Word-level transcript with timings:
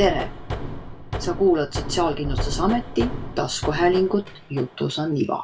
tere! 0.00 0.28
sa 1.18 1.34
kuulad 1.34 1.72
Sotsiaalkindlustusameti 1.72 3.04
taskuhäälingut 3.34 4.32
Jutus 4.50 4.98
on 4.98 5.16
iva. 5.16 5.42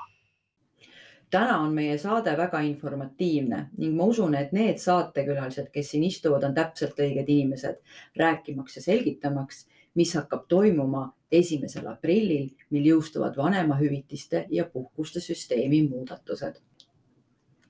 täna 1.30 1.59
on 1.59 1.75
meie 1.75 1.98
saade 1.98 2.37
väga 2.37 2.61
informatiivne 2.61 3.69
ning 3.77 3.96
ma 3.96 4.04
usun, 4.04 4.34
et 4.34 4.53
need 4.53 4.80
saatekülalised, 4.80 5.69
kes 5.72 5.90
siin 5.90 6.04
istuvad, 6.08 6.48
on 6.48 6.54
täpselt 6.54 6.97
õiged 6.97 7.29
inimesed 7.29 7.77
rääkimaks 8.17 8.77
ja 8.77 8.83
selgitamaks, 8.83 9.67
mis 9.95 10.15
hakkab 10.15 10.49
toimuma 10.49 11.04
esimesel 11.33 11.93
aprillil, 11.93 12.49
mil 12.71 12.88
jõustuvad 12.95 13.37
vanemahüvitiste 13.37 14.47
ja 14.51 14.65
puhkuste 14.65 15.21
süsteemi 15.21 15.83
muudatused. 15.88 16.62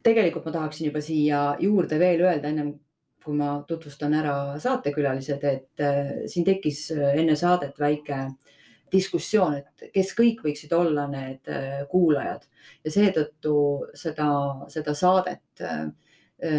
tegelikult 0.02 0.44
ma 0.44 0.52
tahaksin 0.52 0.86
juba 0.86 1.00
siia 1.00 1.56
juurde 1.58 1.98
veel 1.98 2.20
öelda, 2.20 2.48
ennem 2.48 2.74
kui 3.26 3.34
ma 3.34 3.56
tutvustan 3.66 4.14
ära 4.14 4.34
saatekülalised, 4.62 5.44
et 5.44 5.82
äh, 5.82 6.12
siin 6.30 6.46
tekkis 6.46 6.86
äh, 6.94 7.16
enne 7.20 7.34
saadet 7.38 7.78
väike 7.82 8.20
diskussioon, 8.92 9.58
et 9.58 9.88
kes 9.94 10.12
kõik 10.14 10.44
võiksid 10.46 10.74
olla 10.76 11.08
need 11.10 11.50
äh, 11.50 11.80
kuulajad 11.90 12.46
ja 12.86 12.94
seetõttu 12.94 13.56
seda, 13.98 14.28
seda 14.72 14.94
saadet 14.94 15.66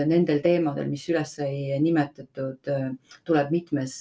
nendel 0.10 0.40
teemadel, 0.42 0.88
mis 0.90 1.04
üles 1.12 1.36
sai 1.38 1.76
nimetatud, 1.78 2.66
tuleb 3.28 3.52
mitmes 3.54 4.00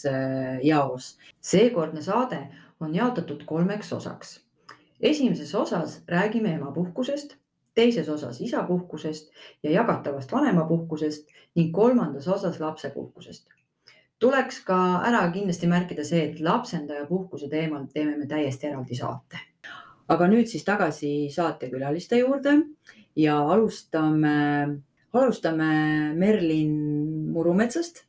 jaos. 0.65 1.11
seekordne 1.45 2.01
saade 2.01 2.39
on 2.81 2.95
jaotatud 2.97 3.43
kolmeks 3.45 3.93
osaks. 3.93 4.39
esimeses 5.01 5.53
osas 5.55 5.99
räägime 6.09 6.55
emapuhkusest 6.57 7.37
teises 7.77 8.09
osas 8.09 8.41
isapuhkusest 8.41 9.31
ja 9.63 9.71
jagatavast 9.71 10.33
vanemapuhkusest 10.33 11.29
ning 11.57 11.73
kolmandas 11.73 12.29
osas 12.29 12.61
lapsepuhkusest. 12.61 13.49
tuleks 14.19 14.63
ka 14.65 14.77
ära 15.05 15.27
kindlasti 15.33 15.69
märkida 15.69 16.05
see, 16.05 16.23
et 16.31 16.41
lapsendajapuhkuse 16.41 17.51
teemal 17.53 17.85
teeme 17.93 18.17
me 18.17 18.27
täiesti 18.27 18.71
eraldi 18.71 18.97
saate. 18.97 19.41
aga 20.09 20.29
nüüd 20.29 20.47
siis 20.47 20.65
tagasi 20.65 21.29
saatekülaliste 21.35 22.19
juurde 22.19 22.57
ja 23.17 23.39
alustame, 23.39 24.37
alustame 25.13 26.13
Merlin 26.15 26.73
Murumetsast, 27.33 28.05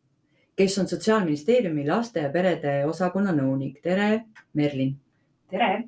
kes 0.55 0.77
on 0.77 0.87
Sotsiaalministeeriumi 0.87 1.87
laste 1.87 2.19
ja 2.19 2.29
perede 2.29 2.85
osakonna 2.85 3.31
nõunik. 3.31 3.81
tere, 3.81 4.25
Merlin. 4.53 4.97
tere 5.49 5.87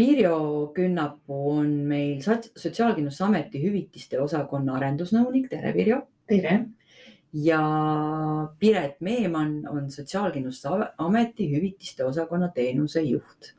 Pirjo 0.00 0.72
Künnapuu 0.74 1.50
on 1.58 1.72
meil 1.90 2.22
Sotsiaalkindlustusameti 2.24 3.60
hüvitiste 3.60 4.20
osakonna 4.22 4.78
arendusnõunik. 4.78 5.50
tere, 5.50 5.72
Pirjo. 5.76 5.98
Tere. 6.30 6.58
ja 7.32 7.62
Piret 8.58 9.00
Meemann 9.00 9.68
on 9.68 9.90
Sotsiaalkindlustusameti 9.90 11.48
hüvitiste 11.54 12.04
osakonna 12.04 12.48
teenusejuht. 12.54 13.54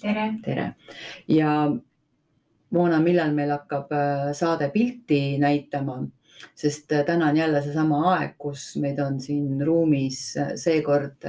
tere. 0.00 0.30
tere 0.44 0.74
ja 1.28 1.52
Moona, 2.74 2.98
millal 3.00 3.30
meil 3.32 3.52
hakkab 3.54 3.92
äh, 3.94 4.30
saade 4.34 4.70
pilti 4.74 5.38
näitama? 5.38 6.02
sest 6.54 6.92
äh, 6.92 7.04
täna 7.06 7.30
on 7.30 7.36
jälle 7.36 7.62
seesama 7.64 8.00
aeg, 8.10 8.34
kus 8.38 8.74
meid 8.82 8.98
on 9.00 9.20
siin 9.22 9.62
ruumis 9.64 10.18
äh, 10.36 10.50
seekord 10.60 11.24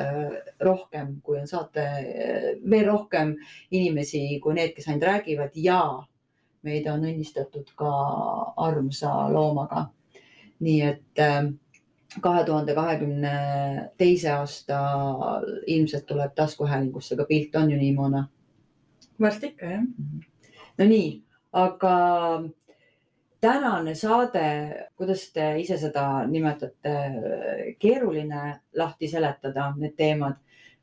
rohkem, 0.59 1.13
kui 1.23 1.37
on 1.39 1.47
saate, 1.47 1.85
veel 2.69 2.87
rohkem 2.89 3.35
inimesi 3.71 4.41
kui 4.43 4.57
need, 4.57 4.73
kes 4.75 4.89
ainult 4.89 5.07
räägivad 5.07 5.55
ja 5.55 5.79
meid 6.67 6.89
on 6.91 7.05
õnnistatud 7.07 7.71
ka 7.79 7.93
armsa 8.67 9.13
loomaga. 9.31 9.85
Nii 10.59 10.81
et 10.81 11.23
kahe 12.21 12.43
tuhande 12.45 12.73
kahekümne 12.75 13.33
teise 13.97 14.31
aasta 14.31 14.79
ilmselt 15.67 16.05
tuleb 16.05 16.33
taskuhäälingusse 16.35 17.15
ka 17.15 17.25
pilt, 17.25 17.55
on 17.55 17.71
ju 17.71 17.77
nii, 17.77 17.93
Mona? 17.93 18.27
varsti 19.21 19.47
ikka 19.47 19.65
jah. 19.65 19.83
Nonii, 20.77 21.23
aga 21.53 21.93
tänane 23.41 23.95
saade, 23.95 24.43
kuidas 24.97 25.29
te 25.33 25.47
ise 25.61 25.77
seda 25.81 26.25
nimetate, 26.29 26.93
keeruline 27.79 28.59
lahti 28.77 29.09
seletada, 29.09 29.71
need 29.77 29.95
teemad 29.97 30.37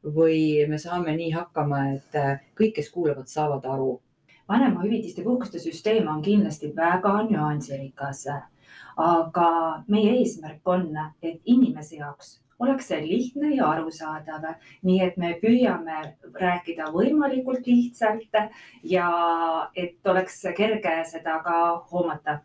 või 0.04 0.66
me 0.68 0.78
saame 0.78 1.14
nii 1.16 1.30
hakkama, 1.34 1.84
et 1.94 2.18
kõik, 2.58 2.74
kes 2.80 2.90
kuulavad, 2.90 3.30
saavad 3.30 3.70
aru? 3.76 4.00
vanemahüvitiste 4.48 5.22
puhkuste 5.24 5.56
süsteem 5.58 6.08
on 6.08 6.18
kindlasti 6.22 6.68
väga 6.76 7.14
nüansirikas, 7.30 8.26
aga 8.96 9.50
meie 9.88 10.16
eesmärk 10.20 10.66
on, 10.68 10.90
et 11.22 11.40
inimese 11.44 11.96
jaoks 11.96 12.38
oleks 12.62 12.88
see 12.88 13.00
lihtne 13.02 13.50
ja 13.56 13.66
arusaadav, 13.72 14.46
nii 14.86 15.00
et 15.04 15.16
me 15.20 15.34
püüame 15.40 15.96
rääkida 16.40 16.90
võimalikult 16.94 17.66
lihtsalt 17.66 18.38
ja 18.86 19.08
et 19.76 20.06
oleks 20.06 20.40
kerge 20.56 20.94
seda 21.10 21.40
ka 21.44 21.58
hoomata. 21.90 22.38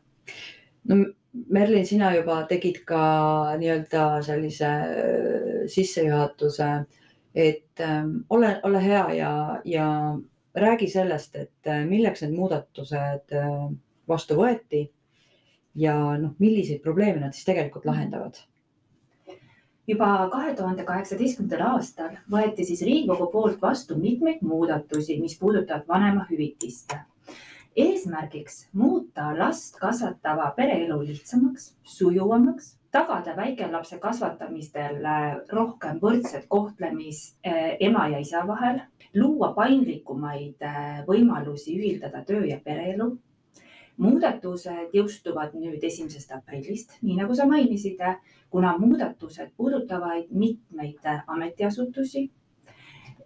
no 0.90 1.06
Merlin, 1.50 1.86
sina 1.86 2.10
juba 2.16 2.42
tegid 2.50 2.82
ka 2.90 3.00
nii-öelda 3.62 4.06
sellise 4.26 4.66
äh, 4.66 5.68
sissejuhatuse, 5.70 6.70
et 7.36 7.84
ähm, 7.86 8.24
ole, 8.34 8.56
ole 8.64 8.82
hea 8.82 9.04
ja, 9.14 9.34
ja 9.66 9.86
räägi 10.58 10.88
sellest, 10.90 11.36
et 11.36 11.70
äh, 11.70 11.86
milleks 11.86 12.26
need 12.26 12.34
muudatused 12.34 13.36
äh, 13.38 13.68
vastu 14.10 14.40
võeti 14.42 14.88
ja 15.80 15.96
noh, 16.20 16.36
milliseid 16.40 16.84
probleeme 16.84 17.24
nad 17.24 17.36
siis 17.36 17.48
tegelikult 17.48 17.88
lahendavad 17.88 18.42
juba 19.90 20.30
kahe 20.32 20.54
tuhande 20.56 20.84
kaheksateistkümnendal 20.86 21.64
aastal 21.74 22.18
võeti 22.32 22.66
siis 22.68 22.82
Riigikogu 22.86 23.30
poolt 23.34 23.62
vastu 23.62 23.98
mitmeid 23.98 24.44
muudatusi, 24.46 25.18
mis 25.22 25.38
puudutavad 25.40 25.88
vanemahüvitist. 25.88 26.94
eesmärgiks 27.76 28.68
muuta 28.74 29.32
last 29.38 29.78
kasvatava 29.80 30.52
pere 30.58 30.76
elu 30.86 31.00
lihtsamaks, 31.08 31.74
sujuvamaks, 31.84 32.76
tagada 32.92 33.36
väikelapse 33.38 34.00
kasvatamistel 34.00 35.06
rohkem 35.50 36.00
võrdset 36.02 36.46
kohtlemist 36.48 37.38
eh, 37.44 37.78
ema 37.80 38.08
ja 38.14 38.20
isa 38.20 38.44
vahel, 38.48 38.82
luua 39.16 39.54
paindlikumaid 39.54 40.62
eh, 40.62 41.02
võimalusi 41.08 41.78
ühildada 41.78 42.24
töö 42.26 42.46
ja 42.46 42.60
pereelu 42.64 43.16
muudatused 44.00 44.94
jõustuvad 44.96 45.56
nüüd 45.60 45.84
esimesest 45.84 46.32
aprillist, 46.36 46.96
nii 47.04 47.18
nagu 47.20 47.36
sa 47.36 47.48
mainisid, 47.50 48.02
kuna 48.50 48.76
muudatused 48.80 49.52
puudutavad 49.58 50.30
mitmeid 50.32 51.06
ametiasutusi, 51.28 52.30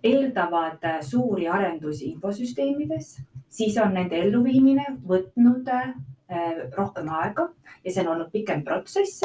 eeldavad 0.03 0.83
suuri 1.05 1.47
arendusi 1.47 2.09
infosüsteemides, 2.11 3.13
siis 3.49 3.77
on 3.79 3.93
nende 3.95 4.19
elluviimine 4.19 4.97
võtnud 5.07 5.69
eh, 5.71 5.93
rohkem 6.75 7.11
aega 7.21 7.47
ja 7.83 7.91
see 7.91 8.03
on 8.03 8.15
olnud 8.15 8.31
pikem 8.33 8.65
protsess. 8.65 9.23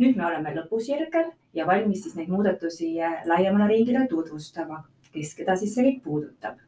nüüd 0.00 0.16
me 0.16 0.24
oleme 0.26 0.54
lõpusjärgel 0.56 1.28
ja 1.54 1.66
valmis 1.68 2.02
siis 2.02 2.14
neid 2.16 2.30
muudatusi 2.32 2.94
laiemale 3.28 3.68
riigile 3.68 4.06
tutvustama, 4.10 4.80
kes 5.12 5.34
keda 5.38 5.56
siis 5.56 5.74
see 5.74 5.84
kõik 5.84 6.00
puudutab 6.04 6.60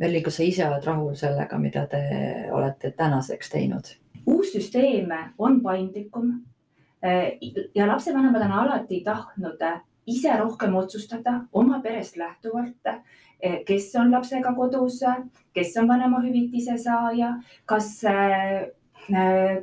Merli, 0.00 0.22
kas 0.24 0.38
sa 0.40 0.44
ise 0.46 0.64
oled 0.64 0.86
rahul 0.88 1.16
sellega, 1.18 1.58
mida 1.60 1.84
te 1.86 2.00
olete 2.56 2.94
tänaseks 2.96 3.52
teinud? 3.52 3.96
uus 4.26 4.52
süsteem 4.52 5.08
on 5.38 5.60
paindlikum 5.62 6.32
eh, 7.02 7.38
ja 7.74 7.86
lapsevanemad 7.88 8.42
on 8.42 8.52
alati 8.52 9.00
tahtnud 9.04 9.62
ise 10.06 10.36
rohkem 10.36 10.74
otsustada 10.76 11.40
oma 11.52 11.80
perest 11.80 12.16
lähtuvalt, 12.16 12.86
eh, 13.42 13.60
kes 13.66 13.92
on 13.96 14.12
lapsega 14.12 14.54
kodus, 14.54 15.00
kes 15.54 15.76
on 15.76 15.88
vanemahüvitise 15.88 16.78
saaja, 16.78 17.34
kas 17.66 18.04
eh, 18.04 18.68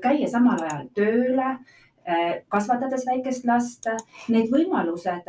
käia 0.02 0.28
samal 0.28 0.62
ajal 0.64 0.88
tööle, 0.98 1.58
kasvatades 2.50 3.04
väikest 3.06 3.46
last. 3.46 3.86
Need 4.32 4.48
võimalused 4.52 5.28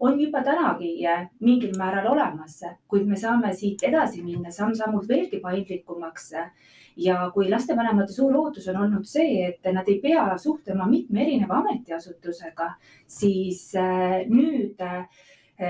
on 0.00 0.20
juba 0.20 0.42
tänagi 0.42 0.96
mingil 1.40 1.74
määral 1.78 2.06
olemas, 2.12 2.60
kuid 2.88 3.06
me 3.06 3.16
saame 3.16 3.52
siit 3.54 3.82
edasi 3.82 4.22
minna 4.22 4.50
samm-sammult 4.50 5.08
veelgi 5.08 5.40
paindlikumaks. 5.40 6.32
ja 6.98 7.30
kui 7.30 7.46
lastevanemate 7.50 8.12
suur 8.12 8.34
ootus 8.36 8.64
on 8.68 8.76
olnud 8.76 9.04
see, 9.06 9.44
et 9.48 9.72
nad 9.72 9.86
ei 9.88 10.00
pea 10.02 10.38
suhtlema 10.38 10.86
mitme 10.90 11.22
erineva 11.22 11.60
ametiasutusega, 11.60 12.72
siis 13.06 13.74
äh, 13.78 14.24
nüüd 14.26 14.80
äh, 14.82 15.06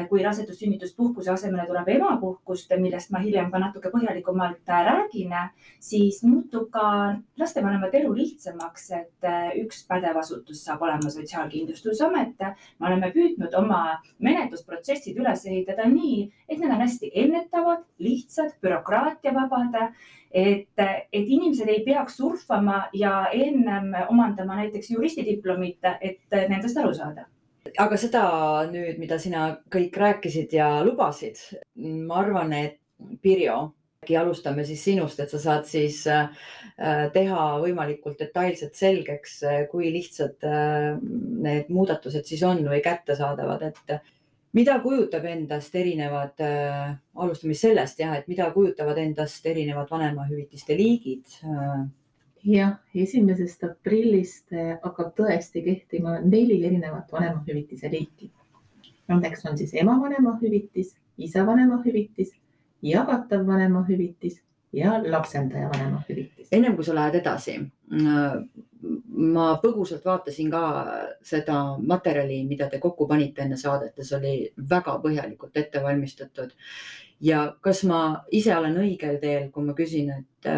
kui 0.08 0.20
rasedus-sünnituspuhkuse 0.20 1.30
asemele 1.32 1.64
tuleb 1.66 1.86
emapuhkust, 1.94 2.72
millest 2.80 3.12
ma 3.14 3.22
hiljem 3.22 3.48
ka 3.52 3.60
natuke 3.62 3.88
põhjalikumalt 3.92 4.68
äh, 4.68 4.82
räägin, 4.84 5.32
siis 5.80 6.20
muutub 6.26 6.68
ka 6.74 6.82
lastevanemate 7.40 8.02
elu 8.02 8.12
lihtsamaks, 8.18 8.90
et 8.98 9.28
äh, 9.28 9.54
üks 9.62 9.86
pädev 9.88 10.18
asutus 10.20 10.60
saab 10.66 10.84
olema 10.84 11.08
Sotsiaalkindlustusamet. 11.12 12.36
me 12.78 12.86
oleme 12.90 13.10
püüdnud 13.14 13.54
oma 13.56 13.80
menetlusprotsessid 14.18 15.16
üles 15.16 15.46
ehitada 15.46 15.88
nii, 15.88 16.20
et 16.48 16.58
need 16.58 16.70
on 16.74 16.84
hästi 16.84 17.10
ennetavad, 17.24 17.88
lihtsad, 17.98 18.52
bürokraatiavabad. 18.60 19.80
et, 20.30 20.76
et 20.76 21.24
inimesed 21.24 21.68
ei 21.68 21.80
peaks 21.84 22.20
surfama 22.20 22.90
ja 22.92 23.30
ennem 23.32 23.94
omandama 24.08 24.60
näiteks 24.60 24.90
juristidiplomit, 24.90 25.80
et 26.00 26.40
nendest 26.52 26.76
aru 26.76 26.92
saada 26.94 27.24
aga 27.78 27.96
seda 28.00 28.22
nüüd, 28.72 28.98
mida 29.00 29.18
sina 29.22 29.48
kõik 29.72 29.96
rääkisid 29.98 30.52
ja 30.56 30.70
lubasid, 30.86 31.40
ma 31.76 32.22
arvan, 32.22 32.54
et 32.56 32.78
Pirjo 33.22 33.58
äkki 34.08 34.16
alustame 34.16 34.64
siis 34.64 34.82
sinust, 34.84 35.18
et 35.20 35.30
sa 35.30 35.38
saad 35.42 35.66
siis 35.68 36.04
äh, 36.06 36.28
teha 37.12 37.42
võimalikult 37.62 38.18
detailselt 38.22 38.74
selgeks, 38.78 39.42
äh, 39.42 39.64
kui 39.70 39.90
lihtsad 39.92 40.46
äh, 40.46 40.94
need 41.44 41.68
muudatused 41.68 42.24
siis 42.24 42.42
on 42.46 42.62
või 42.64 42.80
kättesaadavad, 42.84 43.66
et 43.68 43.98
mida 44.56 44.78
kujutab 44.80 45.26
endast 45.28 45.74
erinevad, 45.76 46.40
alustame 47.14 47.54
sellest 47.54 48.00
jah, 48.00 48.14
et 48.16 48.30
mida 48.30 48.48
kujutavad 48.54 48.96
endast 49.02 49.44
erinevad 49.46 49.90
vanemahüvitiste 49.90 50.76
liigid? 50.78 51.36
Jah, 52.44 52.76
esimesest 52.94 53.64
aprillist 53.64 54.52
hakkab 54.82 55.14
tõesti 55.16 55.62
kehtima 55.64 56.18
neli 56.24 56.60
erinevat 56.66 57.12
vanemahüvitise 57.12 57.90
liiki. 57.92 58.30
Nendeks 59.08 59.46
on 59.48 59.56
siis 59.58 59.72
ema 59.74 59.96
vanemahüvitis, 60.02 60.92
isa 61.18 61.46
vanemahüvitis 61.46 62.34
jagatav 62.82 63.46
vanemahüvitis 63.46 64.42
ja 64.72 65.00
lapsendaja 65.10 65.68
vanemahüvitis. 65.68 66.48
ennem 66.52 66.74
kui 66.76 66.84
sa 66.84 66.94
lähed 66.94 67.14
edasi, 67.14 67.58
ma 69.08 69.46
põgusalt 69.62 70.04
vaatasin 70.04 70.50
ka 70.50 70.62
seda 71.22 71.78
materjali, 71.78 72.44
mida 72.46 72.68
te 72.68 72.78
kokku 72.78 73.08
panite 73.08 73.42
enne 73.42 73.56
saadet 73.56 73.96
ja 73.96 74.04
see 74.04 74.18
oli 74.18 74.34
väga 74.70 74.98
põhjalikult 75.02 75.56
ette 75.56 75.82
valmistatud. 75.82 76.52
ja 77.20 77.56
kas 77.60 77.82
ma 77.84 78.24
ise 78.30 78.56
olen 78.56 78.76
õigel 78.76 79.18
teel, 79.20 79.50
kui 79.50 79.64
ma 79.64 79.74
küsin, 79.74 80.10
et 80.10 80.52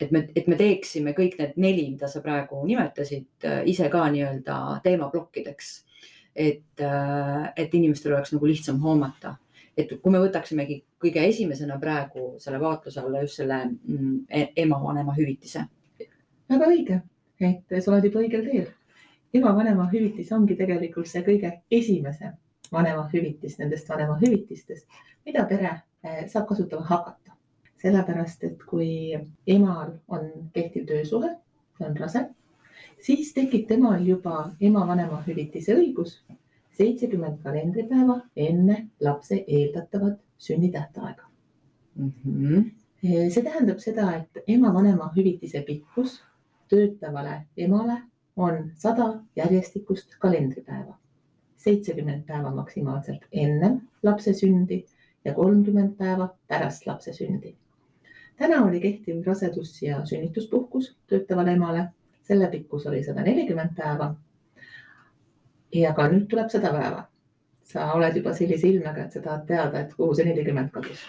et 0.00 0.10
me, 0.14 0.26
et 0.36 0.46
me 0.50 0.56
teeksime 0.56 1.14
kõik 1.16 1.38
need 1.38 1.56
neli, 1.56 1.88
mida 1.90 2.08
sa 2.10 2.22
praegu 2.22 2.60
nimetasid, 2.66 3.46
ise 3.70 3.88
ka 3.90 4.04
nii-öelda 4.10 4.58
teemaplokkideks. 4.84 5.72
et, 6.34 6.82
et 7.56 7.74
inimestel 7.74 8.12
oleks 8.12 8.32
nagu 8.34 8.46
lihtsam 8.46 8.80
hoomata 8.82 9.36
et 9.76 9.90
kui 10.00 10.12
me 10.12 10.20
võtaksimegi 10.22 10.78
kõige 11.02 11.24
esimesena 11.28 11.78
praegu 11.82 12.34
selle 12.42 12.60
vaatluse 12.62 13.00
alla 13.00 13.22
just 13.24 13.40
selle 13.40 13.60
mm, 13.66 14.14
e-, 14.28 14.50
ema 14.64 14.78
vanemahüvitise. 14.82 15.64
väga 16.50 16.70
õige, 16.70 17.00
et 17.40 17.76
sa 17.80 17.92
oled 17.92 18.06
juba 18.08 18.22
õigel 18.22 18.46
teel. 18.50 18.68
ema 19.34 19.54
vanemahüvitis 19.56 20.32
ongi 20.32 20.56
tegelikult 20.56 21.10
see 21.10 21.24
kõige 21.26 21.52
esimese 21.70 22.32
vanemahüvitis 22.72 23.58
nendest 23.58 23.88
vanemahüvitistest, 23.88 24.86
mida 25.26 25.44
pere 25.50 25.70
eh, 26.02 26.24
saab 26.28 26.46
kasutama 26.48 26.86
hakata. 26.86 27.23
Sellepärast, 27.84 28.44
et 28.48 28.62
kui 28.64 28.88
emal 29.46 29.92
on 30.08 30.30
kehtiv 30.54 30.86
töösuhe, 30.88 31.34
ta 31.78 31.86
on 31.86 31.96
rase, 32.00 32.24
siis 33.04 33.32
tekib 33.36 33.68
temal 33.68 34.06
juba 34.06 34.50
ema 34.60 34.86
vanemahüvitise 34.88 35.76
õigus 35.76 36.16
seitsekümmend 36.78 37.42
kalendripäeva 37.42 38.20
enne 38.36 38.78
lapse 39.00 39.36
eeldatavat 39.46 40.18
sünnitähtaega 40.38 41.28
mm. 41.94 42.12
-hmm. 42.24 42.64
see 43.30 43.42
tähendab 43.44 43.78
seda, 43.78 44.16
et 44.16 44.42
ema 44.46 44.74
vanemahüvitise 44.74 45.62
pikkus 45.66 46.22
töötavale 46.68 47.42
emale 47.56 48.02
on 48.36 48.70
sada 48.74 49.20
järjestikust 49.36 50.16
kalendripäeva, 50.18 50.98
seitsekümmend 51.56 52.24
päeva 52.26 52.50
maksimaalselt 52.54 53.26
enne 53.32 53.80
lapse 54.02 54.34
sündi 54.34 54.84
ja 55.24 55.34
kolmkümmend 55.34 55.96
päeva 55.96 56.28
pärast 56.48 56.86
lapse 56.86 57.12
sündi. 57.12 57.54
Täna 58.38 58.64
oli 58.66 58.80
kehtiv 58.80 59.22
rasedus- 59.26 59.82
ja 59.82 60.04
sünnituspuhkus 60.06 60.94
töötavale 61.06 61.52
emale, 61.52 61.88
selle 62.22 62.48
pikkus 62.48 62.86
oli 62.86 63.04
sada 63.04 63.22
nelikümmend 63.22 63.76
päeva. 63.76 64.14
Ja 65.74 65.92
ka 65.92 66.08
nüüd 66.08 66.26
tuleb 66.30 66.50
sada 66.50 66.72
päeva. 66.72 67.08
sa 67.64 67.92
oled 67.96 68.16
juba 68.16 68.34
sellise 68.36 68.68
ilmega, 68.68 69.06
et 69.06 69.12
sa 69.12 69.20
tahad 69.24 69.46
teada, 69.46 69.80
et 69.80 69.94
kuhu 69.96 70.14
see 70.14 70.24
nelikümmend 70.24 70.68
kadus. 70.70 71.00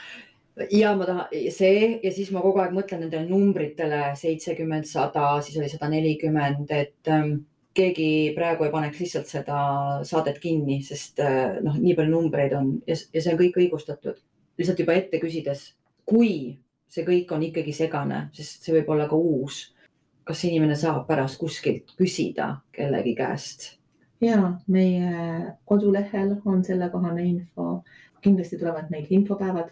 Ja 0.72 0.94
ma 0.96 1.06
tahan 1.06 1.52
see 1.52 2.00
ja 2.04 2.12
siis 2.16 2.30
ma 2.32 2.40
kogu 2.42 2.62
aeg 2.64 2.72
mõtlen 2.72 3.04
nendele 3.04 3.28
numbritele. 3.28 4.16
seitsekümmend, 4.16 4.88
sada, 4.88 5.42
siis 5.42 5.58
oli 5.58 5.70
sada 5.70 5.90
nelikümmend, 5.92 6.72
et 6.72 7.12
ähm, 7.12 7.34
keegi 7.76 8.32
praegu 8.38 8.64
ei 8.64 8.72
paneks 8.72 9.00
lihtsalt 9.04 9.28
seda 9.28 9.58
saadet 10.08 10.40
kinni, 10.40 10.80
sest 10.84 11.20
äh, 11.20 11.58
noh, 11.64 11.76
nii 11.76 11.96
palju 11.98 12.14
numbreid 12.14 12.56
on. 12.56 12.72
Ja, 12.88 12.96
ja 12.96 13.22
see 13.22 13.34
on 13.34 13.42
kõik 13.42 13.60
õigustatud. 13.66 14.24
lihtsalt 14.58 14.80
juba 14.80 14.96
ette 14.96 15.20
küsides, 15.20 15.74
kui 16.08 16.56
see 16.96 17.06
kõik 17.08 17.32
on 17.36 17.44
ikkagi 17.44 17.74
segane, 17.76 18.30
sest 18.36 18.64
see 18.64 18.76
võib 18.80 18.94
olla 18.96 19.10
ka 19.12 19.16
uus. 19.16 19.72
kas 20.26 20.40
inimene 20.48 20.74
saab 20.76 21.04
pärast 21.08 21.38
kuskilt 21.38 21.92
küsida 22.00 22.48
kellegi 22.74 23.12
käest 23.16 23.76
ja 24.22 24.54
meie 24.68 25.54
kodulehel 25.66 26.36
on 26.46 26.64
sellekohane 26.64 27.24
info. 27.24 27.84
kindlasti 28.22 28.58
tulevad 28.58 28.90
meil 28.90 29.06
infopäevad. 29.10 29.70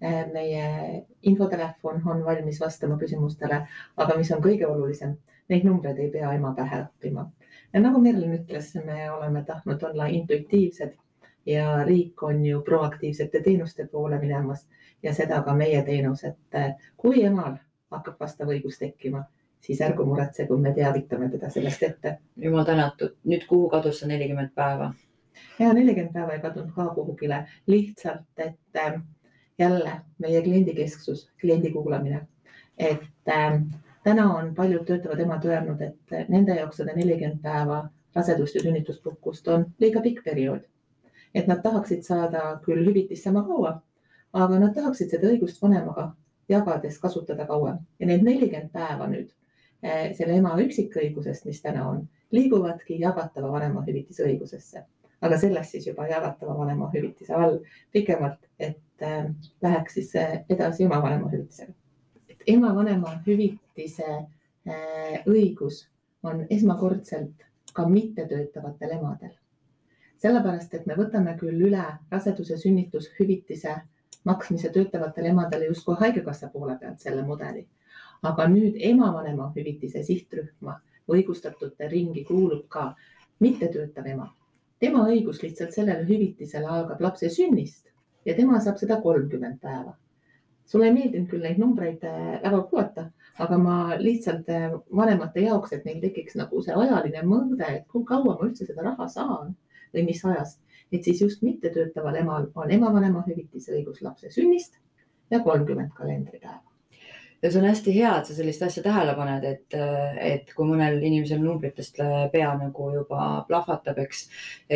Eh, 0.00 0.26
meie 0.32 1.06
infotelefon 1.22 2.02
on 2.06 2.24
valmis 2.24 2.60
vastama 2.60 2.94
küsimustele, 2.98 3.66
aga 3.96 4.16
mis 4.16 4.30
on 4.30 4.42
kõige 4.42 4.66
olulisem, 4.66 5.16
neid 5.48 5.64
numbreid 5.66 5.98
ei 5.98 6.10
pea 6.10 6.30
ema 6.36 6.52
pähe 6.54 6.84
õppima. 6.84 7.26
ja 7.72 7.80
nagu 7.80 8.00
Merlin 8.00 8.36
ütles, 8.36 8.74
me 8.84 9.10
oleme 9.10 9.42
tahtnud 9.44 9.82
olla 9.82 10.06
intuitiivsed 10.06 10.94
ja 11.46 11.84
riik 11.84 12.22
on 12.22 12.44
ju 12.46 12.60
proaktiivsete 12.62 13.42
teenuste 13.42 13.86
poole 13.86 14.18
minemas 14.18 14.68
ja 15.02 15.14
seda 15.14 15.42
ka 15.42 15.54
meie 15.54 15.82
teenus, 15.82 16.24
et 16.24 16.78
kui 16.96 17.24
emal 17.24 17.56
hakkab 17.90 18.20
vastav 18.20 18.48
õigus 18.52 18.78
tekkima 18.78 19.24
siis 19.60 19.80
ärgu 19.80 20.04
muretsegu, 20.06 20.56
me 20.56 20.72
teavitame 20.74 21.28
teda 21.28 21.50
sellest 21.50 21.82
ette. 21.82 22.18
jumal 22.36 22.64
tänatud, 22.64 23.16
nüüd 23.24 23.46
kuhu 23.48 23.68
kadus 23.68 24.00
see 24.00 24.08
nelikümmend 24.08 24.54
päeva? 24.54 24.92
ja 25.58 25.72
nelikümmend 25.72 26.12
päeva 26.12 26.34
ei 26.34 26.40
kadunud 26.40 26.72
ka 26.74 26.86
kuhugile, 26.94 27.42
lihtsalt, 27.66 28.26
et 28.36 28.80
äh, 28.84 29.00
jälle 29.58 29.92
meie 30.18 30.42
kliendikesksus, 30.42 31.28
kliendi 31.40 31.70
kuulamine, 31.70 32.26
et 32.78 33.34
äh, 33.34 33.60
täna 34.04 34.30
on 34.34 34.54
paljud 34.54 34.86
töötavad 34.86 35.20
emad 35.20 35.44
öelnud, 35.44 35.82
et 35.82 36.28
nende 36.28 36.56
jaoks 36.60 36.82
sada 36.82 36.94
nelikümmend 36.96 37.42
päeva 37.42 37.84
rasedust 38.14 38.54
ja 38.54 38.62
sünnituspuhkust 38.62 39.48
on 39.48 39.66
liiga 39.78 40.00
pikk 40.00 40.24
periood. 40.24 40.66
Et 41.34 41.46
nad 41.46 41.62
tahaksid 41.62 42.02
saada 42.02 42.60
küll 42.64 42.84
hüvitist 42.86 43.24
sama 43.24 43.44
kaua, 43.46 43.80
aga 44.32 44.58
nad 44.58 44.74
tahaksid 44.74 45.10
seda 45.10 45.28
õigust 45.32 45.62
vanemaga 45.62 46.12
jagades 46.48 46.98
kasutada 46.98 47.46
kauem 47.46 47.78
ja 47.98 48.06
need 48.06 48.24
nelikümmend 48.24 48.72
päeva 48.72 49.06
nüüd 49.10 49.28
Eh, 49.78 50.08
selle 50.18 50.34
ema 50.40 50.56
üksikõigusest, 50.58 51.44
mis 51.46 51.60
täna 51.62 51.84
on, 51.86 52.00
liiguvadki 52.34 52.96
jagatava 52.98 53.52
vanemahüvitise 53.52 54.24
õigusesse. 54.26 54.84
aga 55.20 55.34
sellest 55.38 55.72
siis 55.74 55.86
juba 55.86 56.04
jagatava 56.06 56.52
vanemahüvitise 56.58 57.34
all 57.34 57.56
pikemalt, 57.92 58.38
et 58.58 59.02
äh, 59.02 59.24
läheks 59.62 59.94
siis 59.94 60.12
äh, 60.16 60.44
edasi 60.48 60.84
ema 60.84 61.00
vanemahüvitisega. 61.02 61.72
et 62.28 62.42
ema 62.46 62.74
vanemahüvitise 62.74 64.26
õigus 65.26 65.88
on 66.22 66.44
esmakordselt 66.50 67.46
ka 67.72 67.88
mittetöötavatel 67.88 68.90
emadel. 68.98 69.30
Sellepärast, 70.18 70.74
et 70.74 70.86
me 70.86 70.96
võtame 70.98 71.36
küll 71.38 71.66
üle 71.68 71.84
raseduse 72.10 72.58
sünnitushüvitise 72.58 73.74
maksmise 74.24 74.70
töötavatele 74.74 75.30
emadele 75.34 75.70
justkui 75.70 75.96
haigekassa 76.00 76.48
poole 76.52 76.78
pealt 76.80 77.00
selle 77.00 77.22
mudeli 77.22 77.66
aga 78.22 78.48
nüüd 78.50 78.78
emavanema 78.90 79.52
hüvitise 79.54 80.02
sihtrühma 80.06 80.78
õigustatute 81.08 81.88
ringi 81.90 82.24
kuulub 82.28 82.66
ka 82.68 82.94
mittetöötav 83.40 84.06
ema. 84.06 84.34
tema 84.78 85.06
õigus 85.10 85.42
lihtsalt 85.42 85.72
sellele 85.74 86.06
hüvitisele 86.06 86.66
algab 86.66 87.00
lapse 87.00 87.30
sünnist 87.30 87.86
ja 88.24 88.34
tema 88.34 88.60
saab 88.60 88.78
seda 88.78 89.00
kolmkümmend 89.02 89.60
päeva. 89.60 89.96
sulle 90.66 90.86
ei 90.86 90.92
meeldinud 90.92 91.30
küll 91.30 91.42
neid 91.42 91.58
numbreid 91.58 92.02
äh, 92.04 92.42
väga 92.42 92.60
kuulata, 92.70 93.10
aga 93.38 93.58
ma 93.58 93.76
lihtsalt 93.98 94.48
äh, 94.48 94.72
vanemate 94.96 95.40
jaoks, 95.40 95.72
et 95.72 95.84
neil 95.84 96.00
tekiks 96.00 96.34
nagu 96.36 96.62
see 96.62 96.74
ajaline 96.74 97.22
mõõde, 97.22 97.70
et 97.76 97.86
kui 97.88 98.04
kaua 98.04 98.34
ma 98.34 98.44
üldse 98.44 98.66
seda 98.66 98.82
raha 98.82 99.08
saan 99.08 99.56
või 99.94 100.06
mis 100.10 100.24
ajast, 100.24 100.60
et 100.92 101.04
siis 101.04 101.20
just 101.22 101.44
mittetöötaval 101.44 102.22
emal 102.22 102.48
on 102.54 102.70
emavanema 102.70 103.24
hüvitise 103.26 103.76
õigus 103.76 104.02
lapse 104.02 104.32
sünnist 104.34 104.80
ja 105.30 105.42
kolmkümmend 105.44 105.92
kalendripäeva 105.96 106.68
ja 107.42 107.50
see 107.50 107.60
on 107.60 107.68
hästi 107.68 107.94
hea, 107.94 108.12
et 108.18 108.28
sa 108.28 108.36
sellist 108.36 108.62
asja 108.66 108.82
tähele 108.84 109.14
paned, 109.18 109.44
et, 109.46 109.76
et 110.24 110.50
kui 110.56 110.66
mõnel 110.66 110.98
inimesel 110.98 111.40
numbritest 111.42 112.00
pea 112.32 112.48
nagu 112.58 112.88
juba 112.94 113.28
plahvatab, 113.48 114.00
eks. 114.02 114.24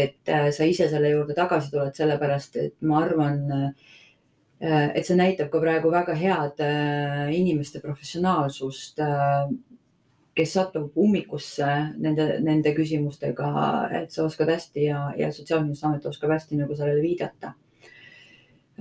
et 0.04 0.30
äh, 0.30 0.50
sa 0.54 0.68
ise 0.68 0.88
selle 0.92 1.10
juurde 1.14 1.36
tagasi 1.38 1.72
tuled, 1.72 1.96
sellepärast 1.98 2.60
et 2.62 2.76
ma 2.86 3.02
arvan, 3.02 3.42
äh, 3.58 4.92
et 4.94 5.02
see 5.06 5.18
näitab 5.18 5.50
ka 5.50 5.62
praegu 5.62 5.90
väga 5.90 6.14
head 6.18 6.62
äh, 6.62 7.32
inimeste 7.34 7.82
professionaalsust, 7.82 9.02
kes 10.34 10.52
satub 10.56 10.96
ummikusse 10.96 11.68
nende, 12.00 12.28
nende 12.40 12.72
küsimustega, 12.76 13.48
et 14.02 14.14
sa 14.14 14.24
oskad 14.24 14.48
hästi 14.48 14.86
ja, 14.86 15.00
ja 15.18 15.32
Sotsiaalkindlustusamet 15.32 16.06
oskab 16.08 16.32
hästi 16.32 16.60
nagu 16.60 16.76
sellele 16.78 17.02
viidata 17.04 17.52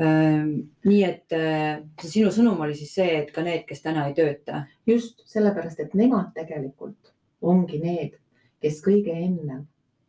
Ehm, 0.02 0.52
nii 0.88 1.02
et 1.04 1.34
äh, 1.36 1.82
see 2.00 2.10
sinu 2.16 2.32
sõnum 2.32 2.62
oli 2.64 2.76
siis 2.80 2.94
see, 2.96 3.10
et 3.20 3.32
ka 3.36 3.44
need, 3.44 3.66
kes 3.68 3.84
täna 3.84 4.08
ei 4.08 4.16
tööta. 4.16 4.64
just 4.88 5.22
sellepärast, 5.28 5.80
et 5.84 5.94
nemad 5.94 6.32
tegelikult 6.36 7.12
ongi 7.42 7.82
need, 7.84 8.16
kes 8.64 8.80
kõige 8.86 9.12
ennem 9.12 9.66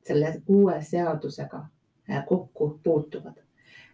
selle 0.06 0.36
uue 0.46 0.78
seadusega 0.86 1.64
äh, 2.08 2.22
kokku 2.28 2.78
puutuvad. 2.84 3.42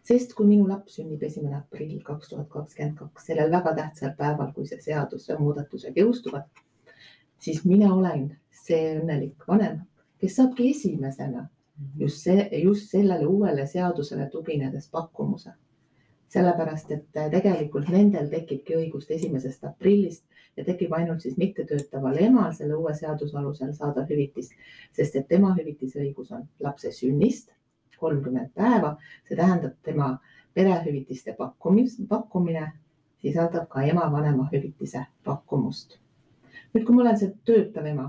sest 0.04 0.34
kui 0.36 0.46
minu 0.46 0.68
laps 0.68 1.00
sünnib 1.00 1.22
esimene 1.22 1.56
aprill 1.56 1.98
kaks 2.04 2.28
tuhat 2.28 2.48
kakskümmend 2.52 2.96
kaks, 2.98 3.26
sellel 3.26 3.50
väga 3.50 3.74
tähtsal 3.80 4.14
päeval, 4.16 4.52
kui 4.52 4.66
see 4.68 4.80
seaduse 4.84 5.36
muudatused 5.40 5.96
jõustuvad, 5.96 6.46
siis 7.38 7.64
mina 7.64 7.92
olen 7.94 8.30
see 8.64 8.98
õnnelik 8.98 9.46
vanem, 9.48 9.80
kes 10.20 10.36
saabki 10.36 10.70
esimesena 10.70 11.48
just 11.98 12.24
see, 12.24 12.48
just 12.62 12.90
sellele 12.90 13.26
uuele 13.26 13.66
seadusele 13.66 14.28
tuginedes 14.30 14.88
pakkumuse. 14.90 15.52
Sellepärast 16.28 16.90
et 16.92 17.16
äh, 17.16 17.30
tegelikult 17.32 17.88
nendel 17.88 18.28
tekibki 18.28 18.76
õigust 18.76 19.10
esimesest 19.14 19.64
aprillist 19.64 20.24
ja 20.56 20.64
tekib 20.64 20.92
ainult 20.92 21.22
siis 21.24 21.38
mittetöötaval 21.40 22.18
emal 22.20 22.50
selle 22.52 22.76
uue 22.76 22.92
seaduse 22.94 23.38
alusel 23.38 23.72
saada 23.72 24.04
hüvitist, 24.10 24.52
sest 24.92 25.16
et 25.16 25.28
tema 25.28 25.54
hüvitise 25.56 26.02
õigus 26.02 26.34
on 26.36 26.44
lapse 26.60 26.92
sünnist 26.92 27.54
kolmkümmend 27.98 28.52
päeva, 28.54 28.96
see 29.26 29.38
tähendab 29.38 29.78
tema 29.82 30.18
perehüvitiste 30.54 31.34
pakkumis, 31.38 31.96
pakkumine 32.08 32.68
sisaldab 33.22 33.66
ka 33.72 33.82
ema 33.82 34.06
vanemahüvitise 34.12 35.06
pakkumust. 35.24 35.98
Nüüd, 36.74 36.84
kui 36.84 36.94
ma 36.94 37.02
olen 37.02 37.18
see 37.18 37.32
töötav 37.48 37.86
ema, 37.88 38.08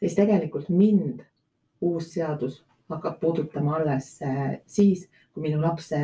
siis 0.00 0.16
tegelikult 0.18 0.68
mind 0.72 1.22
uus 1.80 2.12
seadus 2.14 2.60
hakkab 2.90 3.20
puudutama 3.20 3.76
alles 3.76 4.22
äh, 4.22 4.58
siis, 4.66 5.06
kui 5.32 5.44
minu 5.46 5.60
lapse 5.62 5.98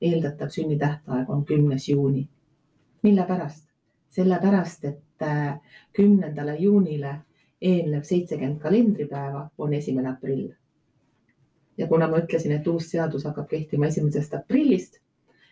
eeldatav 0.00 0.52
sünnitähtaeg 0.54 1.30
on 1.30 1.44
kümnes 1.44 1.88
juuni. 1.88 2.28
mille 3.02 3.24
pärast? 3.26 3.66
sellepärast, 4.08 4.84
et 4.84 5.22
äh, 5.22 5.60
kümnendale 5.92 6.56
juunile 6.58 7.14
eelnev 7.60 8.02
seitsekümmend 8.02 8.58
kalendripäeva 8.60 9.50
on 9.58 9.74
esimene 9.74 10.10
aprill. 10.10 10.48
ja 11.78 11.86
kuna 11.86 12.08
ma 12.08 12.18
ütlesin, 12.18 12.52
et 12.52 12.66
uus 12.66 12.90
seadus 12.90 13.24
hakkab 13.24 13.48
kehtima 13.48 13.86
esimesest 13.86 14.34
aprillist, 14.34 15.00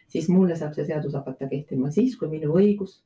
siis 0.08 0.28
mulle 0.28 0.56
saab 0.56 0.74
see 0.74 0.86
seadus 0.88 1.14
hakata 1.14 1.48
kehtima 1.48 1.90
siis, 1.90 2.16
kui 2.16 2.28
minu 2.28 2.56
õigus 2.56 3.00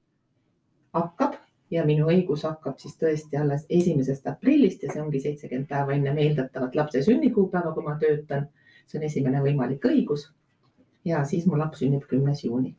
hakkab 0.94 1.41
ja 1.72 1.84
minu 1.88 2.06
õigus 2.12 2.44
hakkab 2.44 2.76
siis 2.78 2.98
tõesti 3.00 3.38
alles 3.40 3.64
esimesest 3.70 4.26
aprillist 4.28 4.82
ja 4.84 4.92
see 4.92 5.00
ongi 5.02 5.20
seitsekümmend 5.24 5.70
päeva 5.70 5.94
enne 5.96 6.12
eeldatavat 6.12 6.76
lapse 6.76 7.02
sünnikuupäeva, 7.06 7.72
kui 7.72 7.86
ma 7.86 7.96
töötan 8.00 8.50
see 8.86 9.00
on 9.00 9.06
esimene 9.08 9.40
võimalik 9.42 9.84
õigus. 9.88 10.28
ja 11.04 11.24
siis 11.26 11.46
mu 11.50 11.56
laps 11.58 11.80
sünnib 11.82 12.04
kümnes 12.06 12.44
juuni. 12.44 12.76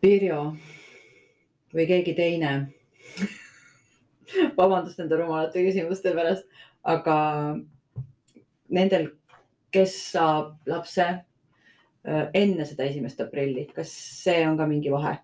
Pirjo 0.00 0.56
või 1.74 1.86
keegi 1.88 2.12
teine 2.14 2.50
vabandust 4.58 4.98
nende 5.00 5.16
rumalate 5.16 5.62
küsimuste 5.64 6.12
pärast, 6.16 6.44
aga 6.84 7.16
nendel, 8.68 9.08
kes 9.72 9.94
saab 10.12 10.68
lapse 10.68 11.06
äh, 11.08 12.28
enne 12.34 12.66
seda 12.68 12.84
esimest 12.84 13.20
aprilli, 13.24 13.66
kas 13.72 13.92
see 14.24 14.44
on 14.48 14.60
ka 14.60 14.68
mingi 14.68 14.92
vahe? 14.92 15.16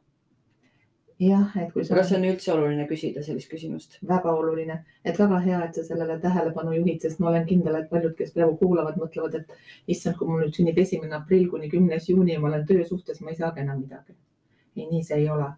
Jah, 1.28 1.56
et 1.60 1.72
kui 1.72 1.84
sa. 1.84 1.94
kas 1.98 2.12
on 2.16 2.24
üldse 2.26 2.52
oluline 2.52 2.86
küsida 2.90 3.22
sellist 3.22 3.50
küsimust? 3.50 3.98
väga 4.08 4.32
oluline, 4.34 4.78
et 5.04 5.18
väga 5.18 5.40
hea, 5.46 5.60
et 5.66 5.78
sa 5.78 5.84
sellele 5.86 6.18
tähelepanu 6.22 6.76
juhid, 6.78 7.00
sest 7.04 7.20
ma 7.22 7.30
olen 7.30 7.46
kindel, 7.48 7.78
et 7.80 7.90
paljud, 7.90 8.14
kes 8.18 8.32
praegu 8.36 8.56
kuulavad, 8.60 8.98
mõtlevad, 9.00 9.40
et 9.40 9.90
issand, 9.94 10.18
kui 10.18 10.30
mul 10.30 10.44
nüüd 10.44 10.56
sünnib 10.58 10.78
esimene 10.84 11.18
aprill 11.18 11.50
kuni 11.52 11.70
kümnes 11.72 12.08
juuni 12.10 12.34
ja 12.34 12.42
ma 12.42 12.50
olen 12.50 12.66
töösuhtes, 12.70 13.20
ma 13.20 13.34
ei 13.34 13.40
saagi 13.40 13.64
enam 13.64 13.82
midagi. 13.82 14.16
ei, 14.76 14.88
nii 14.90 15.02
see 15.02 15.20
ei 15.22 15.28
ole. 15.30 15.52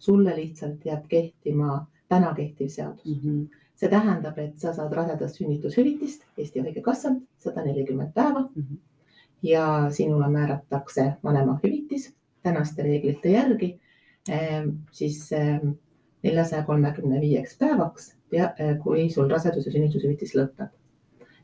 sulle 0.00 0.32
lihtsalt 0.36 0.84
jääb 0.86 1.08
kehtima 1.08 1.86
täna 2.08 2.34
kehtiv 2.34 2.68
seadus 2.68 3.04
mm. 3.04 3.18
-hmm. 3.24 3.58
see 3.76 3.88
tähendab, 3.90 4.38
et 4.38 4.58
sa 4.58 4.72
saad 4.72 4.92
rasedast 4.92 5.36
sünnitushüvitist 5.36 6.24
Eesti 6.38 6.60
Haigekassalt 6.60 7.22
sada 7.38 7.64
nelikümmend 7.64 8.12
päeva 8.14 8.40
mm. 8.40 8.62
-hmm. 8.62 8.78
ja 9.42 9.86
sinule 9.90 10.28
määratakse 10.28 11.12
vanemahüvitis 11.24 12.14
tänaste 12.42 12.82
reeglite 12.82 13.28
järgi 13.28 13.80
siis 14.92 15.32
ehm, 15.32 15.72
neljasaja 16.22 16.62
kolmekümne 16.62 17.20
viieks 17.20 17.56
päevaks, 17.58 18.16
eh, 18.32 18.76
kui 18.82 19.10
sul 19.10 19.28
rasedus- 19.30 19.66
ja 19.66 19.72
sünnitushüvitis 19.72 20.34
lõpeb. 20.34 20.68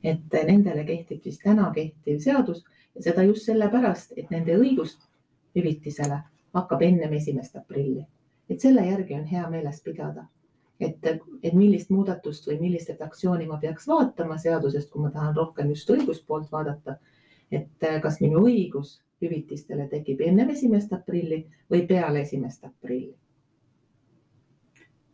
et 0.05 0.35
eh, 0.35 0.45
nendele 0.45 0.85
kehtib 0.85 1.23
siis 1.23 1.39
täna 1.39 1.71
kehtiv 1.75 2.21
seadus 2.21 2.65
ja 2.95 3.03
seda 3.03 3.23
just 3.23 3.47
sellepärast, 3.47 4.13
et 4.17 4.31
nende 4.31 4.55
õigust 4.55 5.01
hüvitisele 5.57 6.21
hakkab 6.55 6.83
ennem 6.83 7.13
esimest 7.13 7.57
aprilli. 7.57 8.07
et 8.51 8.61
selle 8.61 8.87
järgi 8.87 9.15
on 9.15 9.25
hea 9.25 9.51
meeles 9.51 9.81
pidada, 9.83 10.27
et, 10.81 10.99
et 11.43 11.55
millist 11.55 11.91
muudatust 11.91 12.47
või 12.47 12.61
millist 12.61 12.89
redaktsiooni 12.89 13.47
ma 13.47 13.57
peaks 13.57 13.89
vaatama 13.89 14.39
seadusest, 14.39 14.91
kui 14.91 15.03
ma 15.03 15.11
tahan 15.11 15.35
rohkem 15.37 15.69
just 15.69 15.91
õiguspoolt 15.91 16.53
vaadata. 16.53 16.97
et 17.51 17.83
eh, 17.83 18.01
kas 18.03 18.21
minu 18.21 18.45
õigus 18.47 19.01
hüvitistele 19.23 19.89
tekib 19.89 20.21
ennem 20.27 20.51
esimest 20.53 20.93
aprilli 20.93 21.43
või 21.73 21.87
peale 21.89 22.21
esimest 22.21 22.65
aprilli. 22.65 23.15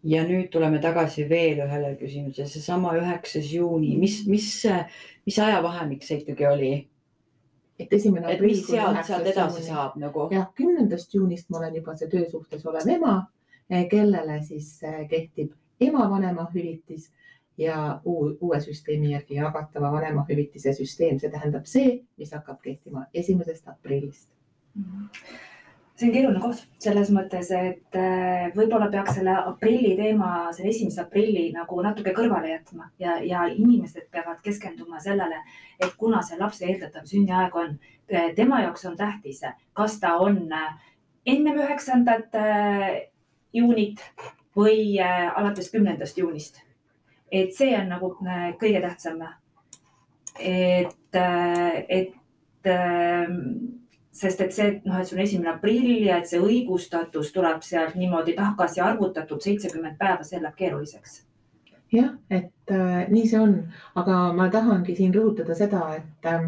ja 0.02 0.24
nüüd 0.26 0.48
tuleme 0.50 0.80
tagasi 0.82 1.28
veel 1.30 1.62
ühele 1.66 1.92
küsimusele, 1.98 2.48
seesama 2.50 2.96
üheksas 2.98 3.52
juuni, 3.54 3.96
mis, 3.98 4.24
mis, 4.26 4.48
mis 5.26 5.38
ajavahemik 5.38 6.02
see 6.02 6.18
ikkagi 6.22 6.46
oli? 6.46 6.72
et 7.78 7.92
esimene 7.92 8.26
aprill. 8.26 8.56
mis 8.56 8.66
sealt, 8.66 9.04
sealt 9.06 9.26
edasi 9.26 9.62
juuni. 9.62 9.68
saab 9.70 9.96
nagu? 10.02 10.28
jah, 10.34 10.50
kümnendast 10.58 11.14
juunist 11.14 11.50
ma 11.50 11.62
olen 11.62 11.80
juba 11.80 11.96
see 11.96 12.10
töösuhtes 12.10 12.66
olev 12.66 12.88
ema, 12.96 13.16
kellele 13.90 14.42
siis 14.42 14.74
eh, 14.82 15.04
kehtib 15.08 15.54
ema 15.80 16.10
vanemahüvitis 16.10 17.10
ja 17.58 18.00
uue 18.04 18.60
süsteemi 18.60 19.12
järgi 19.12 19.34
jagatava 19.34 19.92
vanemahüvitise 19.92 20.72
süsteem, 20.74 21.18
see 21.20 21.30
tähendab 21.30 21.66
see, 21.68 22.02
mis 22.18 22.32
hakkab 22.32 22.60
kehtima 22.64 23.06
esimesest 23.14 23.68
aprillist 23.68 24.28
mm. 24.74 24.84
-hmm 24.84 25.40
see 26.02 26.08
on 26.08 26.14
keeruline 26.14 26.40
koht 26.40 26.62
selles 26.82 27.10
mõttes, 27.14 27.50
et 27.54 27.98
äh, 27.98 28.48
võib-olla 28.56 28.88
peaks 28.90 29.16
selle 29.18 29.34
aprilli 29.52 29.94
teema, 29.98 30.50
selle 30.54 30.72
esimese 30.72 31.02
aprilli 31.04 31.50
nagu 31.54 31.78
natuke 31.84 32.14
kõrvale 32.16 32.52
jätma 32.52 32.88
ja, 33.02 33.18
ja 33.22 33.44
inimesed 33.52 34.08
peavad 34.10 34.40
keskenduma 34.44 35.00
sellele, 35.00 35.42
et 35.78 35.94
kuna 35.98 36.22
see 36.26 36.40
lapse 36.40 36.66
eeldatav 36.66 37.06
sünniaeg 37.08 37.56
on, 37.56 37.78
tema 38.36 38.62
jaoks 38.64 38.84
on 38.90 38.96
tähtis, 38.98 39.42
kas 39.76 39.98
ta 40.02 40.16
on 40.22 40.44
äh, 40.52 40.74
ennem 41.26 41.62
üheksandat 41.62 42.34
äh, 42.34 42.90
juunit 43.52 44.02
või 44.56 44.98
alates 45.00 45.70
kümnendast 45.72 46.18
juunist 46.18 46.60
et 47.32 47.54
see 47.56 47.72
on 47.78 47.88
nagu 47.88 48.12
äh, 48.26 48.50
kõige 48.60 48.80
tähtsam. 48.84 49.22
et, 50.38 51.14
äh, 51.14 51.84
et 51.88 52.66
ähm, 52.66 53.82
sest 54.12 54.40
et 54.40 54.52
see, 54.52 54.80
noh, 54.84 55.00
et 55.00 55.08
sul 55.08 55.18
on 55.18 55.24
esimene 55.24 55.50
aprill 55.52 56.04
ja 56.06 56.18
et 56.20 56.28
see 56.28 56.40
õigustatus 56.40 57.32
tuleb 57.32 57.60
sealt 57.64 57.96
niimoodi 57.96 58.32
tagasi 58.36 58.80
arvutatud 58.80 59.40
seitsekümmend 59.44 59.98
päeva, 59.98 60.24
see 60.24 60.40
läheb 60.40 60.56
keeruliseks. 60.56 61.22
jah, 61.92 62.12
et 62.30 62.72
äh, 62.72 63.08
nii 63.08 63.26
see 63.28 63.40
on, 63.40 63.56
aga 63.94 64.20
ma 64.36 64.48
tahangi 64.52 64.96
siin 64.96 65.12
rõhutada 65.14 65.56
seda, 65.56 65.88
et 65.96 66.28
äh, 66.28 66.46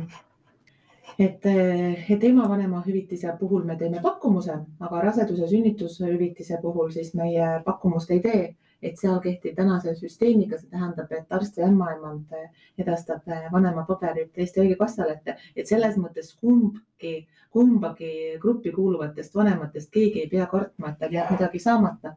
et, 1.19 1.45
et 1.47 2.25
ema 2.27 2.49
vanemahüvitise 2.51 3.37
puhul 3.39 3.63
me 3.65 3.77
teeme 3.79 4.01
pakkumuse, 4.03 4.57
aga 4.81 5.03
raseduse 5.05 5.47
sünnitushüvitise 5.47 6.59
puhul 6.63 6.91
siis 6.91 7.13
meie 7.15 7.61
pakkumust 7.65 8.11
ei 8.11 8.21
tee 8.25 8.41
et 8.85 9.01
seal 9.01 9.21
kehtib 9.25 9.57
tänase 9.57 9.95
süsteemiga, 9.97 10.59
see 10.61 10.69
tähendab, 10.73 11.13
et 11.17 11.33
arst 11.33 11.57
või 11.59 11.69
ämmaemand 11.71 12.35
edastab 12.81 13.29
vanema 13.53 13.85
paberid 13.89 14.37
Eesti 14.37 14.61
Haigekassale, 14.61 15.17
et, 15.17 15.47
et 15.57 15.71
selles 15.71 15.97
mõttes 16.01 16.35
kumbki, 16.41 17.15
kumbagi 17.55 18.11
gruppi 18.43 18.73
kuuluvatest 18.75 19.35
vanematest 19.35 19.93
keegi 19.95 20.25
ei 20.25 20.31
pea 20.31 20.47
kartma, 20.51 20.93
et 20.93 21.01
tal 21.01 21.17
jääb 21.17 21.33
midagi 21.37 21.63
saamata. 21.63 22.17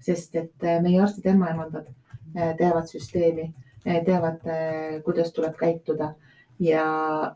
sest 0.00 0.36
et 0.40 0.62
meie 0.82 1.00
arstid 1.00 1.26
ja 1.28 1.34
ämmaemandad 1.34 1.90
eh, 1.90 2.54
teavad 2.56 2.86
süsteemi, 2.88 3.50
eh, 3.84 3.98
teavad, 4.04 4.46
eh, 4.48 5.02
kuidas 5.04 5.32
tuleb 5.36 5.58
käituda 5.60 6.14
ja, 6.58 6.86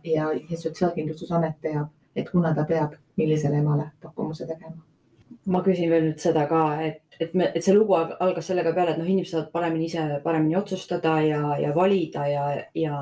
ja, 0.04 0.32
ja 0.32 0.56
Sotsiaalkindlustusamet 0.56 1.60
teab, 1.60 1.92
et 2.16 2.30
kuna 2.30 2.54
ta 2.54 2.64
peab, 2.64 2.96
millisele 3.16 3.60
emale 3.60 3.90
pakkumuse 4.00 4.46
tegema 4.46 4.93
ma 5.46 5.62
küsin 5.64 5.90
veel 5.92 6.08
nüüd 6.08 6.20
seda 6.22 6.46
ka, 6.50 6.64
et, 6.84 7.00
et 7.20 7.34
me, 7.36 7.48
et 7.54 7.64
see 7.64 7.74
lugu 7.76 7.96
algas 7.96 8.48
sellega 8.50 8.72
peale, 8.76 8.94
et 8.94 9.00
noh, 9.00 9.08
inimesed 9.08 9.36
saavad 9.36 9.52
paremini 9.54 9.88
ise 9.90 10.04
paremini 10.24 10.58
otsustada 10.58 11.18
ja, 11.24 11.56
ja 11.60 11.72
valida 11.76 12.26
ja, 12.30 12.44
ja 12.78 13.00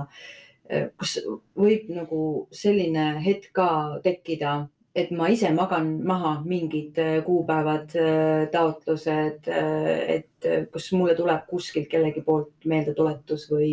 e, 0.68 0.88
kas 0.98 1.18
võib 1.58 1.90
nagu 1.94 2.22
selline 2.54 3.06
hetk 3.24 3.52
ka 3.56 3.68
tekkida, 4.04 4.56
et 4.94 5.12
ma 5.16 5.30
ise 5.32 5.52
magan 5.56 5.94
maha 6.08 6.34
mingid 6.46 6.98
e, 7.00 7.10
kuupäevad, 7.26 7.94
e, 7.96 8.08
taotlused, 8.52 9.48
et 9.48 10.50
kas 10.72 10.90
mulle 10.96 11.14
tuleb 11.18 11.46
kuskilt 11.48 11.88
kellegi 11.92 12.24
poolt 12.26 12.66
meeldetuletus 12.68 13.46
või, 13.52 13.72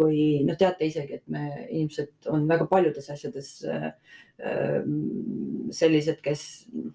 või 0.00 0.24
noh, 0.48 0.56
teate 0.58 0.88
isegi, 0.88 1.20
et 1.20 1.28
me 1.28 1.44
inimesed 1.68 2.30
on 2.32 2.48
väga 2.48 2.66
paljudes 2.70 3.10
asjades 3.12 3.52
äh, 3.68 3.92
Ehm, 4.40 5.68
sellised, 5.74 6.20
kes 6.24 6.42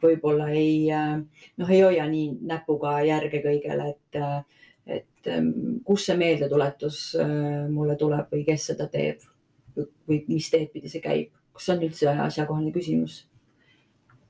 võib-olla 0.02 0.48
ei 0.58 0.88
noh, 0.90 1.70
ei 1.70 1.82
hoia 1.84 2.08
nii 2.10 2.32
näpuga 2.50 2.96
järge 3.06 3.42
kõigele, 3.44 3.92
et, 3.94 4.18
et 4.98 5.30
ähm, 5.30 5.52
kus 5.86 6.08
see 6.08 6.18
meeldetuletus 6.18 7.00
äh, 7.22 7.68
mulle 7.70 7.98
tuleb 8.02 8.34
või 8.34 8.42
kes 8.48 8.66
seda 8.72 8.88
teeb 8.90 9.22
või 9.78 10.24
mis 10.32 10.50
teed 10.50 10.72
pidi 10.74 10.90
see 10.90 11.04
käib, 11.04 11.36
kas 11.54 11.68
see 11.68 11.76
on 11.76 11.86
üldse 11.86 12.16
asjakohane 12.26 12.74
küsimus? 12.74 13.26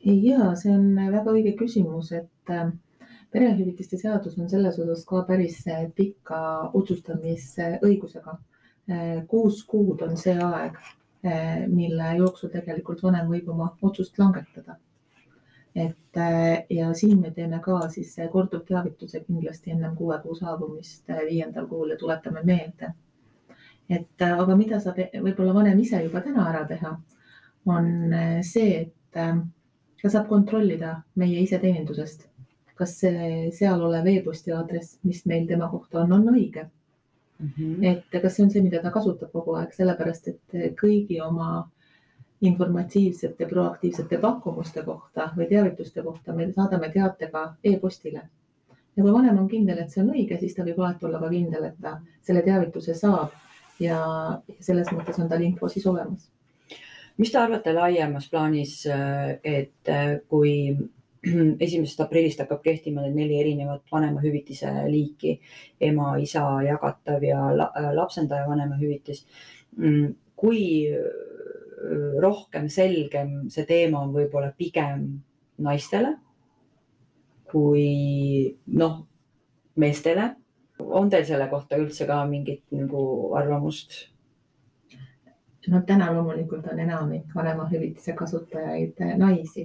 ja 0.06 0.52
see 0.60 0.74
on 0.76 0.92
väga 1.00 1.32
õige 1.32 1.56
küsimus, 1.62 2.12
et 2.20 2.52
äh, 2.52 2.68
perehüvitiste 3.32 4.02
seadus 4.02 4.36
on 4.36 4.52
selles 4.52 4.82
osas 4.84 5.08
ka 5.08 5.24
päris 5.30 5.64
pika 5.96 6.42
otsustamisõigusega. 6.74 8.36
Kuus 9.28 9.64
kuud 9.66 10.02
on 10.06 10.18
see 10.18 10.36
aeg, 10.46 10.76
mille 11.68 12.10
jooksul 12.20 12.52
tegelikult 12.54 13.02
vanem 13.04 13.30
võib 13.32 13.48
oma 13.50 13.72
otsust 13.82 14.20
langetada 14.22 14.76
et 15.76 16.20
ja 16.70 16.94
siin 16.94 17.20
me 17.22 17.32
teeme 17.32 17.60
ka 17.64 17.80
siis 17.92 18.16
korduvteavituse 18.32 19.20
kindlasti 19.26 19.72
ennem 19.72 19.96
kuue 19.96 20.18
kuu 20.24 20.36
saabumist 20.36 21.12
viiendal 21.30 21.68
kuul 21.68 21.90
ja 21.90 21.98
tuletame 21.98 22.44
meelde. 22.44 22.94
et 23.90 24.22
aga 24.26 24.56
mida 24.56 24.80
saab 24.80 24.98
võib-olla 25.14 25.54
vanem 25.54 25.80
ise 25.80 26.00
juba 26.04 26.22
täna 26.22 26.48
ära 26.50 26.64
teha, 26.66 26.96
on 27.66 27.92
see, 28.42 28.80
et 28.82 29.20
ta 30.02 30.10
saab 30.10 30.28
kontrollida 30.30 30.96
meie 31.22 31.44
iseteenindusest, 31.44 32.26
kas 32.76 32.96
see 33.04 33.52
seal 33.54 33.84
olev 33.86 34.08
e-posti 34.10 34.56
aadress, 34.56 34.98
mis 35.04 35.22
meil 35.26 35.46
tema 35.48 35.70
kohta 35.70 36.02
on, 36.02 36.16
on 36.18 36.34
õige 36.34 36.66
mm. 37.40 37.50
-hmm. 37.58 37.86
et 37.92 38.22
kas 38.22 38.36
see 38.36 38.46
on 38.46 38.52
see, 38.52 38.64
mida 38.64 38.82
ta 38.82 38.92
kasutab 38.92 39.32
kogu 39.32 39.56
aeg, 39.60 39.74
sellepärast 39.74 40.28
et 40.28 40.76
kõigi 40.82 41.22
oma 41.22 41.70
informatiivsete 42.42 43.46
proaktiivsete 43.46 44.18
pakkumuste 44.18 44.84
kohta 44.84 45.30
või 45.38 45.48
teavituste 45.50 46.04
kohta 46.04 46.34
me 46.34 46.52
saadame 46.52 46.90
teate 46.92 47.30
ka 47.32 47.46
e-postile. 47.64 48.22
ja 48.96 49.04
kui 49.04 49.14
vanem 49.14 49.40
on 49.40 49.48
kindel, 49.48 49.78
et 49.78 49.90
see 49.92 50.04
on 50.04 50.12
õige, 50.14 50.40
siis 50.40 50.56
ta 50.56 50.64
võib 50.64 50.80
alati 50.80 51.06
olla 51.06 51.20
ka 51.20 51.30
kindel, 51.30 51.64
et 51.64 51.80
ta 51.82 51.98
selle 52.22 52.42
teavituse 52.42 52.94
saab 52.94 53.32
ja 53.80 54.00
selles 54.60 54.92
mõttes 54.92 55.20
on 55.20 55.30
tal 55.30 55.42
info 55.42 55.70
siis 55.70 55.88
olemas. 55.88 56.30
mis 57.18 57.32
te 57.32 57.38
arvate 57.40 57.74
laiemas 57.74 58.30
plaanis, 58.30 58.86
et 59.44 59.92
kui 60.30 60.78
esimesest 61.66 62.04
aprillist 62.06 62.42
hakkab 62.44 62.62
kehtima 62.66 63.06
need 63.06 63.16
neli 63.20 63.40
erinevat 63.42 63.84
vanemahüvitise 63.92 64.72
liiki, 64.90 65.38
ema, 65.90 66.16
isa, 66.22 66.44
jagatav 66.66 67.24
ja 67.26 67.40
lapsendaja 67.96 68.50
vanemahüvitis. 68.50 69.26
Mm, 69.78 70.14
kui 70.36 70.62
rohkem 72.22 72.70
selgem 72.72 73.50
see 73.54 73.66
teema 73.68 74.02
on 74.02 74.14
võib-olla 74.16 74.54
pigem 74.58 75.10
naistele 75.62 76.16
kui 77.56 78.58
noh, 78.68 79.06
meestele. 79.80 80.36
on 80.80 81.08
teil 81.10 81.24
selle 81.24 81.46
kohta 81.48 81.78
üldse 81.80 82.04
ka 82.08 82.18
mingit 82.28 82.66
nagu 82.76 83.02
arvamust? 83.40 83.94
no 85.72 85.80
täna 85.88 86.12
loomulikult 86.14 86.68
on 86.70 86.80
enamik 86.80 87.32
vanemahüvitise 87.36 88.14
kasutajaid 88.14 89.00
naisi, 89.18 89.64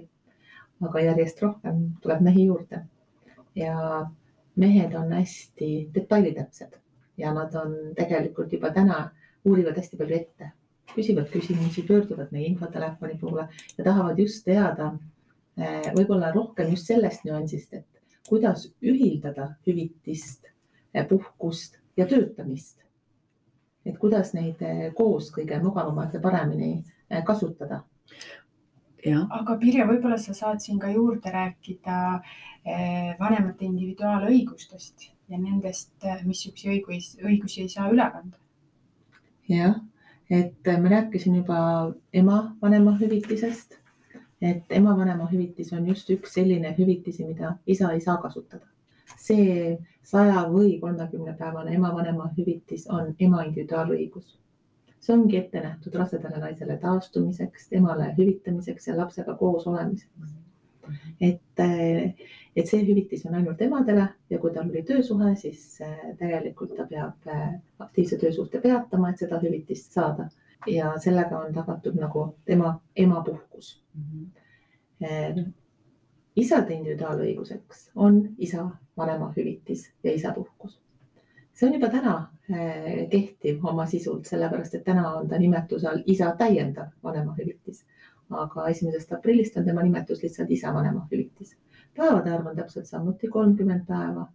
aga 0.80 1.00
järjest 1.00 1.42
rohkem 1.42 1.82
tuleb 2.02 2.20
mehi 2.24 2.46
juurde 2.46 2.84
ja 3.54 4.06
mehed 4.56 4.94
on 4.94 5.12
hästi 5.12 5.90
detailitäpsed 5.94 6.78
ja 7.16 7.34
nad 7.34 7.54
on 7.54 7.76
tegelikult 7.96 8.52
juba 8.52 8.70
täna 8.72 9.10
uurivad 9.44 9.76
hästi 9.76 9.96
palju 9.96 10.16
ette 10.16 10.52
küsivad 10.94 11.28
küsimusi, 11.30 11.84
pöörduvad 11.86 12.32
meie 12.34 12.46
infotelefoni 12.50 13.18
poole 13.20 13.48
ja 13.78 13.84
tahavad 13.84 14.18
just 14.18 14.44
teada 14.44 14.92
eh, 15.56 15.90
võib-olla 15.94 16.32
rohkem 16.34 16.72
just 16.74 16.90
sellest 16.90 17.24
nüansist, 17.24 17.74
et 17.74 18.18
kuidas 18.28 18.66
ühildada 18.82 19.52
hüvitist, 19.66 20.50
eh, 20.94 21.06
puhkust 21.06 21.78
ja 21.96 22.06
töötamist. 22.06 22.78
et 23.86 23.96
kuidas 23.98 24.34
neid 24.36 24.60
eh, 24.60 24.90
koos 24.94 25.30
kõige 25.32 25.60
mugavamalt 25.62 26.14
ja 26.14 26.20
paremini 26.20 26.84
kasutada. 27.26 27.82
Aga 29.06 29.56
Pirje, 29.60 29.86
võib-olla 29.88 30.18
sa 30.18 30.34
saad 30.36 30.60
siin 30.60 30.78
ka 30.78 30.90
juurde 30.92 31.30
rääkida 31.32 31.98
vanemate 33.20 33.64
individuaalõigustest 33.64 35.06
ja 35.32 35.38
nendest, 35.38 35.94
missuguseid 36.26 36.82
õigusi, 36.84 37.22
õigusi 37.24 37.62
ei 37.62 37.70
saa 37.72 37.88
üle 37.88 38.04
kanda. 38.12 38.36
jah 39.48 39.78
et 40.30 40.80
ma 40.82 40.88
rääkisin 40.88 41.36
juba 41.36 41.92
ema 42.12 42.56
vanemahüvitisest, 42.62 43.78
et 44.42 44.64
ema 44.70 44.96
vanemahüvitis 44.96 45.72
on 45.72 45.88
just 45.88 46.10
üks 46.10 46.36
selline 46.38 46.74
hüvitisi, 46.78 47.26
mida 47.26 47.56
isa 47.66 47.92
ei 47.92 48.00
saa 48.00 48.16
kasutada. 48.22 48.66
see 49.20 49.76
saja 50.02 50.46
või 50.48 50.78
kolmekümne 50.80 51.34
päevane 51.38 51.74
ema 51.74 51.90
vanemahüvitis 51.94 52.86
on 52.88 53.14
ema 53.18 53.42
individuaalõigus. 53.44 54.38
See 55.00 55.14
ongi 55.16 55.38
ette 55.38 55.60
nähtud 55.64 55.94
rasedale 55.96 56.38
naisele 56.42 56.76
taastumiseks, 56.76 57.68
temale 57.68 58.10
hüvitamiseks 58.18 58.88
ja 58.88 58.96
lapsega 58.96 59.34
koos 59.36 59.66
olemiseks. 59.66 60.36
et 61.20 61.60
et 62.56 62.66
see 62.66 62.82
hüvitis 62.82 63.24
on 63.28 63.34
ainult 63.38 63.60
emadele 63.62 64.08
ja 64.30 64.38
kui 64.42 64.52
tal 64.52 64.68
oli 64.70 64.82
töösuhe, 64.82 65.34
siis 65.38 65.80
äh, 65.86 65.96
tegelikult 66.18 66.74
ta 66.76 66.86
peab 66.90 67.28
äh, 67.28 67.54
aktiivse 67.78 68.18
töösuhte 68.18 68.60
peatama, 68.60 69.10
et 69.10 69.22
seda 69.22 69.38
hüvitist 69.42 69.92
saada 69.94 70.28
ja 70.66 70.92
sellega 70.98 71.38
on 71.38 71.54
tagatud 71.54 71.96
nagu 72.00 72.26
tema 72.44 72.80
emapuhkus 72.96 73.82
mm. 73.94 74.30
-hmm. 75.00 75.52
isade 76.36 76.74
individuaalõiguseks 76.74 77.90
on 77.94 78.28
isa 78.38 78.70
vanemahüvitis 78.96 79.92
ja 80.04 80.12
isapuhkus. 80.12 80.80
see 81.52 81.68
on 81.68 81.74
juba 81.74 81.88
täna 81.88 82.32
kehtiv 83.10 83.64
oma 83.64 83.86
sisult, 83.86 84.26
sellepärast 84.26 84.74
et 84.74 84.84
täna 84.84 85.06
on 85.20 85.28
ta 85.28 85.38
nimetuse 85.38 85.88
all 85.88 86.02
isa 86.06 86.32
täiendav 86.38 86.90
vanemahüvitis, 87.04 87.84
aga 88.30 88.66
esimesest 88.70 89.12
aprillist 89.12 89.56
on 89.56 89.64
tema 89.64 89.82
nimetus 89.86 90.22
lihtsalt 90.22 90.50
isa 90.50 90.74
vanemahüvitis. 90.74 91.56
Päevade 91.96 92.32
arv 92.34 92.46
on 92.46 92.56
täpselt 92.56 92.86
samuti 92.86 93.28
kolmkümmend 93.28 93.86
päeva. 93.86 94.28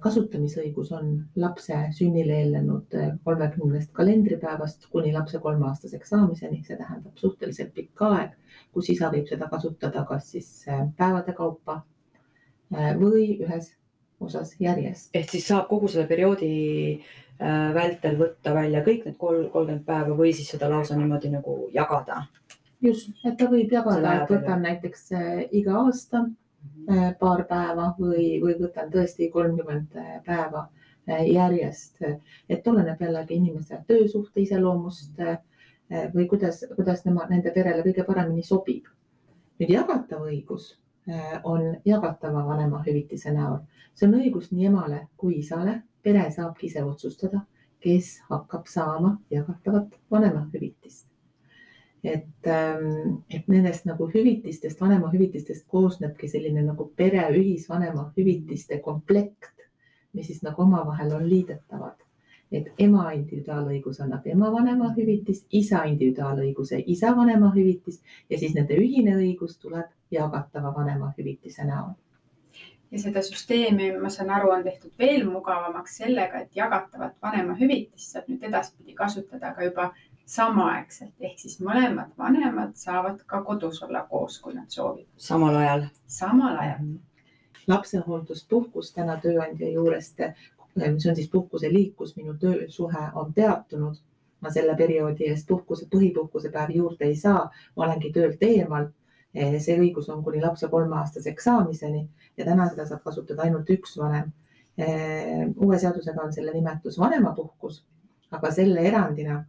kasutamisõigus 0.00 0.92
on 0.94 1.08
lapse 1.36 1.76
sünnile 1.92 2.36
eelnenud 2.38 2.94
kolmekümnest 3.24 3.90
kalendripäevast 3.92 4.86
kuni 4.92 5.12
lapse 5.12 5.38
kolmeaastaseks 5.38 6.08
saamiseni, 6.08 6.62
see 6.64 6.76
tähendab 6.78 7.18
suhteliselt 7.18 7.74
pikk 7.74 8.02
aeg, 8.06 8.30
kus 8.72 8.88
isa 8.94 9.10
võib 9.12 9.26
seda 9.28 9.48
kasutada 9.50 10.04
kas 10.08 10.30
siis 10.30 10.48
päevade 10.96 11.34
kaupa 11.36 11.82
või 13.02 13.26
ühes 13.42 13.74
osas 14.20 14.54
järjest. 14.60 15.10
ehk 15.14 15.30
siis 15.30 15.46
saab 15.48 15.68
kogu 15.68 15.88
selle 15.88 16.06
perioodi 16.08 16.50
äh, 16.94 17.70
vältel 17.74 18.18
võtta 18.20 18.54
välja 18.54 18.82
kõik 18.86 19.06
need 19.06 19.16
kolmkümmend 19.20 19.84
päeva 19.86 20.16
või 20.16 20.34
siis 20.36 20.50
seda 20.54 20.68
lausa 20.70 20.98
niimoodi 20.98 21.32
nagu 21.32 21.56
jagada. 21.74 22.24
Just, 22.80 23.10
et 23.28 23.36
ta 23.36 23.48
võib 23.50 23.72
jagada, 23.72 24.14
et 24.22 24.30
võtan 24.32 24.62
näiteks 24.64 25.08
äh, 25.16 25.30
iga 25.56 25.78
aasta 25.84 26.24
äh, 26.26 27.08
paar 27.20 27.46
päeva 27.48 27.94
või, 27.98 28.36
või 28.44 28.58
võtan 28.60 28.92
tõesti 28.92 29.30
kolmkümmend 29.32 29.96
päeva 30.26 30.68
järjest, 31.10 31.96
et 32.48 32.66
oleneb 32.70 33.00
jällegi 33.02 33.34
inimese 33.34 33.80
töösuhte 33.88 34.44
iseloomust 34.44 35.16
või 36.12 36.26
kuidas, 36.30 36.60
kuidas 36.76 37.00
nema, 37.02 37.24
nende 37.26 37.50
perele 37.50 37.82
kõige 37.82 38.04
paremini 38.06 38.44
sobib. 38.46 38.84
nüüd 39.58 39.72
jagatav 39.74 40.28
õigus 40.28 40.68
on 41.44 41.76
jagatava 41.84 42.44
vanemahüvitise 42.46 43.32
näol, 43.34 43.58
see 43.94 44.08
on 44.08 44.18
õigus 44.20 44.50
nii 44.52 44.66
emale 44.70 45.06
kui 45.16 45.38
isale, 45.40 45.80
pere 46.02 46.26
saabki 46.30 46.66
ise 46.66 46.84
otsustada, 46.84 47.44
kes 47.80 48.18
hakkab 48.28 48.66
saama 48.68 49.16
jagatavat 49.30 49.96
vanemahüvitist. 50.10 51.06
Et, 52.04 52.46
ähm, 52.46 53.22
et 53.30 53.48
nendest 53.48 53.84
nagu 53.84 54.06
hüvitistest, 54.08 54.80
vanemahüvitistest 54.80 55.66
koosnebki 55.68 56.28
selline 56.28 56.62
nagu 56.64 56.86
pere 56.96 57.26
ühisvanema 57.36 58.06
hüvitiste 58.16 58.78
komplekt, 58.80 59.66
mis 60.12 60.26
siis 60.26 60.40
nagu 60.42 60.62
omavahel 60.62 61.12
on 61.14 61.28
liidetavad. 61.28 62.00
Et 62.52 62.68
ema 62.78 63.12
individuaalõigus 63.14 64.00
annab 64.00 64.26
ema 64.26 64.50
vanemahüvitis, 64.52 65.44
isa 65.50 65.84
individuaalõiguse 65.86 66.82
isa 66.86 67.14
vanemahüvitis 67.16 68.02
ja 68.30 68.38
siis 68.38 68.54
nende 68.54 68.78
ühine 68.78 69.16
õigus 69.16 69.58
tuleb 69.62 69.90
jagatava 70.10 70.74
vanemahüvitise 70.76 71.64
näol 71.64 71.92
ja 72.90 72.98
seda 72.98 73.22
süsteemi, 73.22 73.92
ma 74.02 74.10
saan 74.10 74.30
aru, 74.34 74.50
on 74.50 74.64
tehtud 74.66 74.90
veel 74.98 75.26
mugavamaks 75.30 75.96
sellega, 76.02 76.40
et 76.44 76.56
jagatavat 76.58 77.14
vanemahüvitist 77.22 78.16
saab 78.16 78.30
nüüd 78.32 78.46
edaspidi 78.48 78.96
kasutada 78.98 79.52
ka 79.54 79.68
juba 79.68 79.90
samaaegselt 80.30 81.26
ehk 81.26 81.38
siis 81.42 81.58
mõlemad 81.64 82.10
vanemad 82.18 82.76
saavad 82.78 83.22
ka 83.30 83.42
kodus 83.46 83.82
olla 83.86 84.04
koos, 84.10 84.38
kui 84.42 84.54
nad 84.54 84.70
soovivad. 84.70 85.08
samal 85.16 85.56
ajal? 85.62 85.86
samal 86.06 86.58
ajal. 86.64 86.92
lapsehoolduspuhkus 87.70 88.92
täna 88.94 89.16
tööandja 89.22 89.70
juurest, 89.70 90.22
see 90.78 91.10
on 91.10 91.16
siis 91.16 91.30
puhkuse 91.30 91.72
liik, 91.72 91.96
kus 91.96 92.16
minu 92.16 92.36
töösuhe 92.38 93.10
on 93.14 93.34
peatunud. 93.34 93.96
ma 94.40 94.48
selle 94.50 94.72
perioodi 94.76 95.26
eest 95.28 95.44
puhkuse, 95.48 95.84
põhipuhkuse 95.92 96.48
päevi 96.52 96.78
juurde 96.78 97.04
ei 97.04 97.16
saa, 97.16 97.50
ma 97.76 97.84
olengi 97.84 98.12
töölt 98.12 98.42
eemal. 98.42 98.86
see 99.34 99.76
õigus 99.78 100.08
on 100.10 100.24
kuni 100.24 100.40
lapse 100.42 100.68
kolmeaastaseks 100.68 101.44
saamiseni 101.44 102.08
ja 102.36 102.44
täna 102.44 102.68
seda 102.68 102.86
saab 102.86 103.02
kasutada 103.04 103.42
ainult 103.42 103.70
üks 103.70 103.98
vanem 103.98 104.32
uue 105.56 105.78
seadusega 105.78 106.22
on 106.22 106.32
selle 106.32 106.52
nimetus 106.52 106.98
vanemapuhkus, 106.98 107.84
aga 108.30 108.50
selle 108.50 108.80
erandina, 108.80 109.44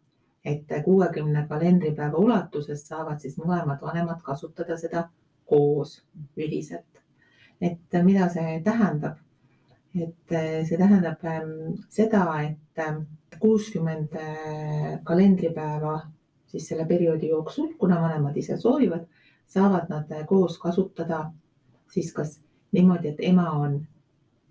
et 0.45 0.67
kuuekümne 0.85 1.45
kalendripäeva 1.47 2.17
ulatuses 2.17 2.87
saavad 2.87 3.19
siis 3.21 3.37
mõlemad 3.37 3.81
vanemad 3.81 4.21
kasutada 4.25 4.77
seda 4.77 5.07
koos 5.45 6.01
ühiselt. 6.37 6.87
et 7.61 8.03
mida 8.03 8.29
see 8.29 8.61
tähendab? 8.63 9.17
Et 9.95 10.35
see 10.67 10.77
tähendab 10.79 11.23
ähm, 11.27 11.75
seda, 11.89 12.23
et 12.45 12.79
ähm, 12.79 13.03
kuuskümmend 13.39 14.15
äh, 14.15 14.99
kalendripäeva 15.03 15.99
siis 16.47 16.67
selle 16.67 16.85
perioodi 16.85 17.29
jooksul, 17.29 17.73
kuna 17.79 18.01
vanemad 18.01 18.37
ise 18.37 18.57
soovivad, 18.57 19.05
saavad 19.47 19.89
nad 19.89 20.11
äh, 20.11 20.25
koos 20.27 20.57
kasutada 20.59 21.31
siis 21.91 22.13
kas 22.13 22.39
niimoodi, 22.71 23.11
et 23.11 23.23
ema 23.31 23.49
on 23.51 23.81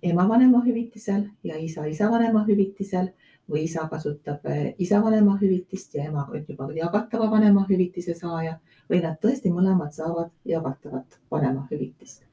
ema 0.03 0.29
vanemahüvitisel 0.29 1.26
ja 1.44 1.59
isa 1.59 1.85
isa 1.85 2.11
vanemahüvitisel 2.11 3.11
või 3.50 3.64
isa 3.68 3.87
kasutab 3.90 4.46
äh, 4.48 4.72
isa 4.79 5.03
vanemahüvitist 5.05 5.94
ja 5.94 6.09
ema 6.09 6.26
juba 6.48 6.70
jagatava 6.76 7.31
vanemahüvitise 7.31 8.14
saaja 8.14 8.59
või 8.90 9.03
nad 9.05 9.20
tõesti 9.24 9.53
mõlemad 9.53 9.92
saavad 9.96 10.33
jagatavat 10.44 11.20
vanemahüvitist 11.31 12.30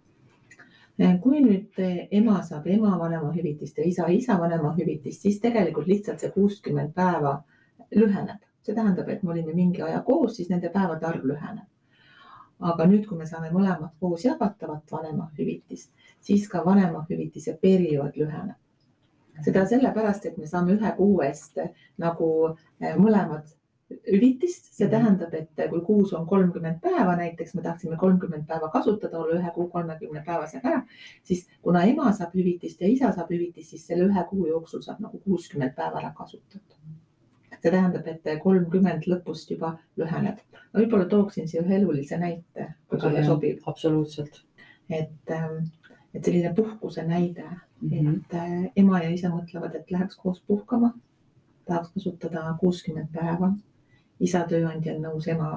kui 0.97 1.41
nüüd 1.43 1.77
ema 2.11 2.41
saab 2.43 2.65
ema 2.67 2.95
vanemahüvitist 2.99 3.77
ja 3.77 3.85
isa 3.85 4.07
isa 4.09 4.39
vanemahüvitist, 4.39 5.21
siis 5.21 5.39
tegelikult 5.39 5.87
lihtsalt 5.87 6.19
see 6.19 6.31
kuuskümmend 6.33 6.93
päeva 6.93 7.43
lüheneb. 7.95 8.41
see 8.61 8.75
tähendab, 8.75 9.09
et 9.09 9.23
me 9.23 9.31
olime 9.31 9.53
mingi 9.53 9.81
aja 9.81 10.01
koos, 10.03 10.35
siis 10.35 10.49
nende 10.49 10.69
päevade 10.69 11.05
arv 11.05 11.23
lüheneb. 11.23 11.67
aga 12.59 12.85
nüüd, 12.85 13.05
kui 13.05 13.17
me 13.17 13.25
saame 13.25 13.51
mõlemad 13.53 13.93
koos 13.99 14.25
jagatavat 14.25 14.91
vanemahüvitist, 14.91 15.91
siis 16.19 16.47
ka 16.49 16.65
vanemahüvitise 16.65 17.57
periood 17.61 18.17
lüheneb. 18.17 18.57
seda 19.45 19.65
sellepärast, 19.65 20.25
et 20.25 20.37
me 20.37 20.47
saame 20.47 20.73
ühe 20.73 20.91
kuu 20.97 21.21
eest 21.21 21.59
nagu 21.97 22.57
mõlemad 22.81 23.56
hüvitist, 23.89 24.73
see 24.75 24.87
mhm. 24.87 24.91
tähendab, 24.91 25.33
et 25.33 25.69
kui 25.71 25.81
kuus 25.87 26.13
on 26.17 26.25
kolmkümmend 26.27 26.81
päeva, 26.83 27.15
näiteks 27.19 27.53
me 27.55 27.63
tahtsime 27.63 27.97
kolmkümmend 27.97 28.47
päeva 28.47 28.69
kasutada, 28.73 29.19
olla 29.19 29.37
ühe 29.39 29.51
kuu 29.55 29.67
kolmekümne 29.71 30.23
päevasega 30.25 30.71
ära, 30.71 30.81
siis 31.23 31.45
kuna 31.63 31.85
ema 31.87 32.11
saab 32.15 32.35
hüvitist 32.35 32.83
ja 32.83 32.89
isa 32.91 33.13
saab 33.15 33.31
hüvitist, 33.31 33.71
siis 33.71 33.85
selle 33.87 34.09
ühe 34.09 34.23
kuu 34.29 34.47
jooksul 34.49 34.83
saab 34.83 34.99
nagu 35.03 35.21
kuuskümmend 35.23 35.75
päeva 35.77 36.01
ära 36.01 36.11
kasutatud. 36.17 36.75
see 37.57 37.71
tähendab, 37.73 38.05
et 38.05 38.27
kolmkümmend 38.43 39.07
lõpust 39.09 39.49
juba 39.49 39.71
lüheneb. 39.97 40.43
ma 40.73 40.81
võib-olla 40.81 41.07
tooksin 41.09 41.47
siia 41.47 41.63
ühe 41.63 41.79
elulise 41.79 42.19
näite, 42.19 42.73
kui 42.89 42.99
sulle 42.99 43.23
sobib. 43.23 43.63
absoluutselt. 43.65 44.43
et, 44.89 45.31
ähm, 45.31 45.71
et 46.13 46.25
selline 46.25 46.53
puhkuse 46.53 47.03
näide 47.07 47.47
mm, 47.81 47.89
-hmm. 47.89 48.15
et 48.15 48.33
äh, 48.33 48.71
ema 48.75 48.99
ja 49.03 49.09
isa 49.09 49.29
mõtlevad, 49.29 49.75
et 49.75 49.91
läheks 49.91 50.15
koos 50.15 50.43
puhkama 50.47 50.93
tahaks 51.65 51.91
kasutada 51.93 52.55
kuuskümmend 52.59 53.09
päeva 53.13 53.53
isa 54.19 54.43
tööandja 54.49 54.95
on 54.95 55.01
nõus, 55.05 55.27
ema, 55.27 55.51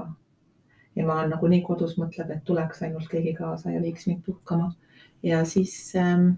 ema 0.97 1.19
on 1.23 1.31
nagunii 1.35 1.63
kodus, 1.67 1.97
mõtleb, 1.99 2.31
et 2.35 2.45
tuleks 2.45 2.83
ainult 2.83 3.09
keegi 3.09 3.35
kaasa 3.39 3.75
ja 3.75 3.83
viiks 3.83 4.07
mind 4.07 4.23
puhkama. 4.27 4.73
ja 5.23 5.45
siis 5.45 5.75
ähm, 5.97 6.31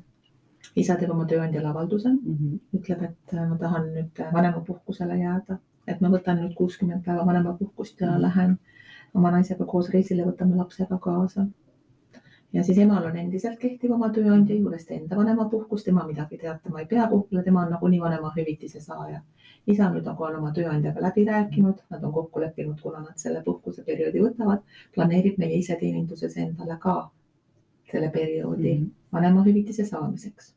isa 0.77 0.97
teeb 0.97 1.11
oma 1.11 1.25
tööandjale 1.27 1.69
avalduse 1.69 2.09
mm, 2.09 2.37
-hmm. 2.37 2.59
ütleb, 2.79 3.03
et 3.03 3.35
äh, 3.35 3.49
ma 3.49 3.59
tahan 3.59 3.89
nüüd 3.95 4.23
vanemapuhkusele 4.33 5.19
jääda, 5.19 5.59
et 5.87 6.01
ma 6.01 6.09
võtan 6.09 6.41
nüüd 6.43 6.55
kuuskümmend 6.55 7.05
päeva 7.05 7.27
vanemapuhkust 7.27 8.01
ja 8.01 8.07
mm 8.07 8.15
-hmm. 8.17 8.23
lähen 8.23 8.59
oma 9.15 9.31
naisega 9.31 9.65
koos 9.65 9.91
reisile, 9.91 10.25
võtame 10.25 10.57
lapse 10.57 10.87
ka 10.87 10.99
kaasa 10.99 11.47
ja 12.53 12.63
siis 12.63 12.79
emal 12.79 13.05
on 13.05 13.17
endiselt 13.17 13.59
kehtiv 13.59 13.93
oma 13.97 14.09
tööandja 14.13 14.57
juures 14.57 14.91
enda 14.91 15.17
vanemapuhkus, 15.17 15.85
tema 15.85 16.05
midagi 16.07 16.39
teatama 16.39 16.83
ei 16.83 16.87
pea 16.87 17.07
puhkule, 17.09 17.43
tema 17.43 17.65
on 17.65 17.71
nagunii 17.77 18.01
vanemahüvitise 18.01 18.81
saaja. 18.81 19.23
Isa 19.67 19.89
nüüd 19.91 20.07
on 20.07 20.37
oma 20.37 20.51
tööandjaga 20.55 21.03
läbi 21.03 21.25
rääkinud, 21.29 21.83
nad 21.91 22.05
on 22.05 22.13
kokku 22.13 22.41
leppinud, 22.41 22.81
kuna 22.81 23.01
nad 23.01 23.17
selle 23.17 23.43
puhkuseperioodi 23.45 24.23
võtavad, 24.25 24.65
planeerib 24.95 25.39
meie 25.39 25.59
iseteeninduses 25.59 26.37
endale 26.37 26.79
ka 26.81 26.97
selle 27.91 28.11
perioodi 28.11 28.75
mm 28.75 28.85
-hmm. 28.85 28.91
vanemahüvitise 29.13 29.85
saamiseks. 29.85 30.55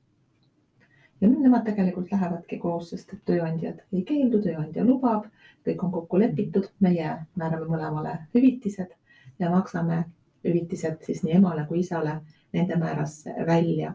ja 1.21 1.27
nüüd 1.27 1.41
nemad 1.41 1.65
tegelikult 1.65 2.11
lähevadki 2.11 2.57
koos, 2.57 2.89
sest 2.89 3.13
et 3.13 3.25
tööandjad 3.25 3.79
ei 3.93 4.03
keeldu, 4.03 4.41
tööandja 4.41 4.85
lubab, 4.85 5.25
kõik 5.67 5.83
on 5.83 5.91
kokku 5.91 6.19
lepitud, 6.19 6.67
meie 6.79 7.17
määrame 7.35 7.65
mõlemale 7.65 8.17
hüvitised 8.35 8.91
ja 9.39 9.49
maksame 9.49 10.03
hüvitised 10.43 10.97
siis 11.01 11.23
nii 11.23 11.33
emale 11.33 11.65
kui 11.65 11.79
isale 11.79 12.19
nende 12.53 12.75
määras 12.75 13.25
välja. 13.47 13.93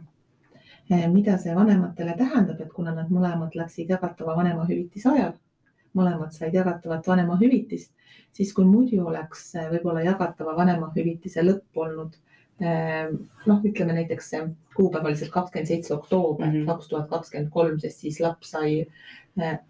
Eh, 0.90 1.06
mida 1.12 1.36
see 1.38 1.54
vanematele 1.54 2.16
tähendab, 2.18 2.60
et 2.60 2.72
kuna 2.74 2.94
nad 2.94 3.10
mõlemad 3.14 3.54
läksid 3.54 3.92
jagatava 3.92 4.34
vanemahüvitise 4.38 5.12
ajal, 5.12 5.36
mõlemad 5.96 6.34
said 6.34 6.54
jagatavat 6.54 7.06
vanemahüvitist, 7.06 7.92
siis 8.34 8.50
kui 8.56 8.66
muidu 8.66 9.04
oleks 9.06 9.54
eh, 9.54 9.68
võib-olla 9.70 10.02
jagatava 10.06 10.56
vanemahüvitise 10.58 11.44
lõpp 11.46 11.82
olnud 11.84 12.16
eh, 12.60 13.12
noh, 13.46 13.60
ütleme 13.70 13.94
näiteks 14.00 14.32
kuupäev 14.74 15.06
oli 15.06 15.20
siis 15.20 15.30
kakskümmend 15.30 15.70
seitse 15.70 15.94
oktoober 15.94 16.48
mhm. 16.48 16.64
kaks 16.70 16.90
tuhat 16.90 17.06
kakskümmend 17.12 17.52
kolm, 17.54 17.78
sest 17.78 18.02
siis 18.02 18.18
laps 18.20 18.50
sai, 18.56 18.80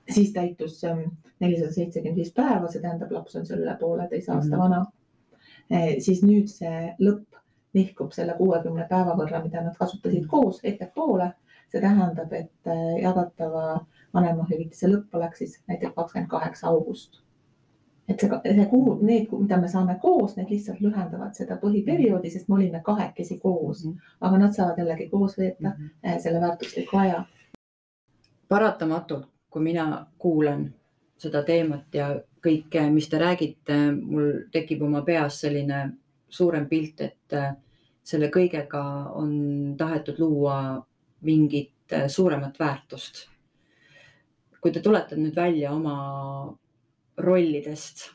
siis 0.09 0.33
täitus 0.33 0.81
nelisada 1.41 1.73
seitsekümmend 1.75 2.17
viis 2.17 2.33
päeva, 2.33 2.69
see 2.69 2.81
tähendab, 2.81 3.13
laps 3.13 3.37
on 3.37 3.45
seal 3.47 3.61
üle 3.67 3.77
pooleteise 3.81 4.33
aasta 4.33 4.57
mm 4.57 4.57
-hmm. 4.57 4.65
vana 4.69 4.87
Eh, 5.71 6.01
siis 6.03 6.25
nüüd 6.27 6.51
see 6.51 6.91
lõpp 6.99 7.39
nihkub 7.75 8.13
selle 8.13 8.35
kuuekümne 8.39 8.87
päeva 8.91 9.15
võrra, 9.19 9.43
mida 9.45 9.63
nad 9.63 9.77
kasutasid 9.79 10.27
koos 10.27 10.61
ettepoole. 10.65 11.33
see 11.71 11.81
tähendab, 11.81 12.33
et 12.35 12.67
eh, 12.67 12.97
jagatava 13.03 13.87
vanemahüvitise 14.15 14.89
lõpp 14.91 15.13
oleks 15.15 15.39
siis 15.39 15.53
näiteks 15.69 15.95
kakskümmend 15.95 16.31
kaheksa 16.31 16.67
august. 16.69 17.21
et 18.09 18.21
see, 18.21 18.31
see 18.45 18.67
kuu, 18.67 18.97
need, 19.07 19.29
mida 19.39 19.57
me 19.61 19.69
saame 19.69 19.95
koos, 20.03 20.35
need 20.37 20.51
lihtsalt 20.51 20.81
lühendavad 20.83 21.35
seda 21.39 21.61
põhiperioodi, 21.63 22.31
sest 22.31 22.49
me 22.49 22.57
olime 22.57 22.81
kahekesi 22.83 23.39
koos, 23.39 23.85
mhm. 23.85 23.95
aga 24.21 24.39
nad 24.39 24.57
saavad 24.57 24.79
jällegi 24.83 25.09
koos 25.09 25.39
veeta 25.39 25.69
mm 25.69 25.71
-hmm. 25.77 26.19
selle 26.19 26.41
väärtusliku 26.41 26.97
aja. 26.97 27.25
paratamatult, 28.49 29.29
kui 29.51 29.63
mina 29.63 30.07
kuulan 30.19 30.75
seda 31.17 31.43
teemat 31.43 31.95
ja 31.95 32.21
kõike, 32.45 32.91
mis 32.91 33.09
te 33.09 33.19
räägite, 33.19 33.77
mul 34.03 34.33
tekib 34.53 34.83
oma 34.83 35.03
peas 35.03 35.41
selline 35.41 35.91
suurem 36.31 36.69
pilt, 36.69 37.01
et 37.01 37.35
äh, 37.37 37.53
selle 38.03 38.31
kõigega 38.33 38.83
on 39.19 39.75
tahetud 39.79 40.21
luua 40.23 40.57
mingit 41.27 41.93
äh, 41.93 42.09
suuremat 42.09 42.59
väärtust. 42.61 43.27
kui 44.61 44.73
te 44.73 44.81
tulete 44.85 45.17
nüüd 45.17 45.37
välja 45.37 45.71
oma 45.73 46.53
rollidest, 47.17 48.11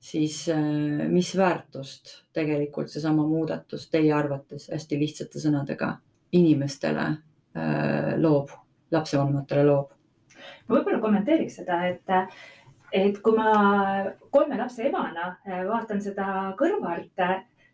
siis 0.00 0.48
äh, 0.48 1.08
mis 1.08 1.34
väärtust 1.36 2.14
tegelikult 2.32 2.90
seesama 2.90 3.26
muudatus 3.26 3.88
teie 3.90 4.12
arvates 4.16 4.70
hästi 4.72 4.98
lihtsate 4.98 5.40
sõnadega 5.40 5.98
inimestele 6.32 7.08
loob, 8.22 8.52
lapsevanematele 8.94 9.64
loob? 9.66 9.90
ma 10.68 10.76
võib-olla 10.76 11.00
kommenteeriks 11.02 11.56
seda, 11.58 11.80
et 11.90 12.12
et 12.92 13.20
kui 13.22 13.36
ma 13.36 13.52
kolme 14.30 14.58
lapse 14.58 14.84
emana 14.88 15.36
äh, 15.46 15.62
vaatan 15.68 16.00
seda 16.02 16.26
kõrvalt, 16.58 17.22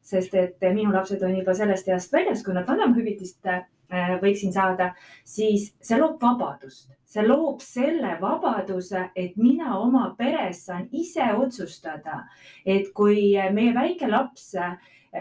sest 0.07 0.37
et 0.38 0.62
minu 0.74 0.92
lapsed 0.94 1.22
on 1.26 1.35
juba 1.35 1.55
sellest 1.57 1.88
east 1.90 2.12
väljas, 2.14 2.44
kui 2.44 2.55
nad 2.55 2.68
vanemahüvitist 2.68 3.48
äh, 3.50 3.64
võiksin 4.22 4.55
saada, 4.55 4.92
siis 5.24 5.70
see 5.83 5.98
loob 5.98 6.20
vabadust, 6.22 6.90
see 7.07 7.26
loob 7.26 7.61
selle 7.64 8.16
vabaduse, 8.20 9.11
et 9.16 9.37
mina 9.40 9.79
oma 9.81 10.09
peres 10.18 10.64
saan 10.66 10.88
ise 10.92 11.29
otsustada, 11.37 12.24
et 12.66 12.90
kui 12.94 13.33
meie 13.55 13.74
väike 13.74 14.11
laps 14.11 14.55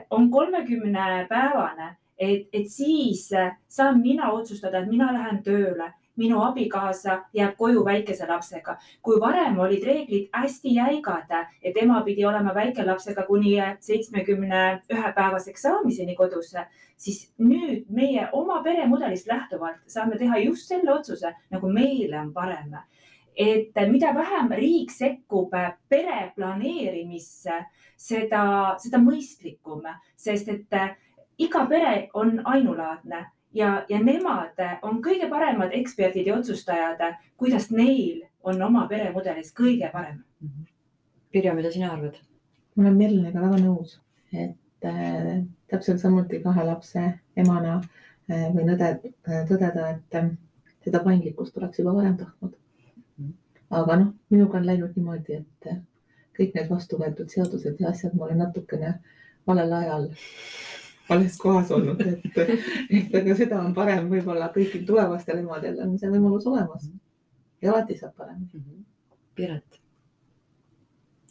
on 0.09 0.31
kolmekümne 0.33 1.27
päevane, 1.29 1.93
et, 2.17 2.49
et 2.53 2.65
siis 2.71 3.27
saan 3.67 4.01
mina 4.01 4.31
otsustada, 4.33 4.81
et 4.81 4.89
mina 4.89 5.11
lähen 5.13 5.43
tööle 5.45 5.91
minu 6.15 6.41
abikaasa 6.43 7.17
jääb 7.33 7.55
koju 7.57 7.85
väikese 7.85 8.27
lapsega. 8.27 8.77
kui 9.01 9.19
varem 9.21 9.59
olid 9.59 9.83
reeglid 9.83 10.29
hästi 10.33 10.75
jäigad, 10.75 11.31
et 11.61 11.77
ema 11.77 12.01
pidi 12.03 12.25
olema 12.25 12.53
väikelapsega 12.55 13.23
kuni 13.23 13.55
seitsmekümne 13.79 14.81
ühe 14.93 15.13
päevaseks 15.15 15.61
saamiseni 15.61 16.15
kodus, 16.15 16.53
siis 16.97 17.31
nüüd 17.39 17.85
meie 17.89 18.29
oma 18.31 18.61
peremudelist 18.63 19.27
lähtuvalt 19.27 19.81
saame 19.87 20.17
teha 20.17 20.37
just 20.37 20.67
selle 20.67 20.93
otsuse, 20.93 21.33
nagu 21.51 21.69
meile 21.69 22.19
on 22.19 22.33
parem 22.33 22.77
et 23.35 23.75
mida 23.91 24.13
vähem 24.15 24.51
riik 24.55 24.91
sekkub 24.91 25.51
pere 25.89 26.31
planeerimisse, 26.35 27.65
seda, 27.97 28.75
seda 28.79 28.99
mõistlikum, 29.03 29.83
sest 30.15 30.49
et 30.53 30.77
iga 31.37 31.65
pere 31.67 32.09
on 32.13 32.39
ainulaadne 32.45 33.25
ja, 33.55 33.71
ja 33.89 33.99
nemad 34.03 34.59
on 34.83 35.01
kõige 35.03 35.29
paremad 35.31 35.73
eksperdid 35.73 36.27
ja 36.27 36.37
otsustajad, 36.37 37.01
kuidas 37.39 37.71
neil 37.71 38.23
on 38.43 38.61
oma 38.61 38.85
peremudelis 38.91 39.53
kõige 39.55 39.89
parem. 39.93 40.21
Pirjo, 41.31 41.53
mida 41.57 41.71
sina 41.71 41.93
arvad? 41.95 42.19
ma 42.75 42.83
olen 42.83 42.97
Merliniga 42.99 43.39
väga 43.39 43.57
nõus, 43.63 43.93
et 44.35 44.83
äh, 44.83 45.45
täpselt 45.71 46.01
samuti 46.03 46.41
kahe 46.43 46.65
lapse 46.67 47.03
emana 47.39 47.77
võin 48.27 48.73
õde, 48.73 48.91
tõdeda, 49.49 49.89
et 49.95 50.15
seda 50.85 51.01
paindlikkust 51.03 51.57
oleks 51.57 51.79
juba 51.79 51.93
varem 51.95 52.15
tahtnud. 52.17 52.55
aga 53.69 53.97
noh, 53.99 54.13
minuga 54.29 54.57
on 54.59 54.65
läinud 54.65 54.95
niimoodi, 54.95 55.41
et 55.41 55.69
kõik 56.37 56.55
need 56.55 56.69
vastu 56.69 56.97
võetud 57.01 57.29
seadused 57.31 57.79
ja 57.79 57.89
asjad, 57.89 58.13
ma 58.13 58.25
olen 58.25 58.43
natukene 58.43 58.93
valel 59.47 59.73
ajal 59.73 60.09
vales 61.09 61.37
kohas 61.37 61.71
olnud, 61.71 62.01
et, 62.01 62.37
et 62.89 63.15
aga 63.21 63.37
seda 63.37 63.61
on 63.61 63.73
parem 63.77 64.09
võib-olla 64.09 64.49
kõigil 64.55 64.85
tulevastel 64.87 65.41
emadel 65.43 65.79
on 65.85 65.97
see 66.01 66.11
võimalus 66.11 66.47
olemas. 66.49 66.89
ja 67.61 67.71
alati 67.73 67.97
saab 67.97 68.15
paremini. 68.17 68.49
Mhm. 68.53 68.83
Piret. 69.35 69.81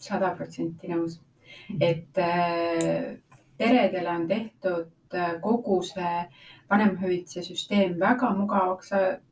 sada 0.04 0.34
protsenti 0.36 0.88
nõus, 0.90 1.20
et 1.80 2.18
äh, 2.20 3.14
peredele 3.56 4.10
on 4.10 4.26
tehtud 4.28 5.14
äh, 5.14 5.38
kogu 5.40 5.78
see 5.82 6.26
vanemahüvitise 6.70 7.42
süsteem 7.46 7.98
väga 8.00 8.30
mugavaks, 8.36 8.90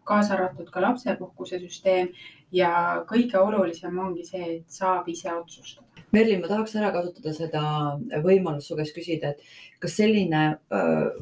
kaasa 0.09 0.35
arvatud 0.35 0.71
ka 0.71 0.81
lapsepuhkuse 0.81 1.61
süsteem 1.61 2.09
ja 2.53 2.73
kõige 3.09 3.39
olulisem 3.41 3.99
ongi 3.99 4.25
see, 4.25 4.57
et 4.59 4.81
saab 4.81 5.09
ise 5.09 5.33
otsustada. 5.35 5.92
Merlin, 6.13 6.43
ma 6.43 6.49
tahaks 6.51 6.75
ära 6.77 6.91
kasutada 6.93 7.33
seda 7.33 7.63
võimalust 8.25 8.69
su 8.69 8.77
käest 8.77 8.97
küsida, 8.97 9.33
et 9.33 9.79
kas 9.81 9.95
selline 9.97 10.43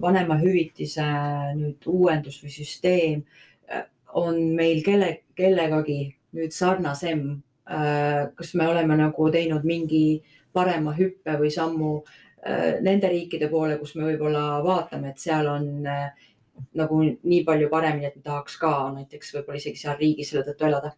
vanemahüvitise 0.03 1.07
nüüd 1.59 1.87
uuendus 1.87 2.40
või 2.42 2.50
süsteem 2.55 3.22
on 4.18 4.40
meil 4.59 4.83
kelle, 4.87 5.12
kellegagi 5.38 6.03
nüüd 6.38 6.57
sarnasem? 6.57 7.29
kas 7.70 8.48
me 8.59 8.64
oleme 8.66 8.96
nagu 8.98 9.29
teinud 9.31 9.62
mingi 9.62 10.18
parema 10.50 10.90
hüppe 10.96 11.37
või 11.38 11.53
sammu 11.55 11.90
nende 12.83 13.11
riikide 13.12 13.46
poole, 13.53 13.76
kus 13.79 13.92
me 13.94 14.09
võib-olla 14.09 14.59
vaatame, 14.64 15.12
et 15.12 15.22
seal 15.22 15.46
on 15.46 15.87
äh, 15.87 16.09
nagu 16.77 17.01
nii 17.03 17.41
palju 17.45 17.69
paremini, 17.71 18.07
et 18.07 18.23
tahaks 18.25 18.57
ka 18.61 18.71
näiteks 18.95 19.35
võib-olla 19.35 19.59
isegi 19.59 19.81
seal 19.81 19.97
riigis 19.99 20.31
selle 20.31 20.45
tõttu 20.47 20.67
elada. 20.69 20.93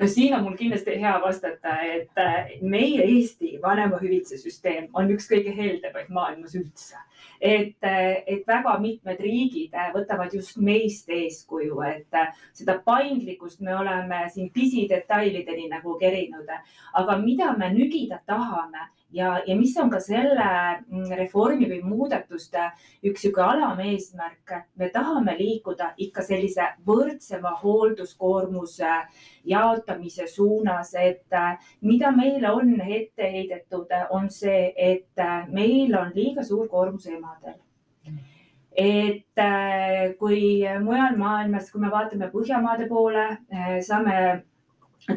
no 0.00 0.08
siin 0.10 0.34
on 0.34 0.44
mul 0.46 0.56
kindlasti 0.58 0.96
hea 1.02 1.14
vastata, 1.22 1.76
et 1.86 2.20
äh, 2.20 2.50
meie 2.62 3.04
Eesti 3.04 3.58
vanemahüvitise 3.62 4.40
süsteem 4.40 4.88
on 4.94 5.10
üks 5.14 5.28
kõige 5.30 5.54
heldemaid 5.56 6.10
maailmas 6.10 6.56
üldse. 6.58 6.98
et, 7.40 7.76
äh, 7.86 8.22
et 8.26 8.46
väga 8.46 8.78
mitmed 8.80 9.20
riigid 9.20 9.74
äh, 9.74 9.92
võtavad 9.94 10.34
just 10.34 10.56
meist 10.56 11.08
eeskuju, 11.08 11.80
et 11.86 12.20
seda 12.52 12.80
paindlikkust 12.84 13.60
me 13.60 13.76
oleme 13.76 14.24
siin 14.34 14.50
pisidetailideni 14.50 15.68
nagu 15.68 15.98
kerinud. 15.98 16.48
aga 16.94 17.18
mida 17.18 17.52
me 17.56 17.70
nügida 17.74 18.20
tahame 18.26 18.88
ja, 19.12 19.40
ja 19.46 19.56
mis 19.56 19.76
on 19.80 19.90
ka 19.90 20.00
selle 20.02 20.46
mm, 20.86 21.10
reformi 21.18 21.68
või 21.70 21.80
muudatuste 21.84 22.70
üks 23.06 23.24
sihuke 23.24 23.42
alameesmärk, 23.44 24.54
me 24.78 24.90
tahame 24.94 25.36
liikuda 25.38 25.92
ikka 26.06 26.24
sellise 26.26 26.70
võrdsema 26.86 27.54
hoolduskoormuse 27.62 28.92
jaotamise 29.50 30.28
suunas, 30.30 30.94
et 30.94 31.26
äh, 31.34 31.56
mida 31.80 32.12
meile 32.14 32.52
on 32.52 32.76
ette 32.80 33.32
heidetud, 33.32 33.90
on 34.10 34.30
see, 34.30 34.70
et 34.76 35.18
äh, 35.18 35.48
meil 35.50 35.94
on 35.98 36.12
liiga 36.14 36.44
suur 36.46 36.68
koormus 36.68 37.08
emadel. 37.10 37.58
Et 38.80 39.40
äh, 39.42 40.12
kui 40.18 40.62
mujal 40.84 41.16
maailmas, 41.18 41.72
kui 41.72 41.82
me 41.82 41.90
vaatame 41.90 42.30
Põhjamaade 42.30 42.86
poole, 42.88 43.26
saame 43.84 44.44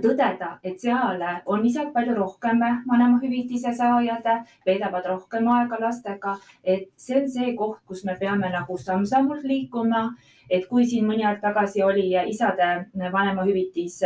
tõdeda, 0.01 0.57
et 0.63 0.79
seal 0.79 1.21
on 1.45 1.65
isad 1.65 1.91
palju 1.93 2.15
rohkem 2.17 2.61
vanemahüvitise 2.89 3.73
saajad, 3.77 4.29
veedavad 4.65 5.05
rohkem 5.11 5.47
aega 5.55 5.79
lastega, 5.81 6.37
et 6.63 6.89
see 6.97 7.21
on 7.21 7.27
see 7.29 7.55
koht, 7.55 7.81
kus 7.87 8.05
me 8.05 8.15
peame 8.19 8.49
nagu 8.53 8.77
samm-sammult 8.77 9.43
liikuma. 9.43 10.09
et 10.49 10.65
kui 10.67 10.83
siin 10.85 11.05
mõni 11.07 11.23
aeg 11.25 11.39
tagasi 11.41 11.81
oli 11.83 12.11
isade 12.29 12.89
vanemahüvitis 13.11 14.01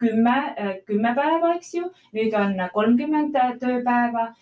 kümme, 0.00 0.54
kümme 0.86 1.14
päeva, 1.14 1.54
eks 1.54 1.74
ju, 1.74 1.90
nüüd 2.16 2.34
on 2.34 2.56
kolmkümmend 2.72 3.36
tööpäeva 3.60 4.32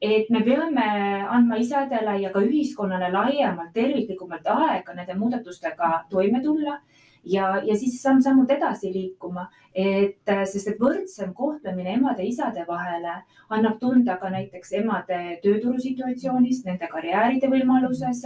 et 0.00 0.30
me 0.30 0.40
peame 0.44 0.86
andma 1.28 1.58
isadele 1.60 2.16
ja 2.22 2.30
ka 2.32 2.40
ühiskonnale 2.40 3.10
laiemalt, 3.12 3.72
terviklikumalt 3.74 4.46
aega 4.48 4.94
nende 4.96 5.14
muudatustega 5.14 5.90
toime 6.10 6.40
tulla 6.42 6.78
ja, 7.24 7.60
ja 7.64 7.76
siis 7.76 8.00
samm-sammult 8.02 8.50
edasi 8.50 8.92
liikuma, 8.92 9.46
et 9.74 10.32
sest, 10.44 10.68
et 10.72 10.80
võrdsem 10.80 11.34
kohtlemine 11.34 11.94
emade-isade 11.98 12.64
vahele 12.68 13.20
annab 13.50 13.78
tunda 13.80 14.16
ka 14.20 14.30
näiteks 14.30 14.72
emade 14.80 15.20
tööturusituatsioonis, 15.44 16.64
nende 16.64 16.88
karjääride 16.90 17.50
võimaluses. 17.50 18.24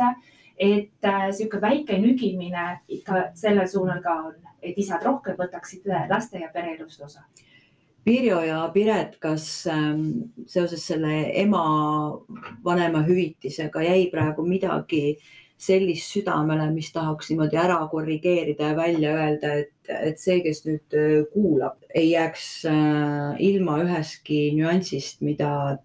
et 0.58 1.06
sihuke 1.34 1.60
väike 1.60 1.98
nügimine 1.98 2.78
ikka 2.88 3.30
sellel 3.34 3.66
suunal 3.66 4.02
ka 4.02 4.12
on, 4.28 4.34
et 4.62 4.78
isad 4.78 5.02
rohkem 5.02 5.34
võtaksid 5.36 5.88
laste 6.08 6.38
ja 6.38 6.48
pereelust 6.54 7.00
osa 7.02 7.24
Pirjo 8.04 8.42
ja 8.44 8.58
Piret, 8.72 9.16
kas 9.16 9.64
ähm, 9.72 10.28
seoses 10.46 10.82
selle 10.86 11.22
ema 11.40 11.62
vanemahüvitisega 12.64 13.82
jäi 13.86 14.10
praegu 14.12 14.44
midagi 14.44 15.16
sellist 15.60 16.10
südamele, 16.12 16.66
mis 16.74 16.90
tahaks 16.92 17.30
niimoodi 17.30 17.58
ära 17.58 17.78
korrigeerida 17.90 18.72
ja 18.72 18.76
välja 18.76 19.14
öelda, 19.14 19.52
et, 19.62 19.90
et 20.10 20.20
see, 20.20 20.40
kes 20.44 20.64
nüüd 20.66 20.96
äh, 20.98 21.16
kuulab, 21.32 21.78
ei 21.94 22.10
jääks 22.10 22.46
äh, 22.70 23.40
ilma 23.44 23.78
ühestki 23.84 24.48
nüansist, 24.58 25.22
mida 25.24 25.78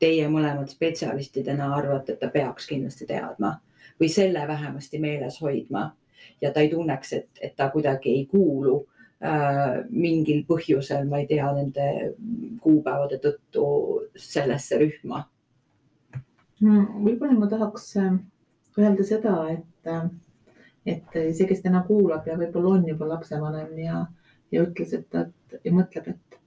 teie 0.00 0.28
mõlemad 0.30 0.70
spetsialistidena 0.70 1.70
arvate, 1.74 2.14
et 2.14 2.22
ta 2.22 2.30
peaks 2.32 2.68
kindlasti 2.70 3.08
teadma 3.08 3.56
või 4.00 4.10
selle 4.12 4.42
vähemasti 4.48 5.00
meeles 5.00 5.40
hoidma 5.40 5.88
ja 6.42 6.52
ta 6.52 6.62
ei 6.62 6.70
tunneks, 6.70 7.12
et, 7.16 7.30
et 7.40 7.56
ta 7.56 7.70
kuidagi 7.72 8.12
ei 8.12 8.26
kuulu 8.30 8.78
äh, 9.24 9.82
mingil 9.90 10.44
põhjusel, 10.48 11.08
ma 11.10 11.22
ei 11.22 11.28
tea, 11.30 11.48
nende 11.56 11.88
kuupäevade 12.62 13.18
tõttu 13.24 13.66
sellesse 14.14 14.78
rühma 14.84 15.24
hmm,. 16.62 17.02
võib-olla 17.02 17.40
ma 17.40 17.50
tahaks 17.50 17.90
äh 18.04 18.16
öelda 18.78 19.04
seda, 19.04 19.36
et, 19.50 19.90
et 20.86 21.16
see, 21.16 21.46
kes 21.48 21.62
täna 21.64 21.82
kuulab 21.86 22.26
ja 22.28 22.36
võib-olla 22.38 22.76
on 22.76 22.88
juba 22.88 23.08
lapsevanem 23.08 23.78
ja, 23.78 24.06
ja 24.52 24.62
ütles, 24.62 24.92
et 24.92 25.08
ta 25.10 25.26
ja 25.64 25.72
mõtleb, 25.74 26.08
et 26.12 26.40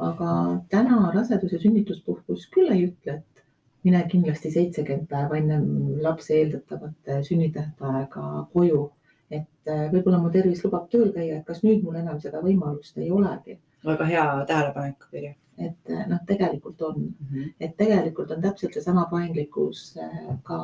aga 0.00 0.30
täna 0.72 1.10
rasedus- 1.14 1.52
ja 1.52 1.58
sünnituspuhkus 1.58 2.46
küll 2.54 2.72
ei 2.72 2.86
ütle, 2.88 3.18
et 3.18 3.44
mine 3.84 4.00
kindlasti 4.08 4.50
seitsekümmend 4.50 5.08
päeva 5.08 5.36
enne 5.36 5.60
lapse 6.02 6.34
eeldatavat 6.36 7.12
sünnitähtaega 7.28 8.46
koju. 8.52 8.90
et 9.30 9.68
võib-olla 9.92 10.18
mu 10.18 10.30
tervis 10.34 10.64
lubab 10.64 10.88
tööl 10.90 11.12
käia, 11.14 11.36
et 11.36 11.44
kas 11.46 11.60
nüüd 11.62 11.84
mul 11.86 11.94
enam 12.00 12.16
seda 12.20 12.40
võimalust 12.42 12.96
ei 12.98 13.10
olegi. 13.10 13.58
väga 13.86 14.04
hea 14.04 14.24
tähelepanek, 14.46 15.04
Pirjo. 15.10 15.34
et 15.58 15.92
noh, 16.08 16.18
tegelikult 16.26 16.82
on 16.82 16.96
mm, 16.96 17.26
-hmm. 17.32 17.52
et 17.60 17.76
tegelikult 17.76 18.30
on 18.30 18.42
täpselt 18.42 18.74
seesama 18.74 19.06
paindlikkus 19.10 19.98
ka 20.42 20.58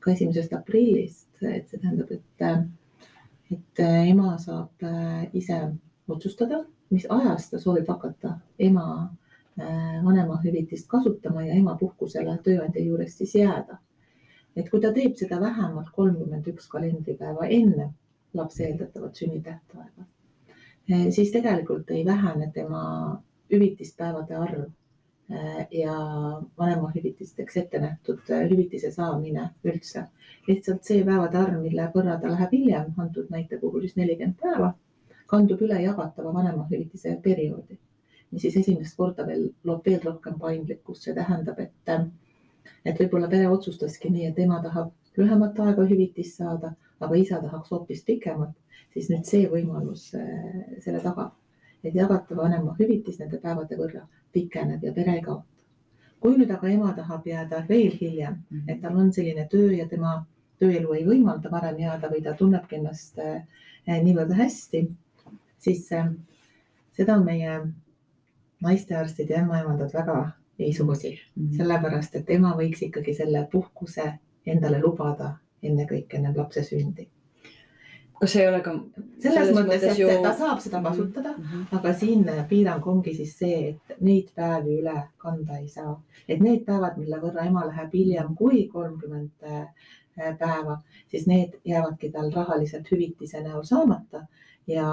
ka 0.00 0.12
esimesest 0.12 0.52
aprillist, 0.56 1.28
et 1.42 1.68
see 1.68 1.80
tähendab, 1.80 2.10
et, 2.10 2.44
et 3.54 3.82
ema 3.84 4.36
saab 4.40 4.84
äh, 4.86 5.26
ise 5.36 5.60
otsustada, 6.10 6.62
mis 6.90 7.06
ajast 7.08 7.54
ta 7.54 7.60
soovib 7.62 7.88
hakata 7.88 8.34
ema 8.58 8.86
äh, 9.60 10.00
vanemahüvitist 10.04 10.88
kasutama 10.90 11.44
ja 11.46 11.58
emapuhkusele 11.58 12.38
tööandja 12.44 12.84
juures 12.84 13.16
siis 13.18 13.34
jääda. 13.38 13.78
et 14.56 14.66
kui 14.70 14.80
ta 14.82 14.90
teeb 14.92 15.14
seda 15.16 15.38
vähemalt 15.40 15.92
kolmkümmend 15.94 16.48
üks 16.50 16.66
kalendripäeva 16.68 17.46
enne 17.46 17.92
lapse 18.34 18.64
eeldatavat 18.66 19.16
sünnitähtaega, 19.16 20.06
äh, 20.90 21.06
siis 21.10 21.30
tegelikult 21.30 21.90
ei 21.90 22.04
vähene 22.06 22.50
tema 22.54 22.82
hüvitispäevade 23.52 24.36
arv 24.36 24.68
Äh, 24.68 24.79
ja 25.70 25.94
vanemahüvitisteks 26.58 27.56
ette 27.56 27.78
nähtud 27.78 28.30
äh, 28.30 28.48
hüvitise 28.50 28.90
saamine 28.90 29.50
üldse. 29.64 30.04
lihtsalt 30.48 30.84
see 30.84 31.04
päevade 31.04 31.38
arv, 31.38 31.60
mille 31.62 31.84
võrra 31.94 32.16
ta 32.20 32.30
läheb 32.32 32.54
hiljem, 32.56 32.88
antud 32.98 33.28
näite 33.30 33.58
puhul 33.60 33.84
siis 33.84 33.96
nelikümmend 33.96 34.40
päeva, 34.40 34.72
kandub 35.30 35.62
üle 35.62 35.78
jagatava 35.82 36.32
vanemahüvitise 36.34 37.12
perioodi, 37.22 37.78
mis 38.30 38.42
siis 38.42 38.56
esimest 38.62 38.96
korda 38.96 39.26
veel 39.26 39.50
loob 39.64 39.86
veel 39.86 40.00
rohkem 40.04 40.38
paindlikkust, 40.40 41.06
see 41.06 41.14
tähendab, 41.14 41.60
et, 41.60 41.92
et 42.84 43.02
võib-olla 43.02 43.28
pere 43.30 43.50
otsustaski 43.52 44.10
nii, 44.10 44.32
et 44.32 44.38
ema 44.46 44.58
tahab 44.64 44.90
lühemat 45.20 45.60
aega 45.66 45.86
hüvitist 45.92 46.40
saada, 46.40 46.74
aga 47.00 47.20
isa 47.22 47.38
tahaks 47.44 47.70
hoopis 47.70 48.02
pikemat, 48.08 48.56
siis 48.94 49.12
nüüd 49.12 49.28
see 49.28 49.46
võimalus 49.52 50.10
äh, 50.18 50.80
selle 50.80 51.04
tagab 51.04 51.36
et 51.84 51.94
jagatav 51.94 52.36
vanemahüvitis 52.36 53.18
nende 53.18 53.38
päevade 53.42 53.76
võrra 53.76 54.06
pikeneb 54.32 54.84
ja 54.84 54.92
pere 54.92 55.14
ei 55.18 55.22
kaota. 55.22 55.46
kui 56.20 56.36
nüüd 56.36 56.50
aga 56.52 56.68
ema 56.68 56.92
tahab 56.92 57.26
jääda 57.26 57.64
veel 57.68 57.94
hiljem, 58.00 58.42
et 58.68 58.80
tal 58.82 58.96
on 58.96 59.12
selline 59.12 59.46
töö 59.48 59.72
ja 59.72 59.88
tema 59.88 60.26
tööelu 60.60 60.92
ei 60.92 61.04
võimalda 61.06 61.50
varem 61.50 61.78
jääda 61.80 62.10
või 62.12 62.22
ta 62.22 62.34
tunnebki 62.36 62.76
ennast 62.76 63.18
eh, 63.18 63.46
niivõrd 63.86 64.34
hästi, 64.36 64.82
siis 65.58 65.92
eh, 65.92 66.10
seda 66.96 67.16
meie 67.24 67.54
naistearstid 68.60 69.30
ja 69.32 69.40
ämmaemandad 69.40 69.94
väga 69.94 70.18
ei 70.58 70.72
soosi 70.72 71.10
mm, 71.10 71.46
-hmm. 71.46 71.56
sellepärast 71.56 72.16
et 72.16 72.30
ema 72.30 72.52
võiks 72.56 72.82
ikkagi 72.84 73.14
selle 73.14 73.46
puhkuse 73.52 74.12
endale 74.46 74.80
lubada 74.80 75.36
ennekõike 75.62 76.16
enne 76.16 76.34
lapse 76.36 76.62
sündi. 76.64 77.08
Kas 78.20 78.36
ei 78.36 78.48
ole 78.48 78.60
ka? 78.64 78.74
selles, 79.22 79.22
selles 79.22 79.54
mõttes, 79.56 79.84
et 79.90 79.98
ju... 79.98 80.08
ta 80.24 80.32
saab 80.36 80.60
seda 80.64 80.80
mhm. 80.80 80.88
kasutada 80.88 81.32
mm, 81.36 81.44
-hmm. 81.44 81.78
aga 81.78 81.94
siin 82.02 82.26
piirang 82.48 82.86
ongi 82.86 83.14
siis 83.14 83.38
see, 83.38 83.60
et 83.70 84.00
neid 84.00 84.34
päevi 84.34 84.80
üle 84.82 84.96
kanda 85.18 85.58
ei 85.58 85.68
saa, 85.68 85.94
et 86.28 86.40
need 86.40 86.66
päevad, 86.66 86.98
mille 87.00 87.20
võrra 87.22 87.46
ema 87.46 87.66
läheb 87.66 87.94
hiljem 87.94 88.34
kui 88.36 88.66
kolmkümmend 88.72 89.48
äh, 89.48 89.66
päeva, 90.38 90.80
siis 91.08 91.26
need 91.26 91.56
jäävadki 91.64 92.10
tal 92.12 92.30
rahaliselt 92.34 92.90
hüvitise 92.92 93.40
näol 93.40 93.62
saamata 93.64 94.26
ja 94.66 94.86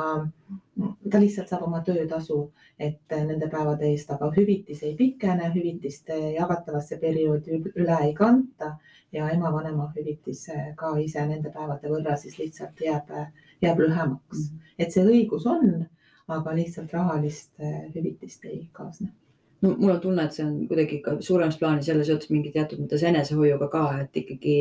ta 1.11 1.19
lihtsalt 1.19 1.49
saab 1.49 1.63
oma 1.67 1.81
töötasu, 1.85 2.37
et 2.79 3.01
nende 3.11 3.49
päevade 3.51 3.89
eest, 3.89 4.11
aga 4.11 4.29
hüvitis 4.35 4.83
ei 4.83 4.95
pikene, 4.95 5.51
hüvitist 5.55 6.09
jagatavasse 6.35 6.97
perioodi 7.01 7.61
üle 7.75 7.97
ei 8.05 8.13
kanta 8.17 8.77
ja 9.11 9.29
ema 9.33 9.51
vanemahüvitis 9.53 10.47
ka 10.75 10.95
ise 10.99 11.25
nende 11.27 11.51
päevade 11.53 11.91
võrra 11.91 12.17
siis 12.17 12.39
lihtsalt 12.39 12.81
jääb, 12.83 13.13
jääb 13.61 13.79
lühemaks 13.79 14.37
mm. 14.37 14.57
-hmm. 14.57 14.73
et 14.79 14.91
see 14.91 15.05
õigus 15.05 15.47
on, 15.47 15.85
aga 16.27 16.55
lihtsalt 16.55 16.93
rahalist 16.93 17.53
hüvitist 17.95 18.45
ei 18.45 18.67
kaasne 18.71 19.13
no 19.61 19.75
mul 19.77 19.91
on 19.95 19.99
tunne, 20.01 20.23
et 20.25 20.33
see 20.33 20.45
on 20.45 20.55
kuidagi 20.69 20.99
ikka 20.99 21.17
suuremas 21.19 21.57
plaanis 21.57 21.87
jälle 21.87 22.05
seotud 22.05 22.33
mingi 22.33 22.51
teatud 22.53 22.81
mõttes 22.83 23.05
enesehoiuga 23.09 23.69
ka, 23.73 23.83
et 24.03 24.19
ikkagi 24.23 24.57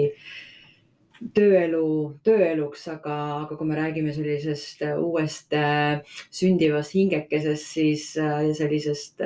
tööelu 1.36 1.86
tööeluks, 2.26 2.84
aga, 2.92 3.16
aga 3.42 3.56
kui 3.56 3.68
me 3.68 3.78
räägime 3.78 4.12
sellisest 4.12 4.84
uuest 5.00 5.54
sündivast 6.34 6.96
hingekesest, 6.96 7.72
siis 7.78 8.10
sellisest 8.58 9.24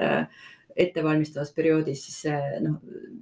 ettevalmistavast 0.81 1.55
perioodist, 1.57 2.07
siis 2.07 2.21
see 2.27 2.61
noh, 2.65 2.79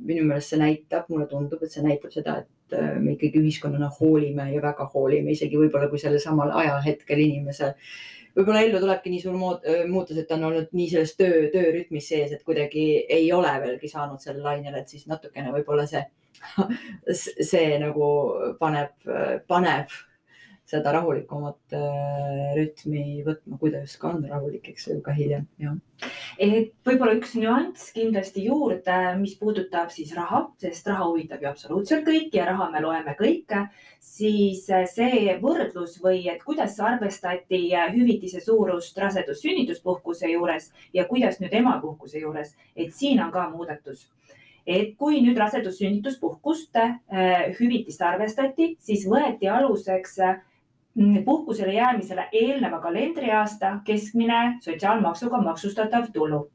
minu 0.09 0.27
meelest 0.29 0.55
see 0.55 0.61
näitab, 0.61 1.09
mulle 1.12 1.27
tundub, 1.31 1.62
et 1.62 1.75
see 1.75 1.85
näitab 1.85 2.14
seda, 2.14 2.38
et 2.42 2.79
me 3.01 3.14
ikkagi 3.14 3.40
ühiskonnana 3.40 3.88
hoolime 4.01 4.51
ja 4.53 4.62
väga 4.64 4.88
hoolime, 4.92 5.33
isegi 5.33 5.61
võib-olla 5.61 5.88
kui 5.92 6.01
sellel 6.01 6.23
samal 6.23 6.53
ajahetkel 6.62 7.21
inimesel 7.25 7.75
võib-olla 8.37 8.62
ellu 8.62 8.81
tulebki 8.83 9.11
nii 9.11 9.23
suur 9.23 9.37
muutus, 9.90 10.18
et 10.21 10.31
on 10.35 10.44
olnud 10.51 10.75
nii 10.77 10.88
selles 10.92 11.14
töö, 11.18 11.49
töörütmis 11.55 12.11
sees, 12.12 12.33
et 12.35 12.44
kuidagi 12.47 12.85
ei 13.09 13.33
ole 13.35 13.51
veelgi 13.64 13.90
saanud 13.90 14.23
sellele 14.23 14.47
lainele, 14.47 14.83
et 14.83 14.92
siis 14.92 15.09
natukene 15.11 15.53
võib-olla 15.55 15.88
see 15.90 16.05
see 17.51 17.79
nagu 17.83 18.09
paneb, 18.61 18.92
paneb 19.51 19.94
seda 20.69 20.93
rahulikumat 20.93 21.77
äh, 21.77 22.51
rütmi 22.59 23.23
võtma, 23.25 23.57
kui 23.61 23.71
ta 23.73 23.81
just 23.81 23.97
ka 24.03 24.11
on 24.13 24.27
rahulik, 24.29 24.67
eks 24.69 24.89
ju, 24.91 24.97
ka 25.05 25.15
hiljem, 25.17 25.47
jah. 25.63 25.79
et 26.45 26.75
võib-olla 26.85 27.15
üks 27.17 27.33
nüanss 27.41 27.95
kindlasti 27.97 28.45
juurde, 28.45 28.99
mis 29.21 29.33
puudutab 29.41 29.89
siis 29.95 30.13
raha, 30.17 30.43
sest 30.61 30.91
raha 30.91 31.07
huvitab 31.09 31.45
ju 31.45 31.49
absoluutselt 31.49 32.05
kõiki 32.05 32.37
ja 32.37 32.51
raha 32.51 32.69
me 32.75 32.83
loeme 32.85 33.15
kõike, 33.17 33.63
siis 34.05 34.67
see 34.93 35.39
võrdlus 35.41 35.97
või 36.05 36.27
et 36.29 36.45
kuidas 36.45 36.77
arvestati 36.85 37.63
hüvitise 37.95 38.45
suurust 38.45 39.01
rasedus-sünnituspuhkuse 39.01 40.29
juures 40.35 40.69
ja 40.93 41.09
kuidas 41.09 41.41
nüüd 41.41 41.57
emapuhkuse 41.63 42.21
juures, 42.21 42.53
et 42.77 42.93
siin 42.93 43.25
on 43.25 43.33
ka 43.33 43.49
muudatus 43.55 44.05
et 44.69 44.93
kui 45.01 45.23
nüüd 45.25 45.39
rasedus-sünnituspuhkuste 45.41 46.83
äh, 46.85 47.57
hüvitist 47.57 48.03
arvestati, 48.05 48.75
siis 48.85 49.07
võeti 49.09 49.49
aluseks 49.49 50.19
äh, 50.21 50.43
puhkusele 51.25 51.73
jäämisele 51.73 52.29
eelneva 52.33 52.81
kalendriaasta 52.81 53.81
keskmine 53.85 54.59
sotsiaalmaksuga 54.61 55.43
maksustatav 55.43 56.07
tulu. 56.13 56.51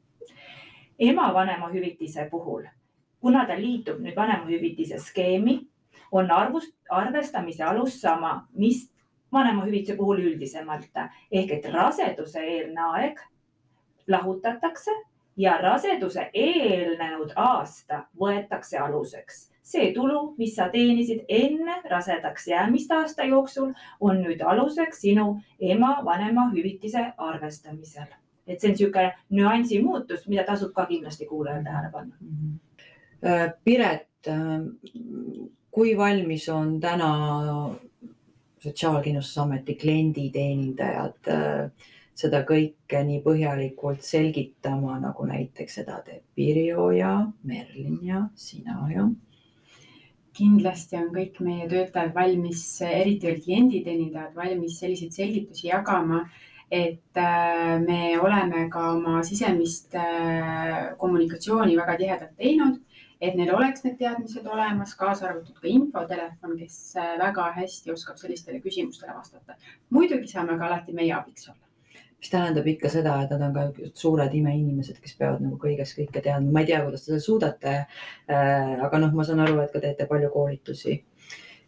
ema 0.98 1.34
vanemahüvitise 1.34 2.28
puhul, 2.30 2.62
kuna 3.20 3.46
ta 3.46 3.56
liitub 3.56 3.98
nüüd 3.98 4.16
vanemahüvitise 4.16 4.98
skeemi, 4.98 5.60
on 6.12 6.30
arvust, 6.30 6.76
arvestamise 6.90 7.64
alus 7.64 8.00
sama, 8.00 8.48
mis 8.52 8.92
vanemahüvitise 9.32 9.96
puhul 9.96 10.18
üldisemalt 10.18 10.90
ehk 11.32 11.50
et 11.50 11.72
raseduse 11.72 12.40
eelne 12.40 12.80
aeg 12.80 13.18
lahutatakse 14.08 14.90
ja 15.36 15.56
raseduse 15.58 16.30
eelnenud 16.34 17.32
aasta 17.36 18.04
võetakse 18.20 18.78
aluseks. 18.78 19.53
See 19.64 19.92
tulu, 19.96 20.34
mis 20.38 20.54
sa 20.56 20.68
teenisid 20.72 21.24
enne 21.28 21.78
rasedaks 21.90 22.48
jäämist 22.48 22.92
aasta 22.92 23.24
jooksul, 23.24 23.72
on 24.00 24.20
nüüd 24.20 24.44
aluseks 24.44 25.00
sinu 25.06 25.38
ema 25.60 25.96
vanemahüvitise 26.04 27.12
arvestamisel. 27.16 28.12
et 28.46 28.60
see 28.60 28.68
on 28.68 28.74
niisugune 28.76 29.12
nüansi 29.32 29.78
muutus, 29.80 30.26
mida 30.28 30.42
tasub 30.44 30.74
ka 30.76 30.84
kindlasti 30.86 31.26
kuulajal 31.26 31.62
tähele 31.64 31.90
panna. 31.92 32.16
Äh, 33.24 33.54
Piret, 33.64 34.28
äh, 34.28 34.60
kui 35.70 35.96
valmis 35.96 36.48
on 36.48 36.80
täna 36.80 37.10
Sotsiaalkindlustusameti 38.64 39.74
klienditeenindajad 39.80 41.28
äh, 41.28 41.70
seda 42.14 42.42
kõike 42.48 43.02
nii 43.04 43.20
põhjalikult 43.24 44.04
selgitama, 44.04 44.98
nagu 45.02 45.26
näiteks 45.28 45.80
seda 45.80 45.98
teeb 46.06 46.22
Pirjo 46.36 46.90
ja 46.94 47.14
Merlin 47.48 47.98
ja 48.06 48.26
sina 48.34 48.86
ja. 48.92 49.08
Kindlasti 50.34 50.98
on 50.98 51.12
kõik 51.14 51.38
meie 51.40 51.68
töötajad 51.70 52.14
valmis, 52.14 52.64
eriti 52.82 53.28
veel 53.28 53.40
klienditeenindajad, 53.44 54.34
valmis 54.34 54.80
selliseid 54.80 55.14
selgitusi 55.14 55.68
jagama 55.68 56.24
et 56.74 57.16
äh, 57.16 57.78
me 57.78 58.18
oleme 58.20 58.68
ka 58.70 58.92
oma 58.94 59.22
sisemist 59.22 59.94
äh, 59.94 60.94
kommunikatsiooni 60.98 61.76
väga 61.78 61.96
tihedalt 62.00 62.36
teinud, 62.40 62.80
et 63.20 63.36
neil 63.38 63.52
oleks 63.54 63.84
need 63.84 63.98
teadmised 64.00 64.46
olemas, 64.46 64.94
kaasa 64.98 65.28
arvatud 65.28 65.60
ka 65.60 65.68
infotelefon, 65.70 66.56
kes 66.58 66.78
äh, 67.00 67.12
väga 67.20 67.50
hästi 67.60 67.94
oskab 67.94 68.18
sellistele 68.20 68.62
küsimustele 68.64 69.14
vastata. 69.14 69.58
muidugi 69.90 70.32
saame 70.32 70.58
ka 70.58 70.66
alati 70.70 70.96
meie 70.96 71.14
abiks 71.14 71.48
olla 71.52 71.63
mis 72.24 72.30
tähendab 72.32 72.66
ikka 72.66 72.88
seda, 72.88 73.18
et 73.20 73.32
nad 73.34 73.42
on 73.44 73.52
ka 73.52 73.88
suured 74.00 74.32
imeinimesed, 74.32 74.96
kes 75.02 75.16
peavad 75.18 75.42
nagu 75.44 75.58
kõigest 75.60 75.98
kõike 75.98 76.22
teadma. 76.24 76.52
ma 76.52 76.62
ei 76.62 76.68
tea, 76.70 76.78
kuidas 76.84 77.02
te 77.04 77.10
seda 77.12 77.20
suudate. 77.20 77.72
Äh, 78.32 78.70
aga 78.86 79.00
noh, 79.02 79.10
ma 79.12 79.26
saan 79.28 79.42
aru, 79.44 79.58
et 79.60 79.72
ka 79.72 79.82
teete 79.82 80.06
palju 80.08 80.30
koolitusi. 80.32 81.02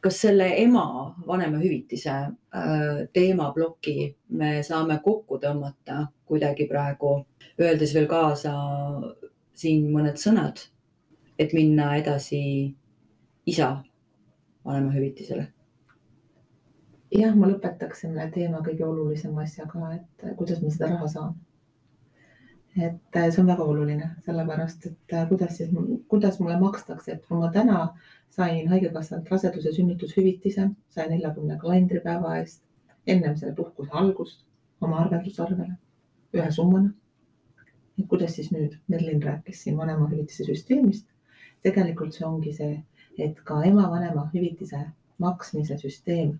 kas 0.00 0.20
selle 0.22 0.46
ema 0.62 1.14
vanemahüvitise 1.26 2.10
äh, 2.10 3.00
teemaploki 3.12 4.14
me 4.38 4.62
saame 4.62 5.00
kokku 5.04 5.40
tõmmata 5.42 6.06
kuidagi 6.24 6.68
praegu, 6.70 7.26
öeldes 7.60 7.94
veel 7.94 8.06
kaasa 8.06 8.54
siin 9.52 9.90
mõned 9.92 10.20
sõnad, 10.20 10.62
et 11.38 11.52
minna 11.52 11.96
edasi 11.98 12.40
isa 13.46 13.74
vanemahüvitisele 14.64 15.55
jah, 17.20 17.34
ma 17.36 17.48
lõpetaksin 17.50 18.12
selle 18.12 18.30
teema 18.34 18.62
kõige 18.64 18.84
olulisema 18.86 19.44
asjaga, 19.44 19.92
et 19.96 20.24
kuidas 20.38 20.62
ma 20.62 20.72
seda 20.74 20.90
raha 20.94 21.08
saan. 21.12 21.34
et 22.76 23.16
äh, 23.16 23.30
see 23.32 23.40
on 23.40 23.46
väga 23.48 23.64
oluline, 23.64 24.10
sellepärast 24.24 24.86
et 24.86 25.12
äh, 25.16 25.28
kuidas 25.28 25.54
siis, 25.56 25.70
kuidas 26.12 26.40
mulle 26.40 26.58
makstakse, 26.60 27.12
et 27.12 27.22
kui 27.24 27.38
ma 27.40 27.48
täna 27.52 27.78
sain 28.30 28.68
Haigekassalt 28.68 29.30
raseduse 29.32 29.72
sünnitushüvitise 29.72 30.68
saja 30.92 31.08
neljakümne 31.08 31.56
kalendripäeva 31.62 32.36
eest 32.42 32.62
ennem 33.06 33.36
selle 33.36 33.54
puhkuse 33.54 33.90
algust 33.92 34.44
oma 34.80 35.00
arveldusarvele 35.04 35.72
ühe 36.34 36.50
summana. 36.52 36.90
et 37.98 38.06
kuidas 38.08 38.34
siis 38.36 38.50
nüüd, 38.52 38.76
Merlin 38.88 39.22
rääkis 39.22 39.62
siin 39.62 39.76
vanemahüvitise 39.78 40.44
süsteemist. 40.44 41.06
tegelikult 41.62 42.12
see 42.14 42.26
ongi 42.26 42.52
see, 42.52 42.82
et 43.18 43.40
ka 43.44 43.62
ema 43.64 43.90
vanemahüvitise 43.90 44.82
maksmise 45.18 45.78
süsteem 45.78 46.38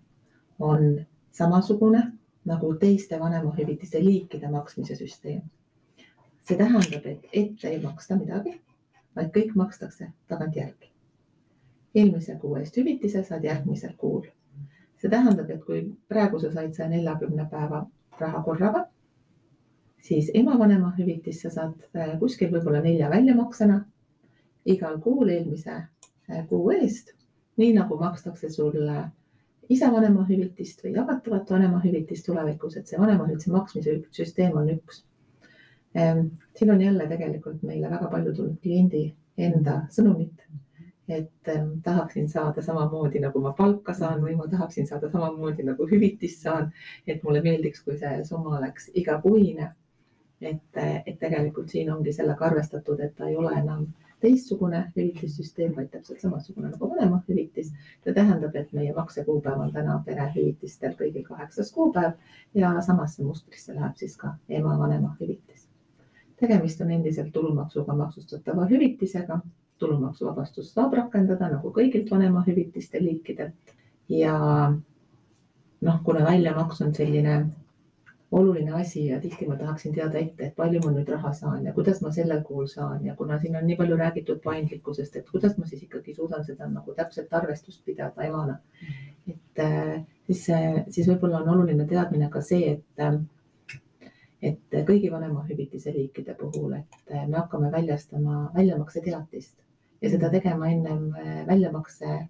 on 0.59 1.05
samasugune 1.31 2.11
nagu 2.45 2.73
teiste 2.73 3.19
vanemahüvitiste 3.19 4.03
liikide 4.03 4.49
maksmise 4.49 4.95
süsteem. 4.95 5.41
see 6.41 6.57
tähendab, 6.57 7.05
et 7.05 7.25
ette 7.33 7.67
ei 7.67 7.79
maksta 7.83 8.15
midagi, 8.15 8.53
vaid 9.15 9.33
kõik 9.35 9.55
makstakse 9.55 10.11
tagantjärgi. 10.27 10.91
eelmise 11.95 12.35
kuu 12.35 12.55
eest 12.55 12.77
hüvitise 12.77 13.23
saad 13.23 13.43
järgmisel 13.43 13.93
kuul. 13.97 14.25
see 14.97 15.09
tähendab, 15.09 15.49
et 15.49 15.63
kui 15.65 15.97
praegu 16.07 16.39
sa 16.39 16.51
said 16.51 16.73
saja 16.73 16.89
neljakümne 16.89 17.47
päeva 17.51 17.85
raha 18.19 18.43
korraga, 18.43 18.87
siis 19.99 20.31
ema 20.33 20.59
vanemahüvitist 20.59 21.41
sa 21.41 21.49
saad 21.49 21.75
äh, 21.95 22.19
kuskil 22.19 22.51
võib-olla 22.51 22.81
nelja 22.81 23.09
väljamaksena 23.09 23.85
igal 24.65 24.99
kuul 24.99 25.29
eelmise 25.29 25.71
äh, 25.75 26.47
kuu 26.49 26.71
eest, 26.71 27.13
nii 27.57 27.73
nagu 27.73 27.97
makstakse 27.99 28.49
sulle 28.49 29.03
isa 29.69 29.89
vanemahüvitist 29.91 30.83
või 30.83 30.93
jagatavat 30.95 31.51
vanemahüvitist 31.51 32.25
tulevikus, 32.25 32.77
et 32.77 32.87
see 32.87 32.99
vanemahüvitise 32.99 33.51
maksmise 33.51 33.97
süsteem 34.15 34.55
on 34.57 34.69
üks. 34.75 35.03
Ehm, 35.95 36.27
siin 36.55 36.71
on 36.71 36.81
jälle 36.81 37.07
tegelikult 37.07 37.63
meile 37.63 37.89
väga 37.91 38.07
palju 38.11 38.33
tulnud 38.35 38.61
kliendi 38.63 39.03
enda 39.37 39.81
sõnumit, 39.93 40.45
et 41.07 41.51
ehm, 41.53 41.69
tahaksin 41.83 42.29
saada 42.29 42.61
samamoodi 42.61 43.19
nagu 43.23 43.41
ma 43.43 43.53
palka 43.57 43.93
saan 43.93 44.23
või 44.23 44.35
ma 44.39 44.47
tahaksin 44.51 44.87
saada 44.87 45.11
samamoodi 45.11 45.63
nagu 45.67 45.87
hüvitist 45.91 46.43
saan. 46.47 46.71
et 47.07 47.23
mulle 47.23 47.41
meeldiks, 47.41 47.83
kui 47.83 47.97
see 47.97 48.23
summa 48.25 48.57
oleks 48.57 48.91
igakuine. 48.93 49.73
et, 50.41 50.77
et 51.05 51.19
tegelikult 51.19 51.69
siin 51.69 51.89
ongi 51.91 52.13
sellega 52.13 52.45
arvestatud, 52.45 52.99
et 52.99 53.15
ta 53.15 53.27
ei 53.27 53.35
ole 53.35 53.51
enam 53.59 53.87
teistsugune 54.19 54.81
hüvitissüsteem, 54.95 55.75
vaid 55.75 55.91
täpselt 55.93 56.21
samasugune 56.21 56.71
nagu 56.71 56.89
vanemahüvitis. 56.89 57.71
see 58.03 58.13
tähendab, 58.13 58.55
et 58.55 58.73
meie 58.73 58.93
maksekuupäev 58.93 59.59
on 59.59 59.71
täna 59.73 60.01
perehüvitistel 60.05 60.95
kõigil 60.97 61.23
kaheksas 61.27 61.71
kuupäev 61.71 62.13
ja 62.53 62.73
samasse 62.81 63.23
mustrisse 63.23 63.75
läheb 63.75 63.95
siis 63.95 64.17
ka 64.17 64.35
ema 64.49 64.79
vanemahüvitis. 64.79 65.67
tegemist 66.35 66.81
on 66.81 66.91
endiselt 66.91 67.31
tulumaksuga 67.33 67.95
maksustatava 67.95 68.65
hüvitisega. 68.65 69.39
tulumaksuvabastust 69.77 70.73
saab 70.73 70.93
rakendada 70.93 71.49
nagu 71.49 71.69
kõigilt 71.69 72.11
vanemahüvitiste 72.11 73.03
liikidelt 73.03 73.75
ja 74.09 74.37
noh, 75.81 75.99
kuna 76.03 76.25
väljamaks 76.25 76.81
on 76.81 76.93
selline 76.93 77.45
oluline 78.31 78.73
asi 78.73 79.05
ja 79.05 79.19
tihti 79.21 79.47
ma 79.47 79.55
tahaksin 79.55 79.93
teada 79.95 80.19
ette, 80.19 80.47
et 80.47 80.55
palju 80.55 80.81
ma 80.83 80.91
nüüd 80.91 81.09
raha 81.09 81.31
saan 81.33 81.65
ja 81.65 81.73
kuidas 81.73 82.01
ma 82.01 82.11
sellel 82.11 82.43
kuul 82.43 82.67
saan. 82.67 83.05
Ja 83.05 83.15
kuna 83.15 83.39
siin 83.39 83.55
on 83.55 83.67
nii 83.67 83.77
palju 83.79 83.97
räägitud 83.97 84.41
paindlikkusest, 84.43 85.15
et 85.15 85.29
kuidas 85.31 85.57
ma 85.57 85.65
siis 85.65 85.83
ikkagi 85.83 86.13
suudan 86.13 86.43
seda 86.45 86.67
nagu 86.67 86.93
täpselt 86.97 87.33
arvestust 87.33 87.85
pidada 87.85 88.27
emana. 88.27 88.59
et 89.27 89.59
äh, 89.59 90.03
siis, 90.25 90.45
siis 90.89 91.07
võib-olla 91.07 91.41
on 91.41 91.49
oluline 91.55 91.85
teadmine 91.87 92.29
ka 92.31 92.41
see, 92.41 92.71
et, 92.71 93.17
et 94.41 94.77
kõigi 94.87 95.11
vanemahüvitise 95.11 95.93
liikide 95.93 96.35
puhul, 96.39 96.73
et 96.73 97.15
me 97.27 97.37
hakkame 97.37 97.71
väljastama 97.71 98.51
väljamakseteatist 98.55 99.55
ja 100.01 100.09
seda 100.09 100.29
tegema 100.29 100.69
ennem 100.71 101.09
äh, 101.15 101.41
väljamakse 101.47 102.27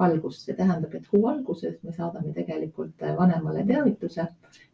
algust, 0.00 0.44
see 0.46 0.56
tähendab, 0.56 0.94
et 0.94 1.06
kuu 1.08 1.26
alguses 1.28 1.76
me 1.82 1.92
saadame 1.92 2.32
tegelikult 2.36 3.04
vanemale 3.18 3.64
teavituse, 3.68 4.26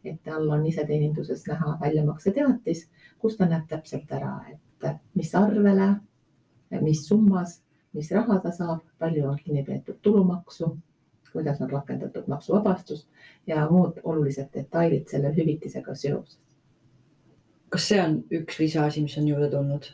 et 0.05 0.19
tal 0.23 0.49
on 0.49 0.65
iseteeninduses 0.65 1.45
näha 1.47 1.77
väljamakseteatis, 1.81 2.87
kus 3.19 3.37
ta 3.37 3.47
näeb 3.49 3.67
täpselt 3.69 4.11
ära, 4.11 4.33
et 4.51 4.99
mis 5.15 5.33
arvele, 5.35 5.89
mis 6.81 7.05
summas, 7.07 7.61
mis 7.93 8.11
raha 8.11 8.39
ta 8.43 8.51
saab, 8.51 8.83
palju 8.99 9.27
on 9.27 9.39
kinni 9.43 9.63
peetud 9.65 9.99
tulumaksu, 10.01 10.75
kuidas 11.31 11.61
on 11.61 11.69
rakendatud 11.69 12.27
maksuvabastust 12.27 13.07
ja 13.47 13.67
muud 13.69 13.99
olulised 14.03 14.49
detailid 14.53 15.07
selle 15.11 15.33
hüvitisega 15.35 15.95
seoses. 15.95 16.39
kas 17.69 17.87
see 17.87 17.99
on 18.01 18.21
üks 18.31 18.59
lisaasi, 18.59 19.01
mis 19.03 19.17
on 19.19 19.27
juurde 19.27 19.49
tulnud? 19.51 19.89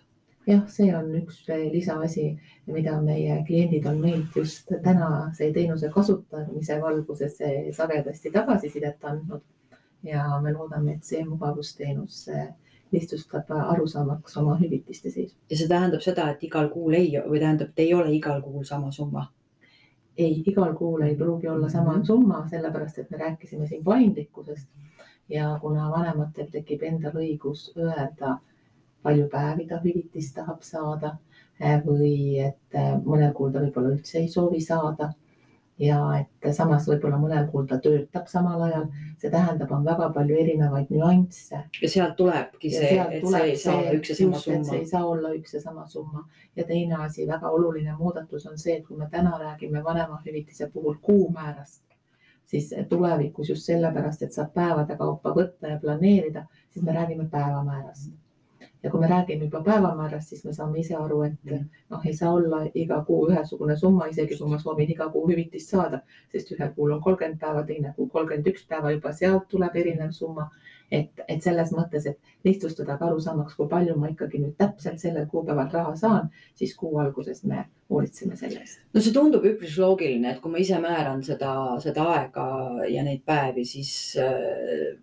Jah, 0.47 0.63
see 0.67 0.89
on 0.95 1.11
üks 1.21 1.43
lisaasi, 1.47 2.25
mida 2.67 2.97
meie 3.01 3.39
kliendid 3.47 3.85
on 3.89 4.01
meilt 4.01 4.35
just 4.35 4.71
tänase 4.83 5.51
teenuse 5.53 5.89
kasutamise 5.93 6.79
valguses 6.81 7.39
sagedasti 7.71 8.31
tagasisidet 8.31 9.03
andnud. 9.03 9.41
ja 10.03 10.39
me 10.43 10.51
loodame, 10.51 10.93
et 10.93 11.03
see 11.03 11.23
mugavusteenus 11.25 12.27
lihtsustab 12.91 13.51
arusaamaks 13.55 14.37
oma 14.37 14.57
hüvitiste 14.59 15.09
seisu. 15.09 15.35
ja 15.49 15.57
see 15.57 15.67
tähendab 15.67 16.01
seda, 16.01 16.29
et 16.31 16.43
igal 16.43 16.69
kuul 16.69 16.93
ei 16.99 17.13
või 17.27 17.39
tähendab, 17.39 17.71
et 17.71 17.85
ei 17.85 17.93
ole 17.93 18.11
igal 18.13 18.41
kuul 18.41 18.63
sama 18.67 18.91
summa? 18.91 19.27
ei, 20.17 20.43
igal 20.45 20.75
kuul 20.77 21.01
ei 21.01 21.15
pruugi 21.15 21.47
olla 21.47 21.69
sama 21.69 21.91
mm 21.91 22.01
-hmm. 22.01 22.05
summa, 22.05 22.47
sellepärast 22.49 22.99
et 22.99 23.11
me 23.11 23.17
rääkisime 23.17 23.67
siin 23.67 23.83
paindlikkusest 23.83 24.67
ja 25.29 25.57
kuna 25.61 25.91
vanematel 25.91 26.47
tekib 26.51 26.83
endal 26.83 27.15
õigus 27.15 27.71
öelda 27.77 28.37
palju 29.04 29.28
päevi 29.32 29.68
ta 29.68 29.80
hüvitist 29.84 30.36
tahab 30.38 30.64
saada 30.64 31.18
eh, 31.60 31.82
või 31.86 32.39
et 32.43 32.78
eh, 32.80 32.95
mõnel 33.04 33.34
kuul 33.36 33.51
ta 33.51 33.64
võib-olla 33.64 33.93
üldse 33.97 34.22
ei 34.22 34.32
soovi 34.32 34.62
saada. 34.62 35.14
ja 35.82 35.97
et 36.22 36.54
samas 36.54 36.86
võib-olla 36.88 37.18
mõnel 37.18 37.47
kuul 37.51 37.66
ta 37.68 37.80
töötab 37.82 38.28
samal 38.30 38.62
ajal, 38.62 38.84
see 39.18 39.32
tähendab, 39.34 39.72
on 39.74 39.86
väga 39.86 40.12
palju 40.14 40.36
erinevaid 40.43 40.91
nüansse. 40.93 41.64
ja 41.82 41.89
sealt 41.89 42.16
tulebki 42.18 42.70
see, 42.72 42.99
et 43.01 43.26
see 43.28 43.41
ei 43.47 43.58
saa 43.58 43.80
olla 43.80 43.95
üks 43.97 44.14
ja 44.14 44.16
sama 44.16 44.39
summa. 44.43 44.64
see 44.70 44.80
ei 44.80 44.86
saa 44.86 45.06
olla 45.06 45.34
üks 45.39 45.54
ja 45.58 45.62
sama 45.62 45.88
summa 45.88 46.28
ja 46.56 46.64
teine 46.70 47.01
asi, 47.06 47.28
väga 47.28 47.49
oluline 47.49 47.97
muudatus 47.97 48.45
on 48.45 48.58
see, 48.58 48.78
et 48.78 48.88
kui 48.88 48.97
me 48.97 49.10
täna 49.12 49.38
räägime 49.41 49.84
vanemahüvitise 49.84 50.70
puhul 50.74 50.95
kuumäärast, 51.01 51.84
siis 52.45 52.74
tulevikus 52.89 53.49
just 53.49 53.66
sellepärast, 53.66 54.22
et 54.22 54.34
saab 54.34 54.54
päevade 54.54 54.97
kaupa 54.97 55.34
võtta 55.34 55.74
ja 55.74 55.80
planeerida, 55.82 56.45
siis 56.70 56.86
me 56.86 56.93
räägime 56.93 57.30
päevamäärast 57.32 58.22
ja 58.84 58.91
kui 58.91 58.99
me 58.99 59.07
räägime 59.07 59.45
juba 59.45 59.61
päevamäärast, 59.63 60.29
siis 60.29 60.43
me 60.45 60.53
saame 60.53 60.79
ise 60.79 60.95
aru, 60.95 61.21
et 61.23 61.38
mm. 61.43 61.67
noh, 61.89 62.05
ei 62.05 62.13
saa 62.13 62.34
olla 62.34 62.63
iga 62.75 62.99
kuu 63.07 63.27
ühesugune 63.29 63.77
summa, 63.79 64.09
isegi 64.11 64.38
kui 64.38 64.49
ma 64.51 64.59
soovin 64.59 64.91
iga 64.91 65.07
kuu 65.13 65.23
hüvitist 65.29 65.71
saada, 65.71 66.01
sest 66.31 66.51
ühel 66.55 66.73
kuul 66.75 66.91
on 66.97 67.01
kolmkümmend 67.03 67.39
päeva, 67.39 67.63
teine 67.67 67.93
kuu 67.95 68.09
kolmkümmend 68.11 68.49
üks 68.51 68.65
päeva, 68.67 68.91
juba 68.91 69.13
sealt 69.15 69.47
tuleb 69.53 69.75
erinev 69.84 70.11
summa. 70.11 70.49
et, 70.93 71.21
et 71.27 71.41
selles 71.41 71.71
mõttes, 71.73 72.03
et 72.05 72.34
lihtsustada 72.45 72.99
ka 72.99 73.07
arusaamaks, 73.07 73.55
kui 73.57 73.65
palju 73.69 73.95
ma 73.97 74.11
ikkagi 74.11 74.38
nüüd 74.38 74.53
täpselt 74.59 74.99
sellel 75.01 75.25
kuupäeval 75.31 75.71
raha 75.73 75.95
saan, 75.97 76.27
siis 76.59 76.75
kuu 76.77 76.99
alguses 77.01 77.41
me 77.49 77.63
hoolitseme 77.89 78.36
selle 78.38 78.59
eest. 78.61 78.84
no 78.93 79.01
see 79.01 79.15
tundub 79.15 79.47
üpris 79.47 79.79
loogiline, 79.81 80.36
et 80.36 80.41
kui 80.43 80.51
ma 80.53 80.61
ise 80.61 80.77
määran 80.84 81.23
seda, 81.25 81.55
seda 81.81 82.05
aega 82.17 82.45
ja 82.93 83.01
neid 83.07 83.23
päevi, 83.25 83.65
siis 83.65 83.95
äh, 84.21 84.93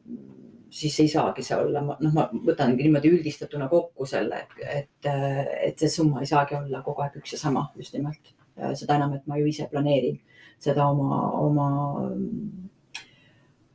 siis 0.70 1.00
ei 1.00 1.08
saagi 1.08 1.42
see 1.42 1.56
olla, 1.58 1.82
noh, 1.82 2.12
ma 2.14 2.26
võtangi 2.46 2.84
niimoodi 2.86 3.10
üldistatuna 3.14 3.68
kokku 3.68 4.06
selle, 4.06 4.44
et, 4.62 5.08
et 5.08 5.78
see 5.78 5.90
summa 5.90 6.22
ei 6.22 6.30
saagi 6.30 6.56
olla 6.58 6.82
kogu 6.86 7.02
aeg 7.04 7.18
üks 7.20 7.34
ja 7.34 7.40
sama 7.40 7.66
just 7.76 7.96
nimelt. 7.96 8.34
seda 8.76 8.96
enam, 8.98 9.14
et 9.16 9.26
ma 9.26 9.38
ju 9.38 9.46
ise 9.48 9.66
planeerin 9.70 10.18
seda 10.60 10.86
oma, 10.92 11.20
oma 11.40 11.66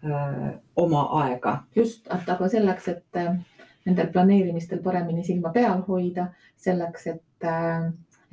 öö, 0.06 0.52
oma 0.76 1.04
aega. 1.24 1.64
just, 1.76 2.08
aga 2.12 2.50
selleks, 2.50 2.88
et 2.88 3.22
nendel 3.86 4.12
planeerimistel 4.14 4.82
paremini 4.86 5.24
silma 5.24 5.52
peal 5.54 5.82
hoida, 5.88 6.28
selleks, 6.58 7.08
et 7.08 7.50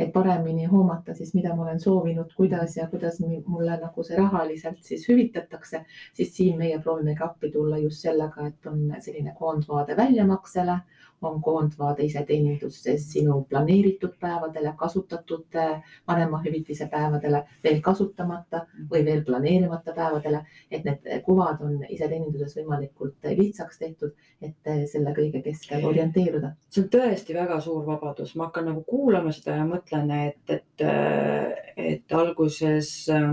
et 0.03 0.13
paremini 0.13 0.67
hoomata 0.71 1.15
siis, 1.15 1.35
mida 1.35 1.55
ma 1.57 1.67
olen 1.67 1.81
soovinud, 1.81 2.33
kuidas 2.37 2.77
ja 2.77 2.87
kuidas 2.91 3.21
mulle 3.47 3.77
nagu 3.81 4.05
see 4.07 4.19
rahaliselt 4.19 4.83
siis 4.83 5.07
hüvitatakse, 5.09 5.85
siis 6.13 6.35
siin 6.37 6.59
meie 6.59 6.79
proovimegi 6.83 7.25
appi 7.25 7.51
tulla 7.53 7.79
just 7.79 8.03
sellega, 8.07 8.47
et 8.47 8.67
on 8.67 8.85
selline 9.01 9.35
koondvaade 9.39 9.97
väljamaksele, 9.97 10.79
on 11.23 11.41
koondvaade 11.43 12.05
iseteeninduses 12.07 13.05
sinu 13.13 13.43
planeeritud 13.49 14.15
päevadele, 14.21 14.75
kasutatud 14.79 15.59
äh, 15.59 15.95
vanemahüvitise 16.09 16.89
päevadele, 16.93 17.45
veel 17.65 17.81
kasutamata 17.83 18.65
või 18.91 19.05
veel 19.05 19.23
planeerimata 19.27 19.95
päevadele, 19.97 20.45
et 20.71 20.85
need 20.89 21.07
kuvad 21.27 21.63
on 21.65 21.79
iseteeninduses 21.89 22.57
võimalikult 22.59 23.31
lihtsaks 23.37 23.79
tehtud, 23.79 24.17
et 24.43 24.73
äh, 24.73 24.83
selle 24.91 25.15
kõige 25.17 25.43
keskel 25.45 25.87
orienteeruda. 25.87 26.55
see 26.69 26.85
on 26.85 26.91
tõesti 26.97 27.37
väga 27.37 27.61
suur 27.61 27.87
vabadus, 27.87 28.35
ma 28.37 28.51
hakkan 28.51 28.71
nagu 28.73 28.85
kuulama 28.89 29.33
seda 29.33 29.57
ja 29.61 29.69
mõtlen, 29.69 30.11
et, 30.29 30.59
et, 30.59 30.87
et 31.77 32.19
alguses 32.19 32.93
äh, 33.13 33.33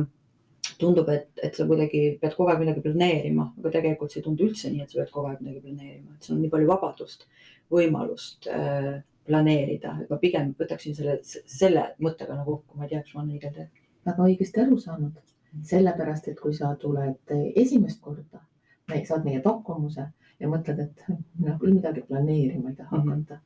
tundub, 0.80 1.10
et, 1.12 1.30
et 1.44 1.56
sa 1.56 1.66
kuidagi 1.68 2.02
pead 2.22 2.36
kogu 2.38 2.52
aeg 2.52 2.62
midagi 2.64 2.84
planeerima, 2.84 3.50
aga 3.60 3.72
tegelikult 3.74 4.14
see 4.14 4.22
ei 4.22 4.26
tundu 4.28 4.48
üldse 4.48 4.72
nii, 4.72 4.86
et 4.86 4.92
sa 4.92 5.02
pead 5.02 5.12
kogu 5.14 5.32
aeg 5.32 5.42
midagi 5.44 5.64
planeerima, 5.66 6.16
et 6.16 6.28
sul 6.28 6.38
on 6.38 6.44
nii 6.44 6.52
palju 6.54 6.70
vabadust, 6.70 7.26
võimalust 7.72 8.48
äh, 8.48 9.02
planeerida, 9.26 9.98
et 10.02 10.10
ma 10.10 10.18
pigem 10.18 10.54
võtaksin 10.60 10.96
selle, 10.98 11.20
selle 11.24 11.84
mõttega 12.02 12.36
nagu 12.36 12.58
kokku, 12.58 12.78
ma 12.78 12.88
ei 12.88 12.94
tea, 12.94 13.02
kas 13.04 13.14
ma 13.16 13.22
olen 13.22 13.36
õigel 13.38 13.54
teel. 13.54 13.68
väga 14.06 14.24
õigesti 14.26 14.62
aru 14.64 14.78
saanud, 14.80 15.20
sellepärast 15.70 16.28
et 16.32 16.40
kui 16.40 16.54
sa 16.54 16.72
tuled 16.82 17.36
esimest 17.56 18.02
korda, 18.02 18.42
saad 19.06 19.26
meie 19.26 19.42
pakkumuse 19.42 20.08
ja 20.40 20.50
mõtled, 20.50 20.80
et 20.80 21.06
mina 21.38 21.58
küll 21.62 21.76
midagi 21.76 22.02
planeerima 22.08 22.70
ei 22.70 22.76
taha 22.76 22.98
mm 22.98 23.04
-hmm. 23.04 23.10
hakata 23.10 23.42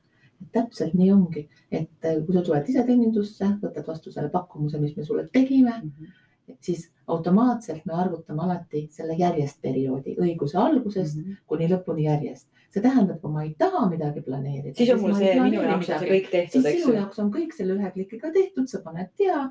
täpselt 0.52 0.94
nii 0.98 1.12
ongi, 1.14 1.46
et 1.72 2.10
kui 2.26 2.36
sa 2.36 2.44
tuled 2.46 2.70
iseteenindusse, 2.70 3.50
võtad 3.62 3.88
vastu 3.88 4.12
selle 4.12 4.32
pakkumuse, 4.34 4.80
mis 4.82 4.96
me 4.98 5.06
sulle 5.06 5.28
tegime 5.32 5.72
mm, 5.78 5.92
-hmm. 6.00 6.58
siis 6.60 6.90
automaatselt 7.08 7.86
me 7.86 7.94
arvutame 7.94 8.44
alati 8.44 8.88
selle 8.92 9.16
järjest 9.20 9.62
perioodi 9.62 10.16
õiguse 10.20 10.58
algusest 10.58 11.18
mm 11.18 11.24
-hmm. 11.24 11.38
kuni 11.48 11.70
lõpuni 11.70 12.08
järjest. 12.10 12.48
See 12.74 12.82
tähendab, 12.82 13.20
kui 13.22 13.32
ma 13.34 13.44
ei 13.46 13.54
taha 13.60 13.86
midagi 13.92 14.24
planeerida. 14.26 14.74
siis 14.78 14.90
on 14.96 15.02
mul 15.04 15.14
see, 15.20 15.36
minu 15.40 15.62
jaoks 15.62 15.92
on 15.92 16.02
see 16.02 16.10
kõik 16.10 16.32
tehtud, 16.32 16.66
eks 16.66 16.80
ju. 16.80 16.88
sinu 16.88 16.98
jaoks 16.98 17.22
on 17.22 17.30
kõik 17.36 17.54
selle 17.58 17.78
ühe 17.78 17.94
klikiga 17.94 18.34
tehtud, 18.34 18.68
sa 18.72 18.82
paned 18.86 19.14
tea, 19.20 19.44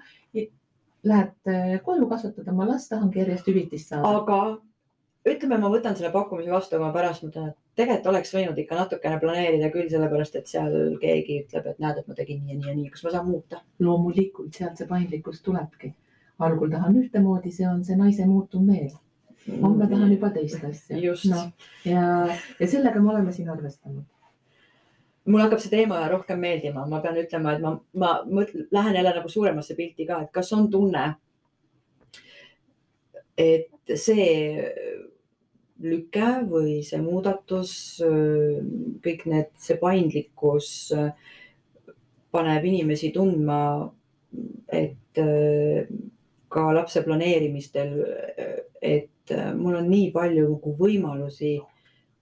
lähed 1.02 1.50
äh, 1.50 1.78
koju, 1.86 2.08
kasvatad 2.10 2.50
oma 2.52 2.66
last, 2.68 2.90
tahangi 2.90 3.22
järjest 3.22 3.48
hüvitist 3.50 3.90
saada. 3.92 4.10
aga 4.18 4.38
ütleme, 5.28 5.58
ma 5.62 5.70
võtan 5.70 5.96
selle 5.98 6.10
pakkumise 6.14 6.50
vastu, 6.50 6.78
aga 6.78 6.90
pärast 6.94 7.24
mõtlen, 7.26 7.52
et 7.52 7.78
tegelikult 7.78 8.10
oleks 8.12 8.34
võinud 8.34 8.58
ikka 8.58 8.78
natukene 8.78 9.18
planeerida 9.22 9.70
küll, 9.74 9.88
sellepärast 9.90 10.38
et 10.38 10.50
seal 10.50 10.76
keegi 11.02 11.40
ütleb, 11.44 11.68
et 11.70 11.82
näed, 11.82 12.02
et 12.02 12.10
ma 12.10 12.18
tegin 12.18 12.42
nii 12.42 12.54
ja 12.54 12.58
nii 12.58 12.70
ja 12.70 12.76
nii, 12.78 12.90
kas 12.94 13.06
ma 13.06 13.14
saan 13.14 13.28
muuta? 13.30 13.62
loomulikult 13.82 14.58
sealt 14.58 14.78
see 14.78 14.90
paindlikkus 14.90 15.42
tulebki. 15.46 15.94
algul 16.42 16.70
tahan 16.70 16.98
ühtemoodi, 16.98 17.52
see 17.54 17.66
on 17.68 17.84
see 17.86 17.96
naise 17.96 18.26
muutuv 18.26 18.62
meel. 18.66 18.90
Homme 19.48 19.88
tahan 19.90 20.12
juba 20.12 20.30
teist 20.34 20.64
asja. 20.64 20.96
no, 21.30 21.42
ja, 21.84 22.06
ja 22.60 22.68
sellega 22.68 23.02
me 23.02 23.10
oleme 23.14 23.32
siin 23.32 23.50
arvestanud. 23.50 24.04
Mulle 25.24 25.46
hakkab 25.46 25.62
see 25.62 25.70
teema 25.70 26.00
rohkem 26.10 26.40
meeldima, 26.42 26.82
ma 26.90 26.98
pean 27.02 27.18
ütlema, 27.20 27.54
et 27.54 27.62
ma, 27.62 27.76
ma 27.94 28.14
mõtlen, 28.26 28.66
lähen 28.74 28.96
jälle 28.98 29.12
nagu 29.14 29.30
suuremasse 29.30 29.76
pilti 29.78 30.06
ka, 30.08 30.18
et 30.24 30.32
kas 30.34 30.50
on 30.56 30.66
tunne, 30.70 31.04
et 33.38 33.94
see 33.98 34.66
lüke 35.82 36.30
või 36.50 36.80
see 36.86 36.98
muudatus, 37.02 37.74
kõik 39.02 39.24
need, 39.30 39.54
see 39.62 39.78
paindlikkus 39.78 40.72
paneb 42.34 42.66
inimesi 42.66 43.12
tundma, 43.14 43.62
et 44.74 45.22
ka 46.52 46.66
lapse 46.74 47.02
planeerimistel, 47.06 47.94
et 48.82 49.11
mul 49.56 49.76
on 49.78 49.90
nii 49.90 50.10
palju 50.14 50.48
nagu 50.48 50.74
võimalusi 50.78 51.54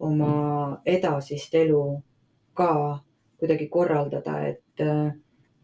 oma 0.01 0.81
edasist 0.89 1.55
elu 1.55 1.83
ka 2.57 2.73
kuidagi 3.41 3.69
korraldada, 3.73 4.37
et, 4.49 4.83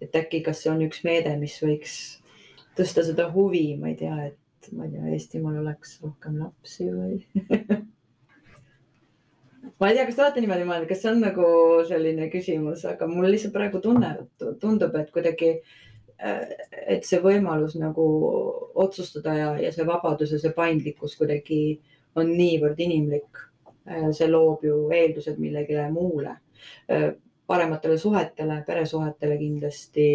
et 0.00 0.16
äkki, 0.16 0.40
kas 0.44 0.62
see 0.62 0.72
on 0.72 0.84
üks 0.86 1.02
meede, 1.04 1.34
mis 1.40 1.56
võiks 1.60 1.96
tõsta 2.76 3.04
seda 3.04 3.28
huvi, 3.32 3.76
ma 3.80 3.92
ei 3.92 3.98
tea, 4.00 4.16
et 4.30 4.70
ma 4.72 4.86
ei 4.86 4.94
tea, 4.94 5.12
Eestimaal 5.16 5.60
oleks 5.60 5.98
rohkem 6.02 6.40
lapsi 6.40 6.88
või 6.92 7.20
ma 9.78 9.90
ei 9.90 9.96
tea, 9.96 10.06
kas 10.06 10.16
te 10.16 10.24
olete 10.24 10.44
niimoodi 10.44 10.68
mõelnud, 10.68 10.88
kas 10.88 11.02
see 11.04 11.12
on 11.12 11.20
nagu 11.24 11.48
selline 11.88 12.30
küsimus, 12.32 12.84
aga 12.88 13.08
mul 13.10 13.28
lihtsalt 13.28 13.54
praegu 13.56 13.80
tunne, 13.84 14.14
tundub, 14.60 14.96
et 14.96 15.12
kuidagi, 15.14 15.52
äh, 15.60 15.85
et 16.18 17.04
see 17.04 17.20
võimalus 17.20 17.76
nagu 17.80 18.06
otsustada 18.74 19.34
ja, 19.36 19.50
ja 19.60 19.72
see 19.72 19.86
vabadus 19.86 20.32
ja 20.32 20.40
see 20.40 20.54
paindlikkus 20.56 21.16
kuidagi 21.18 21.60
on 22.16 22.32
niivõrd 22.32 22.80
inimlik. 22.80 23.42
Äh, 23.86 24.10
see 24.16 24.28
loob 24.30 24.64
ju 24.66 24.86
eeldused 24.90 25.38
millelegi 25.38 25.78
muule, 25.94 26.38
äh, 26.90 27.10
parematele 27.46 27.98
suhetele, 27.98 28.62
peresuhetele 28.66 29.36
kindlasti, 29.38 30.08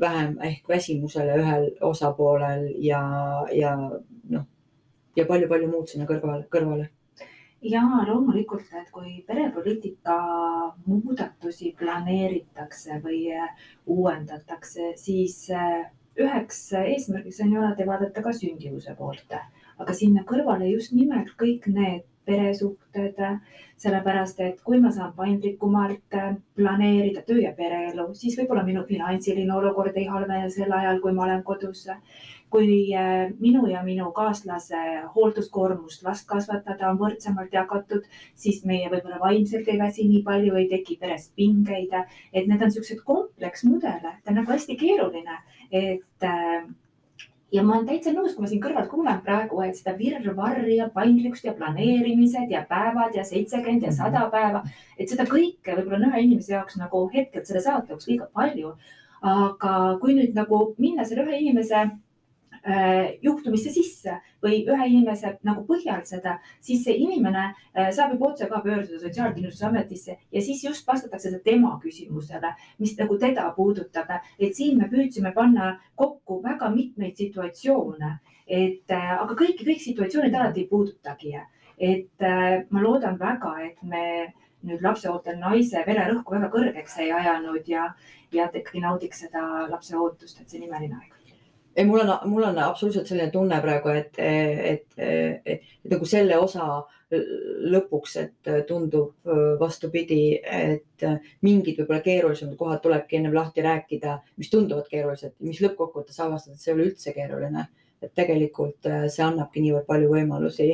vähem 0.00 0.38
ehk 0.44 0.68
väsimusele 0.68 1.36
ühel 1.38 1.68
osapoolel 1.86 2.66
ja, 2.84 3.02
ja 3.54 3.76
noh, 3.78 4.48
ja 5.16 5.26
palju-palju 5.28 5.70
muud 5.70 5.88
sinna 5.88 6.08
kõrvale, 6.08 6.48
kõrvale 6.50 6.90
ja 7.62 7.82
loomulikult, 8.08 8.68
et 8.80 8.90
kui 8.92 9.20
perepoliitika 9.26 10.16
muudatusi 10.86 11.74
planeeritakse 11.78 13.00
või 13.04 13.24
äh, 13.36 13.48
uuendatakse, 13.86 14.92
siis 14.96 15.42
äh, 15.52 15.90
üheks 16.20 16.62
eesmärgiks 16.80 17.40
on 17.44 17.52
ju 17.54 17.60
alati 17.62 17.86
vaadata 17.86 18.22
ka 18.24 18.32
sündivuse 18.36 18.94
poolt, 18.98 19.36
aga 19.78 19.96
sinna 19.96 20.24
kõrvale 20.28 20.70
just 20.72 20.96
nimelt 20.96 21.34
kõik 21.40 21.68
need 21.72 22.06
peresuhted, 22.30 23.16
sellepärast 23.80 24.40
et 24.44 24.58
kui 24.64 24.78
ma 24.80 24.90
saan 24.94 25.12
paindlikumalt 25.16 26.16
äh, 26.16 26.34
planeerida 26.56 27.24
töö 27.26 27.40
ja 27.42 27.52
pereelu, 27.56 28.10
siis 28.14 28.36
võib-olla 28.38 28.64
minu 28.66 28.84
finantsiline 28.88 29.54
olukord 29.56 29.96
ei 29.96 30.06
halvene 30.08 30.50
sel 30.52 30.72
ajal, 30.72 31.00
kui 31.04 31.16
ma 31.16 31.26
olen 31.26 31.42
kodus. 31.44 31.88
Kui 32.50 32.90
äh, 32.98 33.30
minu 33.38 33.66
ja 33.70 33.82
minu 33.86 34.10
kaaslase 34.16 34.80
hoolduskoormust 35.14 36.02
last 36.06 36.26
kasvatada 36.28 36.90
on 36.90 36.98
võrdsemalt 36.98 37.54
jagatud, 37.54 38.04
siis 38.34 38.64
meie 38.66 38.90
võib-olla 38.90 39.20
vaimselt 39.22 39.68
ei 39.70 39.78
väsi 39.78 40.08
nii 40.08 40.24
palju, 40.26 40.56
ei 40.58 40.68
teki 40.72 40.98
peres 41.00 41.30
pingeid. 41.36 41.94
et 42.32 42.46
need 42.46 42.60
on 42.60 42.68
niisugused 42.68 43.02
kompleksmudele, 43.06 44.14
ta 44.22 44.32
on 44.32 44.40
nagu 44.42 44.52
hästi 44.52 44.76
keeruline, 44.80 45.38
et 45.70 46.26
äh, 46.26 46.68
ja 47.52 47.62
ma 47.66 47.76
olen 47.76 47.86
täitsa 47.88 48.12
nõus, 48.14 48.34
kui 48.34 48.44
ma 48.44 48.50
siin 48.50 48.62
kõrvalt 48.62 48.90
kuulan 48.90 49.22
praegu, 49.26 49.60
et 49.64 49.78
seda 49.78 49.94
virvarri 49.98 50.76
ja 50.78 50.88
paindlikkust 50.94 51.48
ja 51.48 51.54
planeerimised 51.58 52.52
ja 52.52 52.62
päevad 52.68 53.16
ja 53.16 53.24
seitsekümmend 53.26 53.86
ja 53.86 53.94
sada 53.94 54.26
päeva, 54.32 54.62
et 54.98 55.10
seda 55.10 55.26
kõike 55.28 55.74
võib-olla 55.76 56.00
on 56.00 56.06
ühe 56.10 56.24
inimese 56.26 56.54
jaoks 56.54 56.78
nagu 56.80 57.06
hetkel 57.14 57.44
selle 57.46 57.62
saate 57.64 57.94
jaoks 57.94 58.10
liiga 58.10 58.30
palju. 58.34 58.74
aga 59.20 59.98
kui 60.00 60.14
nüüd 60.16 60.32
nagu 60.32 60.58
minna 60.80 61.04
selle 61.04 61.26
ühe 61.26 61.42
inimese 61.42 61.82
juhtumisse 63.22 63.70
sisse 63.72 64.18
või 64.42 64.60
ühe 64.68 64.86
inimese 64.88 65.32
nagu 65.48 65.62
põhjal 65.68 66.02
seda, 66.08 66.36
siis 66.60 66.82
see 66.84 66.96
inimene 67.00 67.44
äh, 67.46 67.88
saab 67.94 68.14
juba 68.14 68.30
otse 68.30 68.48
ka 68.50 68.60
pöörduda 68.64 69.00
Sotsiaalkindlustusametisse 69.00 70.16
ja 70.32 70.42
siis 70.44 70.64
just 70.64 70.86
vastatakse 70.86 71.32
tema 71.44 71.78
küsimusele, 71.82 72.52
mis 72.78 72.96
nagu 72.98 73.18
teda 73.18 73.48
puudutab. 73.56 74.10
et 74.38 74.54
siin 74.54 74.78
me 74.78 74.88
püüdsime 74.88 75.32
panna 75.34 75.78
kokku 75.96 76.42
väga 76.42 76.70
mitmeid 76.70 77.16
situatsioone, 77.16 78.18
et 78.46 78.90
äh, 78.90 79.10
aga 79.20 79.34
kõiki, 79.34 79.64
kõik 79.64 79.80
situatsioonid 79.80 80.34
alati 80.34 80.60
ei 80.60 80.68
puudutagi. 80.68 81.36
et 81.78 82.20
ma 82.70 82.80
loodan 82.82 83.16
väga, 83.18 83.54
et 83.64 83.82
me 83.82 84.34
nüüd 84.62 84.82
lapseootel 84.84 85.38
naise 85.40 85.80
vererõhku 85.86 86.34
väga 86.34 86.50
kõrgeks 86.52 86.98
ei 87.00 87.12
ajanud 87.12 87.68
ja, 87.68 87.94
ja 88.32 88.50
ikkagi 88.52 88.84
naudiks 88.84 89.24
seda 89.24 89.66
lapseootust, 89.70 90.40
et 90.40 90.48
see 90.48 90.60
on 90.60 90.68
imeline 90.68 91.00
aeg 91.00 91.19
ei, 91.76 91.84
mul 91.84 92.00
on, 92.00 92.14
mul 92.30 92.46
on 92.48 92.58
absoluutselt 92.58 93.08
selline 93.08 93.30
tunne 93.30 93.60
praegu, 93.62 93.92
et, 93.94 94.18
et, 94.18 94.62
et, 94.70 94.86
et, 94.98 95.68
et 95.84 95.92
nagu 95.92 96.08
selle 96.08 96.38
osa 96.38 96.70
lõpuks, 97.10 98.12
et 98.20 98.50
tundub 98.68 99.30
vastupidi, 99.58 100.38
et 100.38 101.04
mingid 101.42 101.80
võib-olla 101.80 102.04
keerulisemad 102.04 102.54
kohad 102.58 102.82
tulebki 102.84 103.18
ennem 103.18 103.34
lahti 103.34 103.64
rääkida, 103.66 104.20
mis 104.38 104.50
tunduvad 104.52 104.86
keerulised, 104.90 105.34
mis 105.42 105.58
lõppkokkuvõttes 105.64 106.20
avastad, 106.22 106.54
et 106.54 106.62
see 106.62 106.70
ei 106.70 106.78
ole 106.78 106.88
üldse 106.90 107.14
keeruline. 107.16 107.66
et 108.00 108.14
tegelikult 108.16 108.86
see 109.12 109.20
annabki 109.20 109.60
niivõrd 109.60 109.84
palju 109.84 110.06
võimalusi, 110.08 110.70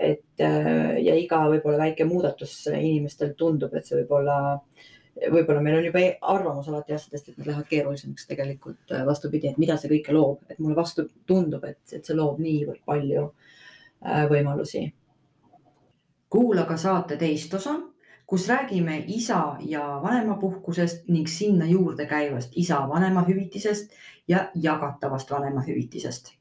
et 0.00 0.40
ja 0.40 1.16
iga 1.18 1.42
võib-olla 1.50 1.82
väike 1.82 2.06
muudatus 2.08 2.54
inimestel 2.70 3.34
tundub, 3.36 3.74
et 3.74 3.84
see 3.84 3.98
võib 3.98 4.14
olla 4.16 4.36
äh, 4.54 4.86
võib-olla 5.16 5.60
meil 5.62 5.78
on 5.78 5.86
juba 5.88 6.02
arvamus 6.32 6.68
alati 6.70 6.94
asjadest, 6.94 7.28
et 7.28 7.38
need 7.38 7.50
lähevad 7.50 7.68
keerulisemaks, 7.70 8.26
tegelikult 8.30 8.94
äh, 8.94 9.04
vastupidi, 9.06 9.50
et 9.50 9.60
mida 9.60 9.76
see 9.80 9.90
kõike 9.92 10.14
loob, 10.16 10.42
et 10.48 10.58
mulle 10.58 10.78
vastu 10.78 11.06
tundub, 11.26 11.64
et, 11.68 11.80
et 11.92 12.04
see 12.04 12.16
loob 12.16 12.40
niivõrd 12.42 12.82
palju 12.86 13.26
äh, 13.26 14.26
võimalusi. 14.30 14.86
kuula 16.30 16.64
ka 16.64 16.76
saate 16.78 17.16
teist 17.18 17.54
osa, 17.54 17.76
kus 18.26 18.48
räägime 18.48 19.00
isa 19.08 19.56
ja 19.66 20.00
vanemapuhkusest 20.02 21.08
ning 21.08 21.28
sinna 21.28 21.66
juurde 21.66 22.06
käivast 22.06 22.54
isa 22.54 22.84
vanemahüvitisest 22.88 23.90
ja 24.28 24.50
jagatavast 24.54 25.30
vanemahüvitisest 25.30 26.39